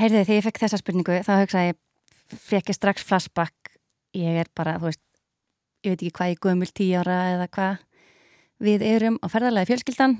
[0.00, 1.80] Heyrðu, þegar ég fekk þessa spurningu þá hugsaði ég,
[2.50, 3.74] fekk ég strax flashback.
[4.16, 5.02] Ég er bara, þú veist
[5.84, 7.84] ég veit ekki hvað ég gömul tíu ára eða hvað.
[8.60, 10.18] Við erum á ferðalagi fjölskyldan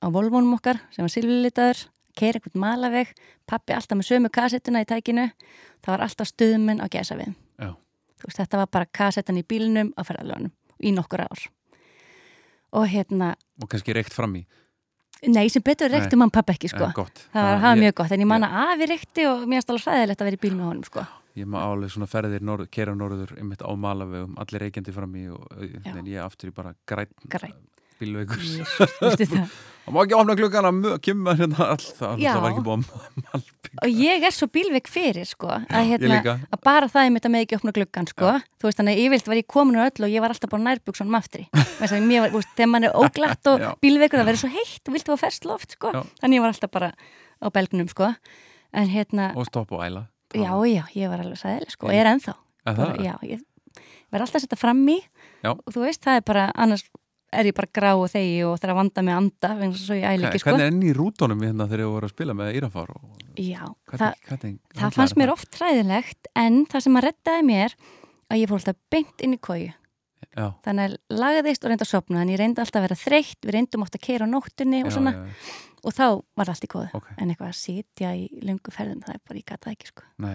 [0.00, 1.82] á Volvónum okkar sem var silfurlitaður
[2.18, 3.12] keira eitthvað malaveg,
[3.48, 5.28] pappi alltaf með sömu kassettuna í tækinu,
[5.82, 7.72] það var alltaf stuðmenn á gæsa við Já.
[8.20, 11.46] þú veist, þetta var bara kassettan í bílnum á ferðalögunum í nokkur ár
[12.72, 14.44] og hérna, Og kannski reykt fram í?
[15.28, 16.88] Nei sem betur reykti mann pappi ekki sko,
[17.32, 19.68] Eh, það var ég- mjög gott en ég man að afi reykti og mér er
[19.70, 21.06] alveg hræðilegt að vera í bíl með honum sko.
[21.36, 25.28] Ég maður álega svona ferðir, norð, kera norður einmitt á malavegum, allir reykjandi fram í
[25.32, 25.46] og
[25.84, 27.54] en ég aftur í bara græn Grænn.
[28.00, 29.52] Bílveikur það?
[29.92, 30.70] Má ekki opna klukkana,
[31.02, 32.36] kemur hérna all það, Já.
[32.38, 36.60] var ekki búið að malbygg og ég er svo bílveik fyrir sko að, hérna, að
[36.62, 39.30] bara það ég mitt að með ekki opna gluggan sko þú veist þannig að yfirlt
[39.32, 41.94] var ég komin úr öllu og ég var alltaf bara nærbuksunum aftri að
[42.36, 43.70] þú þegar mann er óglatt og Já.
[43.82, 46.00] bílveikur það verður svo heitt og viltu að ferst loft sko Já.
[46.22, 46.92] þannig ég var alltaf bara
[47.42, 48.12] á belgnum sko
[48.72, 50.06] en hérna, og stopp og æla
[50.36, 53.06] já já, ég var alveg sæðileg sko ég er ennþá Er bara, það?
[53.08, 53.40] já, ég
[54.12, 55.00] verð alltaf að setja fram í
[55.42, 55.50] Já.
[55.56, 56.84] og þú veist, það er bara annars
[57.32, 59.96] er ég bara grá og þegi og þarf að vanda með anda þess að svo
[59.98, 60.50] ég Hva- ekki sko.
[60.50, 63.02] Hvernig er enn í rútonum við hérna þegar við vorum að spila með Írafár og
[63.40, 67.76] já, hvernig, það, hvernig, það fannst mér oft træðilegt en það sem að reddaði mér
[68.32, 69.72] að ég fór alltaf beint inn í kóju
[70.32, 73.40] Já, þannig að lagaðist og reynda að sopna en ég reyndi alltaf að vera þreytt,
[73.44, 75.12] við reyndum ofta að keira á nóttunni og já, svona.
[75.12, 76.04] já, og þá
[76.38, 77.08] var allt í kóðu Ok.
[77.18, 80.06] en eitthvað að sitja í lungu ferðum það er bara, ég gata ekki sko.
[80.22, 80.32] Nei,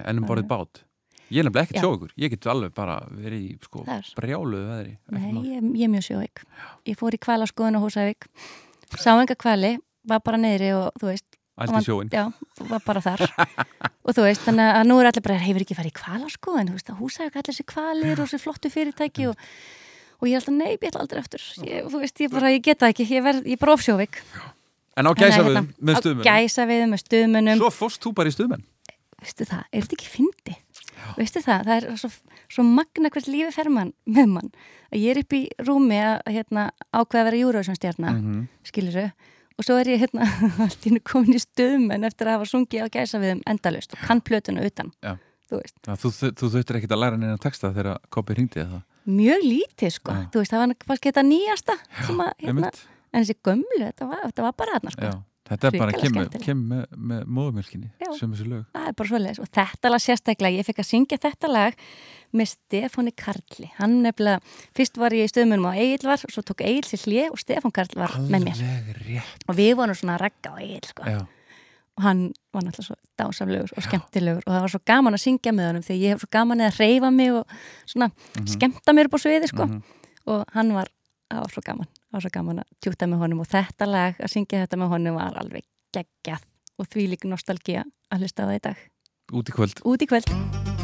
[1.27, 3.81] Ég er nefnilega ekkert sjókur, ég get alveg bara verið í sko,
[4.15, 6.43] brjáluðu veðri Nei, ég, ég er mjög sjóveik.
[6.87, 8.29] Ég fór í kvalaskoðun á Húsavík,
[8.95, 9.73] sá enga kvali,
[10.07, 11.25] var bara neyri og þú veist.
[11.57, 12.11] Allt í sjóinn.
[12.13, 12.29] Já,
[12.69, 13.25] var bara þar.
[14.05, 16.77] og þú veist, þannig að nú er allir bara, hefur ekki farið í kvalaskoðun, þú
[16.77, 19.43] veist, að Húsavík allir þessi kvalir og þessi flottu fyrirtæki og,
[20.21, 21.43] og ég er alltaf, nei, ég ætla aldrei aftur.
[21.65, 24.21] Ég, þú veist, ég bara, ég get það ekki, ég, er bara ofsjóveik.
[24.97, 27.59] En á gæsa við með stuðmunum.
[27.59, 28.63] Svo fórst þú bara í stuðmenn
[29.21, 30.55] veistu það, er þetta ekki fyndi?
[31.17, 32.09] Veistu það, það er svo,
[32.49, 34.51] svo magna hvert lífi fer mann með mann.
[34.91, 38.47] Að ég er upp í rúmi að hérna, ákveða að vera júruvísumstjarna, mm Mhm.
[38.63, 39.11] skilur
[39.57, 40.25] og svo er ég hérna
[40.67, 43.41] allt í einu komin í stöðum en eftir að hafa sungið á gæsa við um
[43.49, 45.17] endalust og kann plötuna utan, Já.
[45.49, 49.41] þú Já, Þú, þú, þurftir ekkert að læra neina texta þegar Kopi hringdi það mjög
[49.47, 50.27] lítið sko, Já.
[50.31, 51.75] þú veist, það var kannski þetta nýjasta
[52.05, 52.71] sem að, hérna,
[53.13, 55.01] en þessi gömlu, þetta var, þetta var bara þarna sko.
[55.07, 55.13] Já,
[55.47, 56.45] Þetta er bara kemur, skemmtilegt.
[56.45, 58.09] kemur með, með móðumjölkinni Já.
[58.17, 61.19] sem þessi lög það er bara svoleiðis og þetta lag sérstaklega, ég fekk að syngja
[61.23, 61.79] þetta lag
[62.35, 64.41] með Stefáni Karli hann nefnilega,
[64.75, 67.75] fyrst var ég í stöðmunum á Egil var, svo tók Egil sér hlje og Stefán
[67.75, 71.07] Karl var með mér Alveg rétt og við vorum svona að ragga á Egil sko.
[71.07, 71.19] Já,
[71.97, 75.53] og hann var náttúrulega svo dásamlegur og skemmtilegur og það var svo gaman að syngja
[75.55, 77.55] með honum því ég hef svo gaman að reyfa mig og
[77.89, 78.11] svona
[78.45, 79.69] skemmta mér upp á sviði sko.
[80.27, 80.91] og hann var,
[81.31, 84.21] það var svo gaman það var svo gaman að tjúta með honum og þetta lag
[84.21, 86.47] að syngja þetta með honum var alveg geggjað
[86.77, 88.83] og því líka nostalgía að hlusta á það í dag.
[89.33, 89.83] Út í kvöld.
[89.83, 90.76] Út í kvöld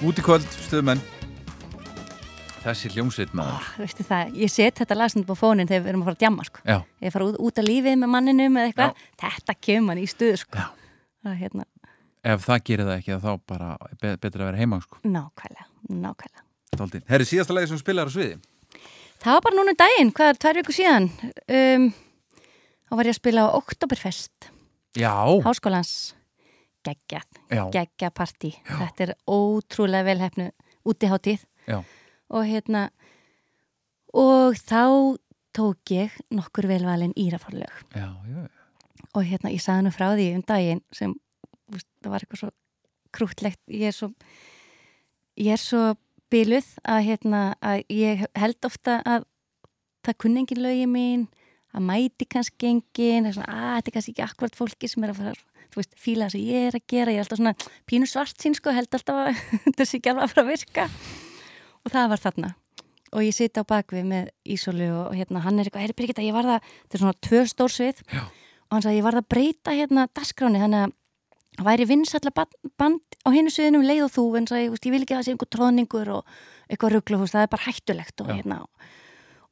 [0.00, 1.00] Út í kvöld, stuðmenn
[2.60, 3.68] Þessi hljómsveit maður.
[4.04, 6.64] Það, ég set þetta lasnum á fónin þegar við erum að fara að djamma sko.
[7.00, 10.34] Ég fara út, út að lífið með manninum eða eitthvað, þetta kemur mann í stuð
[10.42, 10.66] sko.
[11.24, 11.64] Það hérna,
[12.32, 13.70] ef það gerir það ekki þá bara
[14.02, 15.00] be betur að vera heima sko.
[15.04, 15.66] nákvæmlega
[16.04, 17.02] nákvæmlega.
[17.08, 18.36] Herri, síðasta lagi sem spilar á sviði?
[19.20, 21.10] Það var bara núna um daginn, hvað er tvær viku síðan.
[21.48, 21.90] Um,
[22.88, 24.52] þá var ég að spila á Oktoberfest.
[25.00, 25.12] Já,
[25.44, 25.96] Háskólans
[26.86, 27.40] geggjað,
[27.74, 28.50] geggjað partí.
[28.68, 30.50] Þetta er ótrúlega velhefnu
[30.88, 31.80] útiháttíð já,
[32.30, 32.88] og hérna
[34.16, 35.16] og þá
[35.54, 37.72] tók ég nokkur velvalin íraforlög
[39.14, 41.14] og hérna ég sagði nú frá því um daginn sem
[41.70, 42.50] það var eitthvað svo
[43.14, 44.10] krútlegt ég er svo
[45.36, 45.82] ég er svo
[46.30, 49.26] byluð að hérna að ég held ofta að
[50.06, 51.28] það kunni engin lögi mín
[51.74, 55.59] að mæti kannski engin að þetta er kannski ekki akkurat fólki sem er að fara
[55.70, 57.54] þú veist, fíla það sem ég er að gera ég er alltaf svona
[57.90, 60.86] pínu svart sín sko held alltaf að þetta sé ekki alveg að fara að virka
[61.80, 62.52] og það var þarna
[63.10, 66.36] og ég siti á bakvið með Ísólu og hérna hann er eitthvað, er Birgitta, ég
[66.36, 68.22] var það þetta er svona tvö stórsvið Já.
[68.22, 70.96] og hann sagði, ég var það að breyta hérna dagskráni þannig að
[71.58, 75.02] það væri vinsalla band, band á hinu sviðinum leið og þú en sagði, ég vil
[75.02, 76.34] ekki að það sé einhver tróðningur og
[76.70, 78.36] eitthvað rugglu, það er bara hættulegt og Já.
[78.38, 78.90] hérna og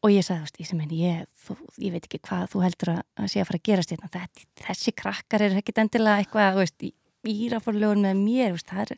[0.07, 3.25] ég sagði, veist, ég sem henni, ég, þú, ég veit ekki hvað þú heldur að,
[3.27, 4.11] sé að fara að gerast hérna.
[4.15, 8.95] Þetta, þessi krakkar er ekkit endilega eitthvað, þú veist, í írafórlögun með mér, veist, er,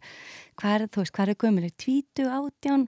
[0.60, 2.84] hvað er, veist, hvað er gömuleg, tvítu, átján,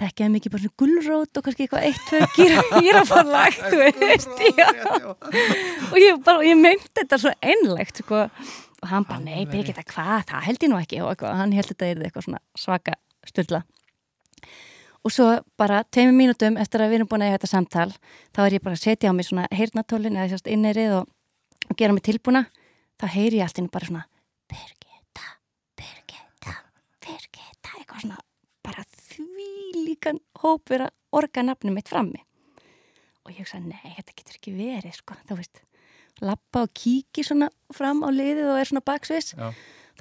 [0.00, 2.08] tekjaði mikið bara svona gulrót og kannski eitthvað eitt,
[2.80, 4.66] gírafórlag, þú veist, já.
[5.92, 8.24] Og ég bara, og ég meinti þetta svo einlegt, sko,
[8.80, 11.54] og hann bara, nei, byrja ekki þetta, hvað, það held ég nú ekki, og hann
[11.60, 12.96] held þetta er eitthvað svona svaka
[13.28, 13.62] styrla.
[15.02, 15.26] Og svo
[15.58, 17.88] bara tveimur mínútum eftir að við erum búin að eiga þetta samtal
[18.30, 21.08] þá er ég bara að setja á mig svona heyrnatólin eða sérst innirið og,
[21.68, 22.44] og gera mig tilbúna
[23.02, 24.04] þá heyri ég allt inn bara svona
[24.52, 25.26] Birgitta,
[25.78, 26.54] Birgitta,
[27.02, 28.20] Birgitta eitthvað svona
[28.62, 29.50] bara því
[29.88, 32.22] líkan hóp vera orga nafnum mitt frammi.
[33.26, 35.62] Og ég hugsa, nei, þetta getur ekki verið sko, þá veist
[36.22, 39.50] lappa og kíki svona fram á liðið og er svona baksviss Já.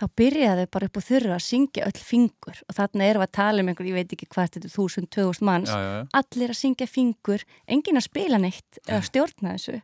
[0.01, 3.35] Þá byrjaði bara upp á þurru að syngja öll fingur og þarna erum við að
[3.37, 5.69] tala um einhver, ég veit ekki hvað þetta er þúsund, tvöðust manns.
[5.69, 6.03] Já, já, já.
[6.21, 7.45] allir að syngja fingur,
[7.75, 9.77] enginn að spila neitt eða stjórna þessu.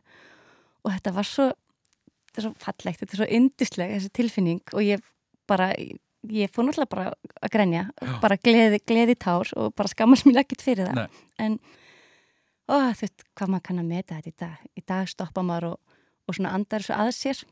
[0.84, 1.48] Og þetta var svo,
[2.28, 4.62] þetta er svo fallegt þetta er svo yndisleg þessi tilfinning.
[4.74, 5.04] Og ég
[5.50, 7.84] bara, ég fór náttúrulega bara að grenja,
[8.22, 11.04] bara gleði, gleði tár og bara skammast mér ekkert fyrir það.
[11.04, 11.28] Nei.
[11.44, 11.60] en
[12.68, 14.66] ó, þú veist, hvað maður kann að meta þetta í dag.
[14.74, 17.46] Í dag stoppa maður og, og svona andar svo að sér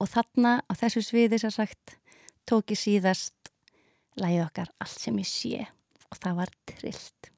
[0.00, 1.96] og þarna á þessu sviði sem sagt
[2.48, 3.52] tók ég síðast
[4.20, 5.66] lagið okkar allt sem ég sé.
[6.12, 7.30] Og það var trillt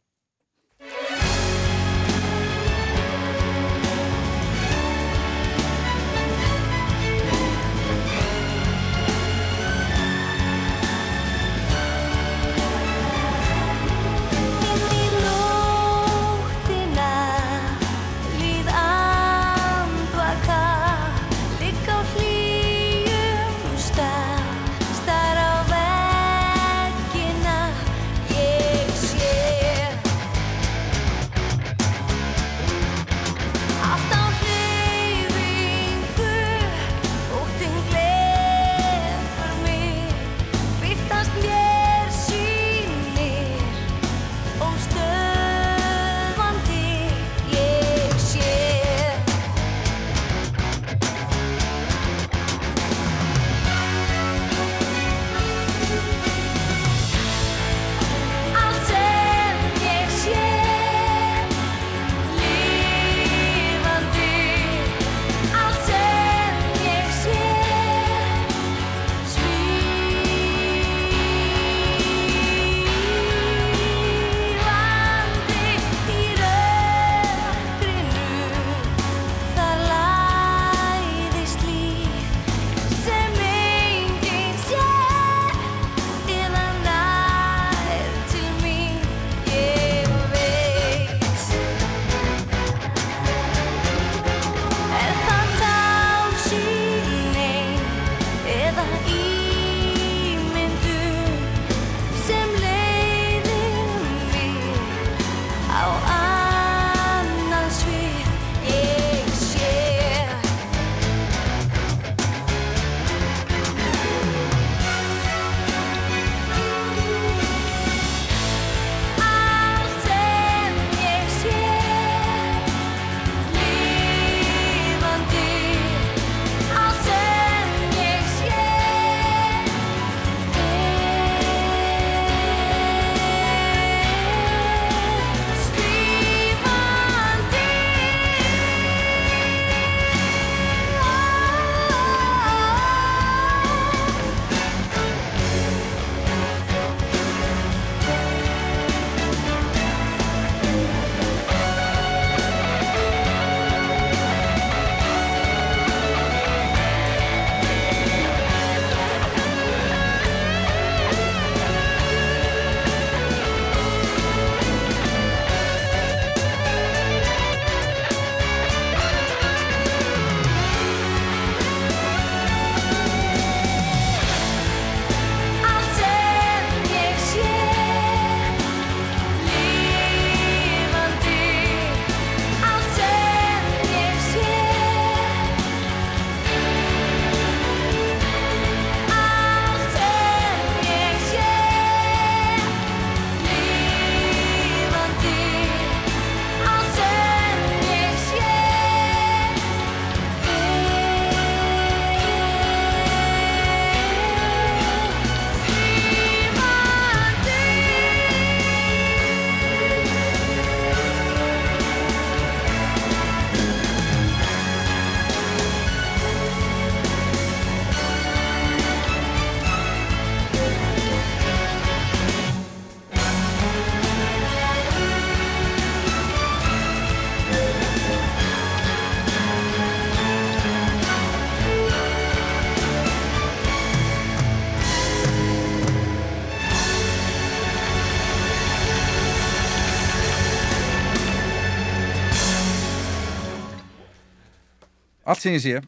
[245.38, 245.78] Allt sem ég sé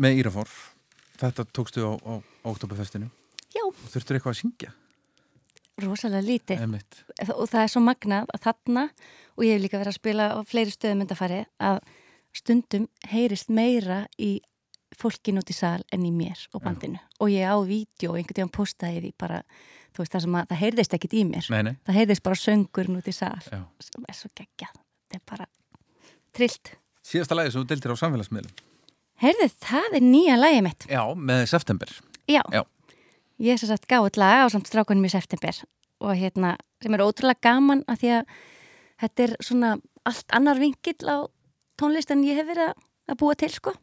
[0.00, 0.48] með Írafór
[1.20, 2.12] þetta tókstu á, á
[2.48, 3.10] Oktoberfestinu
[3.52, 3.60] Já.
[3.92, 4.70] þurftur eitthvað að syngja?
[5.84, 6.62] Rosalega lítið.
[7.34, 8.86] Og það er svo magnað að þarna
[9.36, 11.82] og ég hef líka verið að spila á fleiri stöðum undarfari að
[12.40, 14.32] stundum heyrist meira í
[14.96, 17.04] fólkin út í sal en í mér og bandinu.
[17.20, 19.44] Og ég á vídeo og einhvern veginn postaði því bara,
[19.92, 21.52] þú veist það sem að það heyrðist ekkit í mér.
[21.52, 21.74] Nei, nei.
[21.84, 23.60] það heyrðist bara söngurinn út í sal Já.
[23.92, 24.86] sem er svo geggjað.
[25.04, 25.52] Þetta er bara
[26.32, 28.54] trillt Síðasta lagi sem þú deildir á samfélagsmiðlum.
[29.22, 30.86] Heyrðu, það er nýja lagið mitt.
[30.90, 31.92] Já, með september.
[32.30, 32.62] Já, Já.
[33.42, 35.58] ég er sem sagt gáð lag á samt strákunum í september
[36.02, 38.32] og hérna, sem er ótrúlega gaman að því að
[39.02, 39.72] þetta er svona
[40.08, 41.16] allt annar vingill á
[41.78, 43.74] tónlist en ég hef verið að- búa til sko.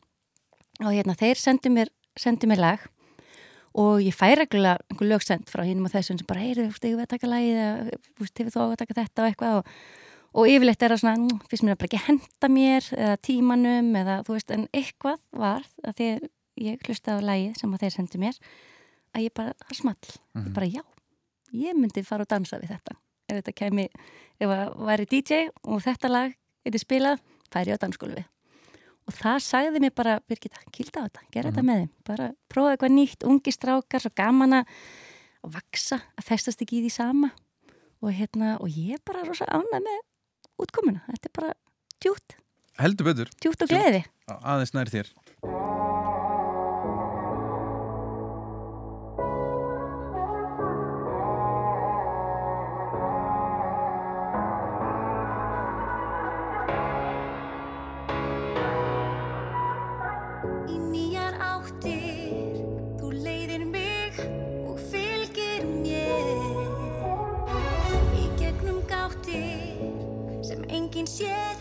[0.83, 1.87] Og hérna, þeir sendu mér,
[2.17, 2.79] sendu mér lag
[3.75, 6.71] og ég fæ reglulega einhver lög send frá hinnum og þessum sem bara, heyrðu, þú
[6.71, 9.57] veist, við að taka lagið eða, þú veist, hefur þú að taka þetta og eitthvað?
[9.59, 9.65] Og,
[10.33, 13.91] og yfirleitt er það svona, "Mm, finnst mér að bara ekki henda mér eða tímanum
[13.95, 16.29] eða þú veist, en eitthvað var að því
[16.59, 18.35] ég hlusta á lagið sem að þeir sendu mér
[19.15, 19.95] að ég bara, það small.
[20.35, 20.83] Ég bara, já,
[21.53, 22.95] ég myndi fara og dansa við þetta.
[23.29, 23.89] Ef þetta kemi,
[24.39, 26.35] ef að væri DJ og þetta lag
[26.65, 27.19] er spilað,
[27.49, 28.25] færi ég á dansskólu
[29.09, 32.73] og það sagði mér bara, Birgitta, kýlda á þetta gera þetta með þeim, bara prófa
[32.75, 34.73] eitthvað nýtt ungi strákar, svo gaman að
[35.55, 37.31] vaksa, að festast ekki í því sama.
[37.99, 39.97] Og hérna, og ég bara rosa ánað með
[40.61, 41.03] útkomuna.
[41.09, 41.55] Þetta er bara
[42.03, 42.37] djút,
[42.79, 43.31] Heldur betur.
[43.43, 44.05] Djút og gleði.
[44.39, 45.09] Aðeins nær þér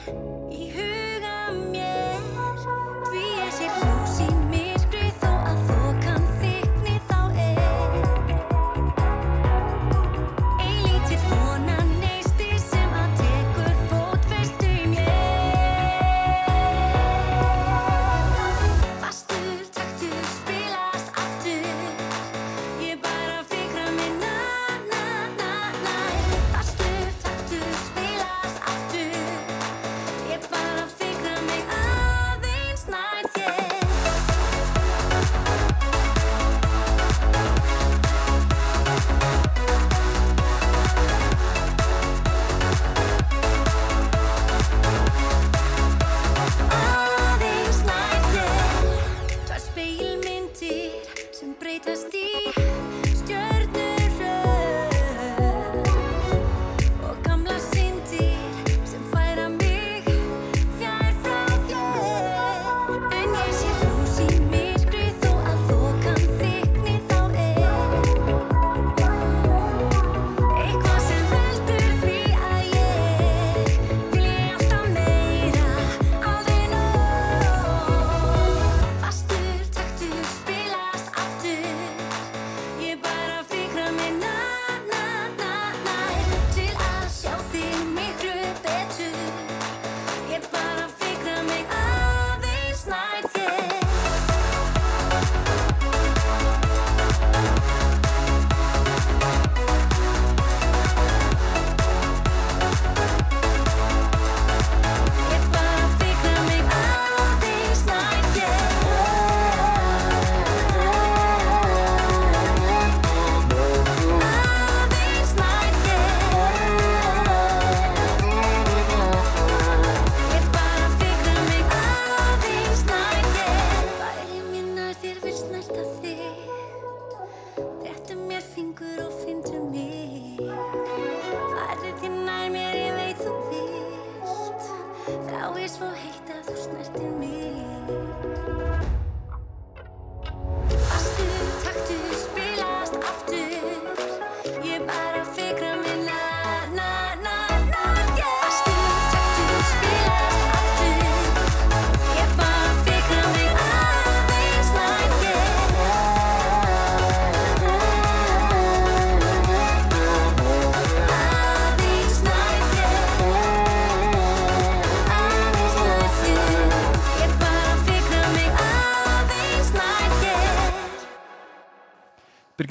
[0.07, 0.98] enginn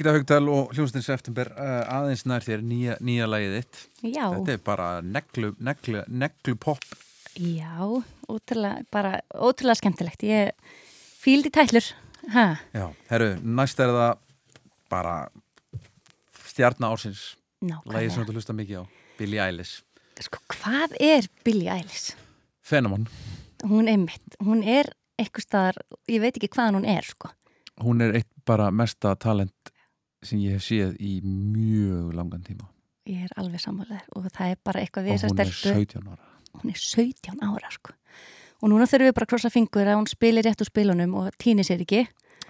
[0.08, 3.80] Birgitta Haugdal og hljómsveitin september uh, aðeins nær þér nýja, nýja lagið þitt
[4.14, 6.80] Já, Þetta er bara neglu, neglu, neglu pop
[7.38, 7.84] Já,
[8.26, 10.24] ótrúlega, bara ótrúlega skemmtilegt.
[10.26, 10.48] Ég
[11.20, 11.84] fíldi tætlur.
[12.32, 14.16] Ha, Já, herru, næst er það
[14.90, 15.12] bara
[16.48, 18.26] stjarnar ársins Lægið sem nákvæmlega.
[18.30, 18.84] þú hlusta mikið á
[19.18, 19.82] Billie Eilish
[20.24, 22.14] Sko, hvað er Billie Eilish?
[22.64, 23.06] Fenamon
[23.66, 24.38] Hún er mitt.
[24.40, 27.32] Hún er eitthvað staðar, ég veit ekki hvaðan hún er, sko.
[27.82, 29.72] Hún er eitt bara mesta talent
[30.22, 32.68] sem ég hef séð í mjög langan tíma
[33.08, 35.84] Ég er alveg sammálaður og það er bara eitthvað við hún er stelpu.
[35.86, 36.24] 17 ára
[36.58, 37.92] Hún er 17 ára, sko.
[38.58, 41.28] Og núna þurfum við bara að krossa fingur að hún spilir rétt úr spilunum og
[41.38, 42.02] týni sér ekki.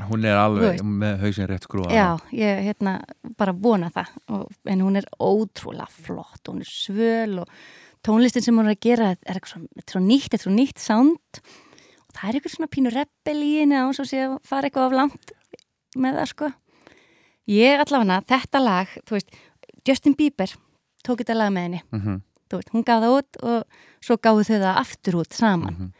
[0.08, 0.84] Hún er Þú alveg veist.
[1.02, 2.92] með hausinn rétt skrúa Já, ég hérna
[3.38, 7.50] bara vona það og, en hún er ótrúlega flott hún er svöl og
[8.06, 12.14] tónlistin sem hún er að gera er eitthvað svo, nýtt, er svo nýtt sound og
[12.14, 14.96] það er eitthvað svona pínu rebel í henni án svo sé að fara eitthvað af
[15.00, 15.34] langt
[15.98, 16.52] með það sko
[17.48, 19.38] ég allavega, þetta lag, þú veist
[19.88, 20.52] Justin Bieber
[21.06, 21.80] tók þetta lag með henni.
[21.92, 22.20] Mm -hmm.
[22.52, 23.64] veist, hún gaf það út og
[24.00, 25.74] svo gáðu þau það aftur út saman.
[25.74, 25.92] Mhm.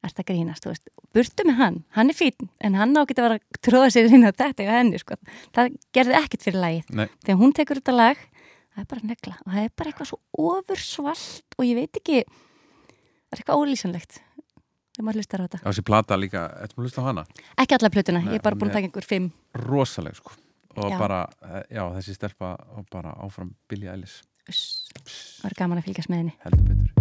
[0.00, 0.64] er þetta grínast,
[1.12, 4.24] burtu með hann hann er fín, en hann á að vera að tróða sér inn
[4.24, 5.14] á þetta hjá henni, sko.
[5.52, 9.34] Það gerði ekkert fyrir lagið, Nei, þegar hún tekur þetta lag það er bara negla
[9.44, 14.20] og það er bara eitthvað svo ofursvalt og ég veit ekki það er eitthvað ólýsanlegt.
[14.90, 17.26] Þegar maður hlustar á þetta, á þessi plata líka Þetta maður hlusta á hana?
[17.60, 19.28] Ekki alla plötuna Nei, ég er bara búin að taka einhver fimm.
[19.54, 20.32] Rosaleg sko
[20.80, 20.98] Og Já.
[20.98, 24.22] bara, eh, já, þessi stelpa og bara áfram Billie Eilish.
[24.48, 26.34] Það er gaman að fylgjast með henni.
[26.44, 26.99] Heldur betur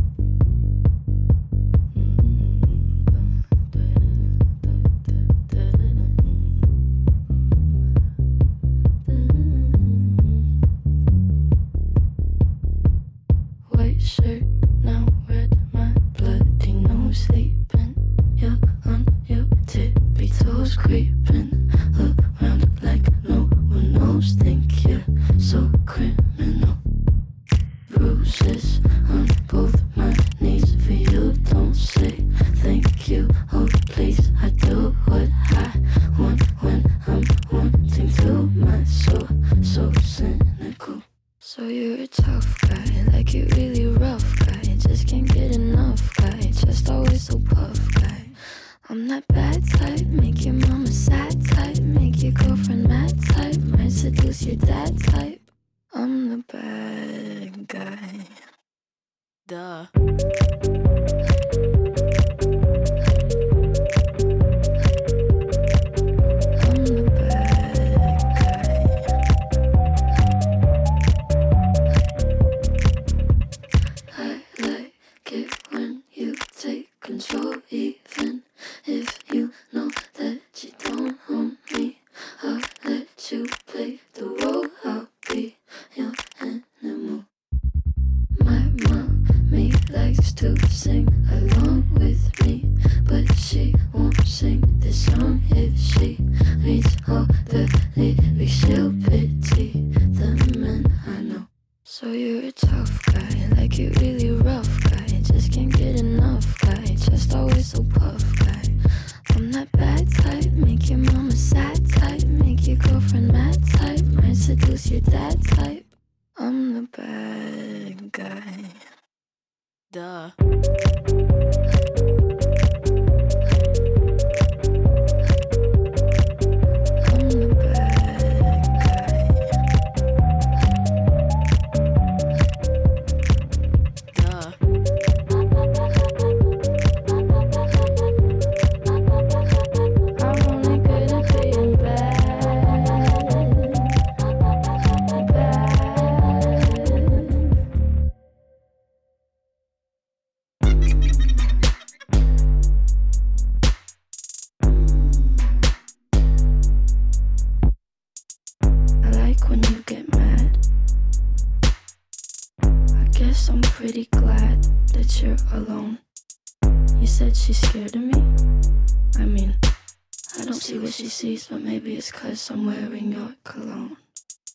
[170.69, 173.97] see what she sees, but maybe it's cause I'm wearing your cologne.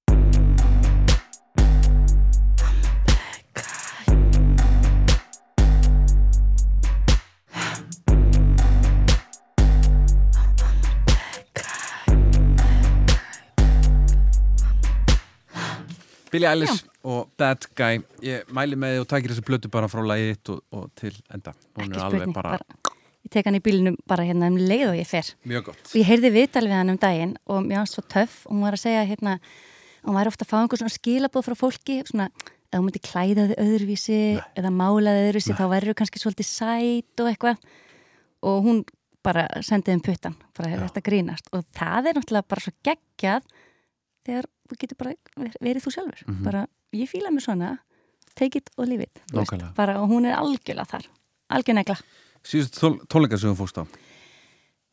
[0.09, 0.17] I'm
[2.85, 4.05] a bad guy.
[16.31, 20.07] Billie Eilish og That Guy ég mæli með því og takir þessu plötu bara frá
[20.07, 22.95] lagi 1 og, og til enda hún ekki er alveg bara, bara,
[23.25, 25.31] ég tek hann í bílinum bara hérna um leið og ég fer.
[25.49, 25.85] Mjög gott.
[25.91, 28.43] Og ég heyrði viðtal við hann um daginn og mér fannst svo töff.
[28.47, 29.39] Og hún var að segja hérna
[30.05, 32.27] hún var ofta að fá einhver svona skilabóð frá fólki svona,
[32.69, 34.19] ef þú myndir klæða þig öðruvísi
[34.61, 37.65] eða mála þig öðruvísi þá verður kannski svolítið sæt og eitthvað.
[38.45, 38.83] Og hún
[39.25, 41.49] bara sendið um puttan bara hefur þetta grínast.
[41.57, 43.47] Og það er náttúrulega bara svo geggjað
[44.29, 46.25] þegar þú getur bara ver- verið þú sjálfur.
[46.29, 46.45] Mhm.
[46.45, 47.79] bara ég fíla mig svona.
[48.35, 49.21] Take it og leave it.
[49.77, 51.07] Bara, og hún er algjörlega þar.
[51.55, 51.97] Algjörlega
[52.45, 53.85] Síðust tól, tónleikar sem þú fórst á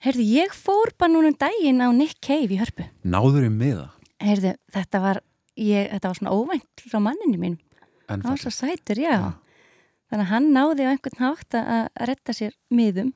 [0.02, 3.90] Heyrðu, ég fór bara núna um daginn á Nick Cave í hörpu Náður í miða
[4.22, 5.22] Heyrðu, þetta var,
[5.60, 7.60] ég, þetta var svona óvænt frá manninu mín
[8.12, 9.14] Það var svo sætur, já.
[10.12, 13.14] Þannig að hann náði á einhvern hátt að retta sér miðum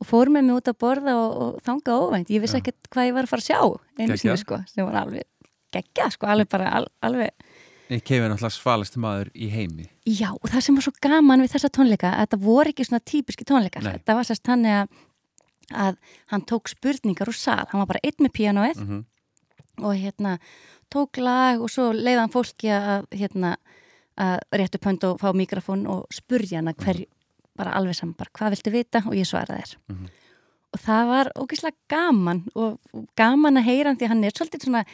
[0.00, 2.30] og fór með mig út að borða og, og þanga óvænt.
[2.32, 2.62] Ég vissi Já.
[2.62, 4.40] ekkert hvað ég var að fara að sjá einu sinni, Geggjað.
[4.40, 5.26] sko, sem var alveg
[5.76, 7.44] geggjað, sko, alveg bara, al, alveg
[7.92, 9.86] Ég kefið náttúrulega svalast maður í heimi.
[10.08, 13.02] Já, og það sem var svo gaman við þessa tónleika að þetta voru ekki svona
[13.12, 13.84] típiski tónleikar.
[13.84, 14.88] Þetta var sérst hann að,
[15.72, 15.98] að
[16.32, 17.66] hann tók spurningar úr sal.
[17.70, 19.02] Hann var bara einn með píanóið Mhm.
[19.82, 20.38] og hérna
[20.92, 23.56] tók lag og svo leiði hann fólki að hérna
[24.20, 27.06] að réttu pönd og fá mikrofón og spurja hana hver,
[27.56, 28.98] bara alveg saman, bara hvað viltu vita?
[29.06, 29.76] Og ég svaraði þér.
[29.88, 30.08] Mhm.
[30.72, 32.78] og það var ógeðslega gaman og
[33.16, 34.84] gaman að heyra hann því að hann er svolítið svona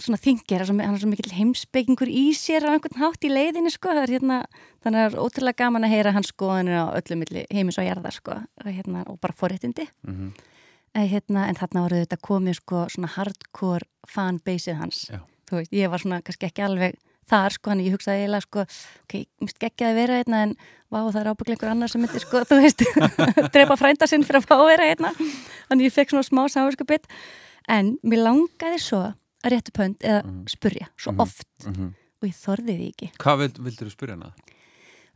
[0.00, 3.92] svona þingir, hann er svo mikill heimspekingur í sér á einhvern hátt í leiðinni sko,
[3.92, 4.38] það er hérna,
[4.84, 7.88] þannig að það er ótrúlega gaman að heyra hans skoðanir á öllu milli heimis og
[7.88, 9.88] jarðar sko, og, hérna, og bara forréttindi.
[10.06, 10.34] Mhm.
[10.94, 15.10] en, hérna, en þarna voru þetta komið sko svona hardcore fanbaseið hans.
[15.50, 16.94] Veist, ég var svona kannski ekki alveg
[17.28, 20.54] þar sko, hann ég hugsaði eiginlega sko ok, ég myndi ekki að vera hérna en
[20.92, 22.84] vá, það er ábygglega einhver annar sem myndi sko, þú veist
[23.54, 25.10] drepa frænda sinn fyrir að fá vera hérna.
[25.68, 27.08] Þannig ég fekk svona smá sáverskapit
[27.74, 29.02] en mér langaði svo
[29.44, 31.20] að réttu pönd eða spurja, svo Mhm.
[31.20, 31.94] oft Mhm.
[32.22, 34.32] og ég þorði því ekki Hvað vild, vildur þú spyrja hana?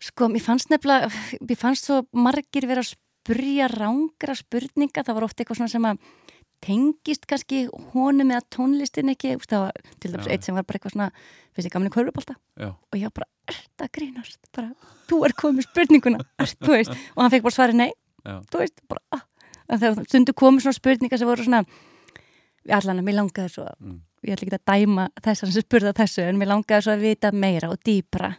[0.00, 1.08] Sko, mér fannst nefnilega,
[1.42, 5.82] mér fannst svo margir vera að spurja rángra spurninga, það var oft eitthvað svona sem
[5.82, 5.98] að
[6.60, 10.78] tengist kannski honum eða tónlistin ekki, veist, það var til dæmis eitt sem var bara
[10.78, 11.10] eitthvað svona,
[11.54, 12.68] finnst ég gamli körfubólta Já.
[12.74, 14.72] og ég var bara, ert að grínast bara,
[15.08, 17.92] þú er komið spurninguna ert, þú veist, og hann fekk bara svari nei
[18.26, 18.40] Já.
[18.50, 19.22] þú veist, bara, ah.
[19.70, 21.64] En þegar stundu komið svona spurningar sem voru svona
[22.72, 24.00] allan að mér langaði svo Mm.
[24.26, 27.32] Ég ætla ekki að dæma þessan sem spurða þessu en mér langaði svo að vita
[27.32, 28.32] meira og dýpra.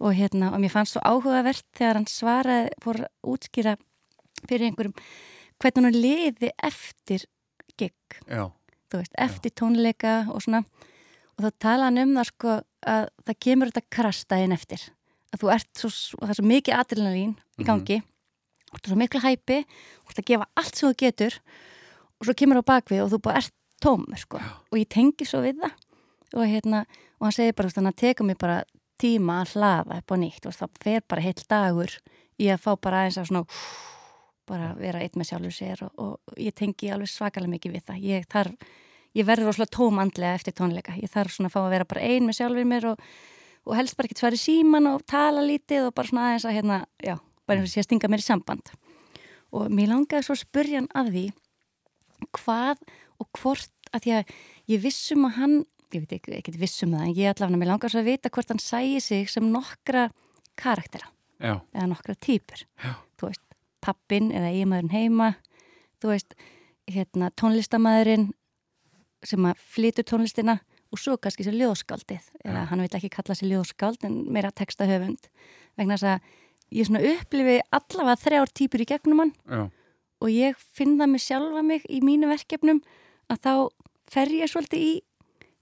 [0.00, 3.74] Og hérna, og mér fannst svo áhugavert þegar hann svaraði, fór að útskýra
[4.48, 4.94] fyrir einhverjum
[5.60, 7.26] hvernig hann liði eftir
[7.76, 8.48] gig, Já.
[8.88, 10.62] þú veist, eftir tónleika og svona.
[11.36, 12.56] Og þá tala hann um það sko
[12.88, 14.86] að það kemur þetta krastæðin eftir.
[15.30, 18.00] Að þú ert svo, það er svo mikið adrenalín í gangi
[18.70, 19.58] og það er svo miklu hæpi
[20.06, 21.36] og það gefa allt sem þú getur
[22.20, 24.40] og svo kemur á bakvið og þú bara ert tómur sko.
[24.70, 25.78] Og ég tengi svo við það.
[26.38, 26.84] Og hérna,
[27.18, 28.60] og hann segir bara, þannig að teka mig bara
[29.00, 31.96] tíma að hlaða upp á nýtt og það fer bara heill dagur
[32.40, 33.46] í að fá bara aðeins að svona
[34.50, 38.04] bara vera eitt með sjálfur sér og, og ég tengi alveg svakalega mikið við það.
[38.10, 38.70] Ég þarf,
[39.16, 42.06] ég verður rosalega tóm andlega eftir tónleika, ég þarf svona að fá að vera bara
[42.06, 43.04] ein með sjálfur mér og,
[43.66, 46.80] og helst bara ekki sværi síman og tala lítið og bara svona aðeins að hérna,
[46.98, 47.14] já,
[47.46, 48.72] bara eins og sé að stinga mér í samband.
[49.54, 51.24] Og mér langaði svo að spurja hann að því
[52.36, 52.82] hvað
[53.20, 54.34] og hvort að því að
[54.72, 55.56] ég vissum að hann
[55.90, 58.52] ég veit ekki, ekki vissum það en ég allavega mér langaði svo að vita hvort
[58.52, 60.08] hann sæi sig sem nokkra
[60.60, 61.10] karaktera
[61.40, 61.58] Já.
[61.74, 62.92] eða nokkra týpur Já.
[63.18, 63.44] þú veist,
[63.82, 65.30] pappin eða eiginmaðurinn heima
[66.00, 66.36] þú veist,
[66.90, 68.30] hérna tónlistamæðurinn
[69.26, 70.60] sem að flytur tónlistina
[70.90, 75.28] og svo kannski sem ljóðskaldið eða hann vil ekki kalla sig ljóðskald en meira textahöfund
[75.78, 76.30] vegna þess að
[76.74, 79.62] ég svona upplifi allavega þrjár týpur í gegnum hann Já.
[80.22, 82.82] og ég finn það mig sjálfa mig í mínu verkefnum
[83.30, 83.54] að þá
[84.10, 84.92] fer ég svolítið í,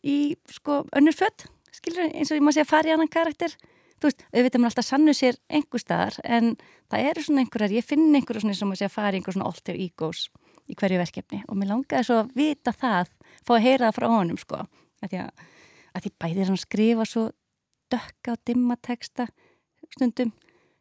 [0.03, 0.17] í
[0.53, 1.47] sko önnur fött
[1.79, 3.55] skilur eins og ég má segja fara í annan karakter.
[3.99, 6.53] Þú veist, auðvitað maður alltaf sannu sér einhver staðar en
[6.91, 9.49] það eru svona einhverjar, ég finn einhverju svona og maður segja fara í einhver svona
[9.51, 10.29] alter egos
[10.71, 11.41] í hverju verkefni.
[11.49, 13.11] Og mér langaði svo að vita það
[13.43, 15.47] fá að heyra það frá honum sko að því að,
[15.95, 17.25] að því bæði er hann að skrifa svo
[17.93, 19.27] dökka og dimma texta
[19.97, 20.33] stundum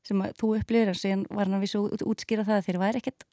[0.08, 2.80] sem að þú upplifir en síðan var hann að vísu út, útskýra það að þeir
[2.84, 3.28] væri ekkit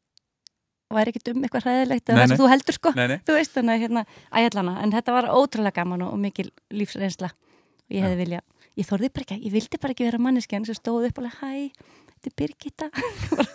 [0.93, 2.93] væri ekkit um eitthvað hræðilegt eða það sem þú heldur sko.
[2.99, 3.19] Nei, nei.
[3.25, 7.33] þú veist þannig að hérna, æjallana en þetta var ótrúlega gaman og, og mikil lífsreynsla.
[7.85, 8.41] Og ég hefði vilja
[8.79, 11.53] ég þorði bara ekki, ég vildi bara ekki vera manneskjan sem stóð upp alveg, hæ,
[12.25, 12.87] þetta er Birgitta.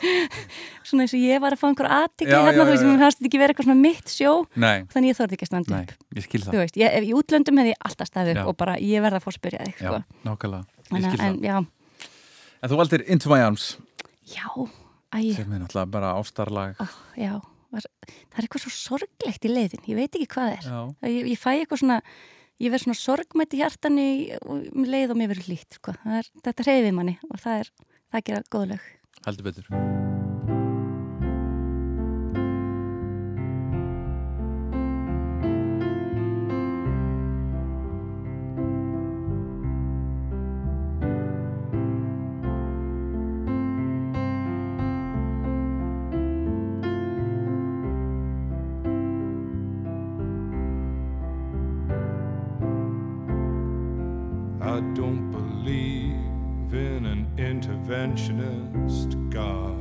[0.88, 2.85] Svona eins og ég var að fá einhver aðtikli Já, hérna, já, þú veist, já,
[2.85, 2.89] já.
[2.89, 4.34] mér fannst þetta ekki vera eitthvað svona mitt sjó.
[4.56, 4.77] Nei.
[4.93, 5.91] þannig ég þorði ekki að standa upp.
[6.15, 8.41] ég skil þú veist, ég, ef í útlöndum hefði ég alltaf staðið Já.
[8.43, 9.31] upp og bara ég verða að fá
[15.14, 16.76] æ, sem er náttúrulega bara ástarlag.
[16.81, 16.86] Ó,
[17.18, 17.34] já
[17.73, 20.69] var, það er eitthvað svo sorglegt í leiðin ég veit ekki hvað er.
[21.10, 21.99] Ég, ég fæ eitthvað svona
[22.60, 24.10] ég verð svona sorgmætt í hjartan í
[24.44, 25.95] um leið og mér verður lít sko.
[26.44, 27.76] Þetta reyfið manni og það er
[28.10, 28.90] það gera góð lög.
[29.27, 30.18] Heldur betur
[58.19, 59.77] interventionist God.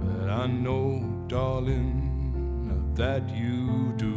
[0.00, 4.16] But I know, darling, that you do.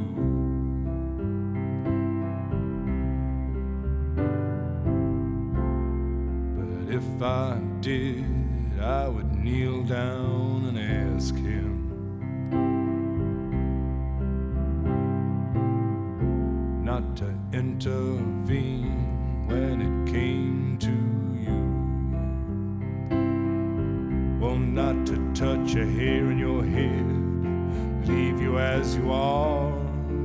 [6.57, 10.77] But if I did, I would kneel down and
[11.15, 11.72] ask him.
[16.93, 20.91] Not to intervene when it came to
[21.41, 21.59] you.
[24.39, 29.73] Well, not to touch a hair in your head, leave you as you are.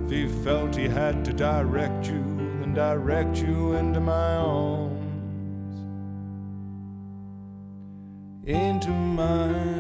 [0.05, 2.23] If he felt he had to direct you,
[2.61, 5.75] then direct you into my arms.
[8.45, 9.78] Into my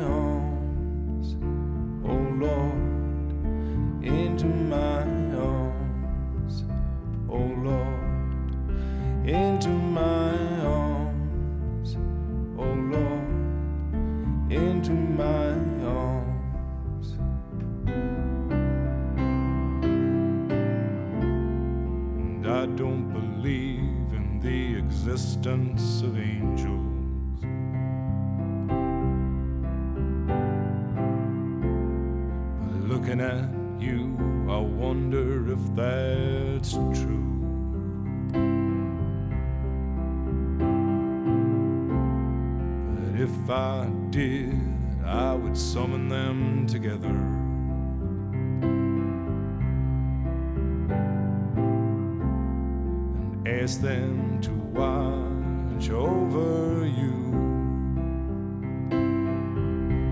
[53.69, 57.13] Ask them to watch over you.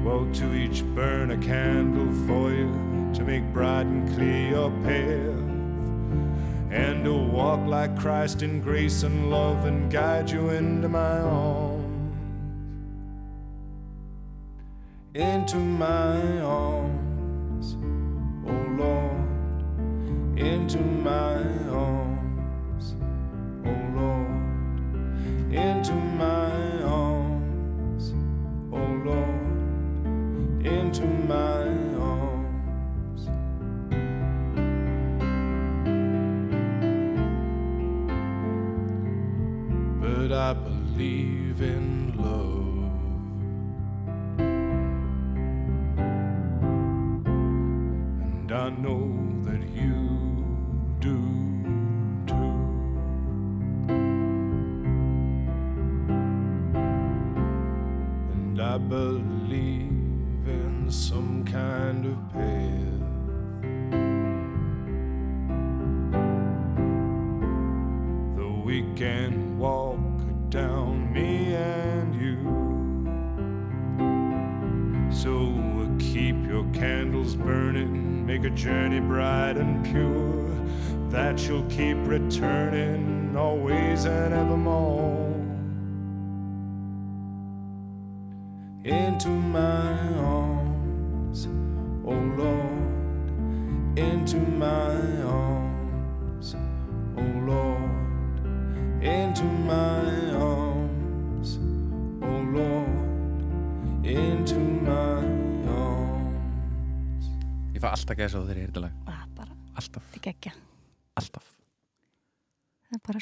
[0.04, 2.70] Well, to each burn a candle for you
[3.14, 5.40] to make bright and clear your path,
[6.70, 12.14] and to walk like Christ in grace and love and guide you into my arms.
[15.14, 17.78] Into my arms,
[18.46, 21.65] oh Lord, into my
[41.58, 41.95] believe in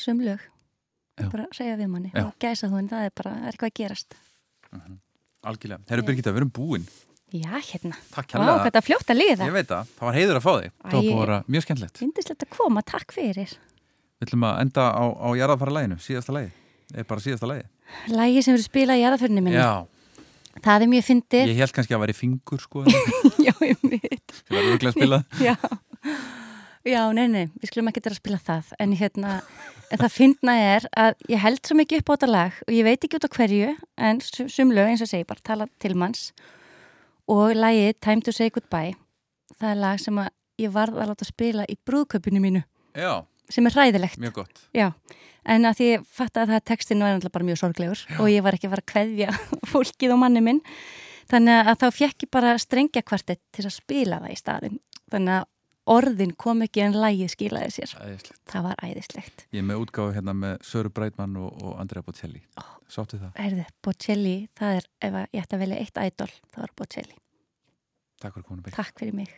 [0.05, 0.41] Bara sumlög.
[1.15, 1.31] Já.
[1.31, 2.11] Bara segja við manni.
[2.13, 2.27] Já.
[2.27, 4.17] Og gæsa þú en það er bara, er eitthvað að gerast.
[5.45, 6.87] Algjörlega, Herru Birgitta, við erum búin
[7.35, 7.97] Já, hérna.
[8.15, 9.47] Takk Vá, hérlega hvað þetta fljótt að liða.
[9.49, 12.45] Ég veit það, það var heiður að fá þig Það var vera mjög skemmtilegt Vindislegt
[12.45, 13.55] að koma, takk fyrir.
[14.19, 16.53] Við ætlum að enda á, á jarðafæra læginu, síðasta lægi
[16.95, 19.59] Eða bara síðasta lægi Lægi sem eru spilað í aðaförnum minni.
[19.61, 19.87] Já,
[20.65, 21.49] Það er mjög fyndið.
[21.51, 22.85] ég held kannski að væri fingur sko
[23.47, 24.37] Já, ég veit.
[26.85, 27.01] Já.
[27.17, 28.71] Nei, nei, við skulum ekki að spila það.
[28.79, 29.39] En hérna,
[29.93, 32.87] en það fyndna er að ég held svo mikið upp á þetta lag og ég
[32.87, 35.95] veit ekki út á hverju, en su- sum lög eins og segi bara tala til
[35.99, 36.33] manns.
[37.29, 38.95] Og lagið Time to say goodbye
[39.61, 40.19] það er lag sem
[40.61, 42.65] ég varð að láta spila í brúðköpunu mínu.
[42.95, 44.19] Já, sem er hræðilegt.
[44.23, 44.61] Mjög gott.
[44.75, 44.93] Já,
[45.47, 48.55] en að því ég fatt að það er alltaf bara mjög sorglegur og ég var
[48.55, 49.35] ekki að fara að kveðja
[49.73, 50.61] fólkið og manni minn.
[51.31, 54.79] Þannig að þá fekk ég bara strengja kvartett til að spila það í staðin
[55.11, 55.47] þannig að
[55.91, 57.91] orðin kom ekki en lægið skilaði sér.
[58.01, 58.41] Æðislegt.
[58.51, 59.47] það var æðislegt.
[59.53, 62.43] Ég er með útgáfu hérna með Söru Breitmann og, og Andrea Bocelli.
[62.89, 63.33] Sáttu það?
[63.41, 67.17] Herðu, Bocelli, það er ef ég ætti að velja eitt ædol, það var Bocelli.
[68.25, 69.31] Takk fyrir að Takk fyrir mig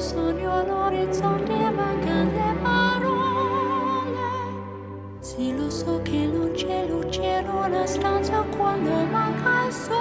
[0.00, 4.28] sogno l'orizzonte e mancano le parole.
[5.20, 9.98] Sì, lo so che non c'è luce in una stanza quando manca il sole.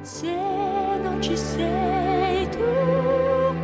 [0.00, 0.34] Se
[1.02, 2.64] non ci sei tu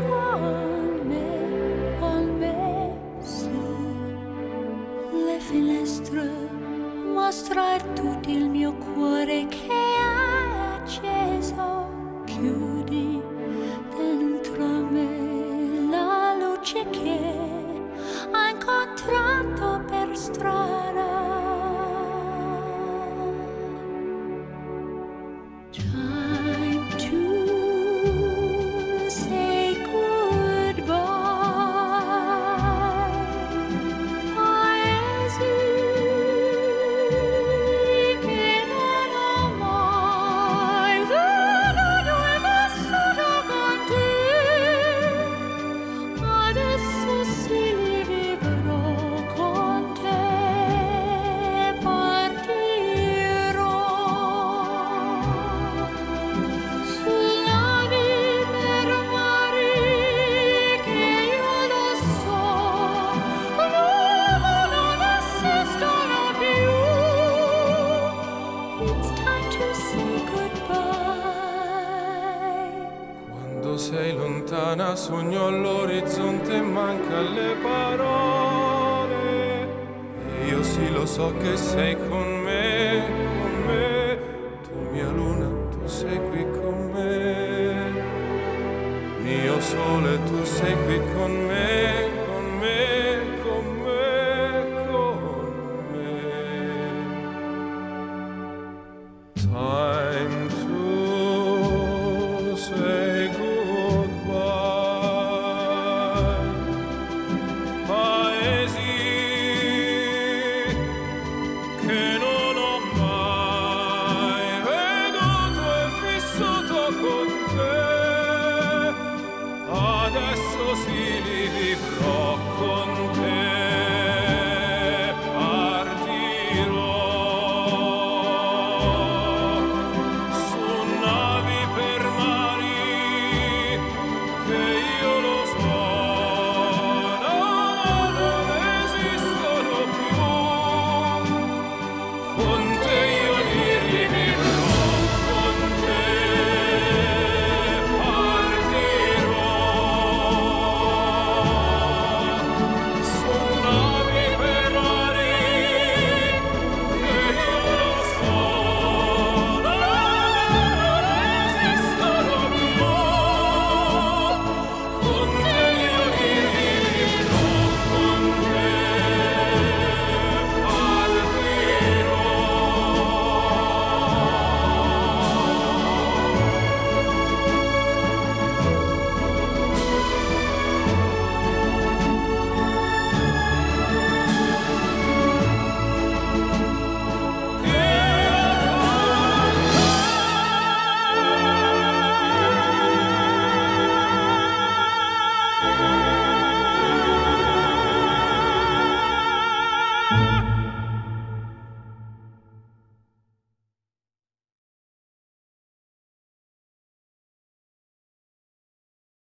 [0.08, 3.48] con me, con me su
[5.26, 6.30] le finestre,
[7.14, 11.92] mostra tutto il mio cuore che è acceso.
[12.26, 13.22] Chiudi
[16.64, 17.18] voce che
[18.30, 21.13] ha incontrato per strada.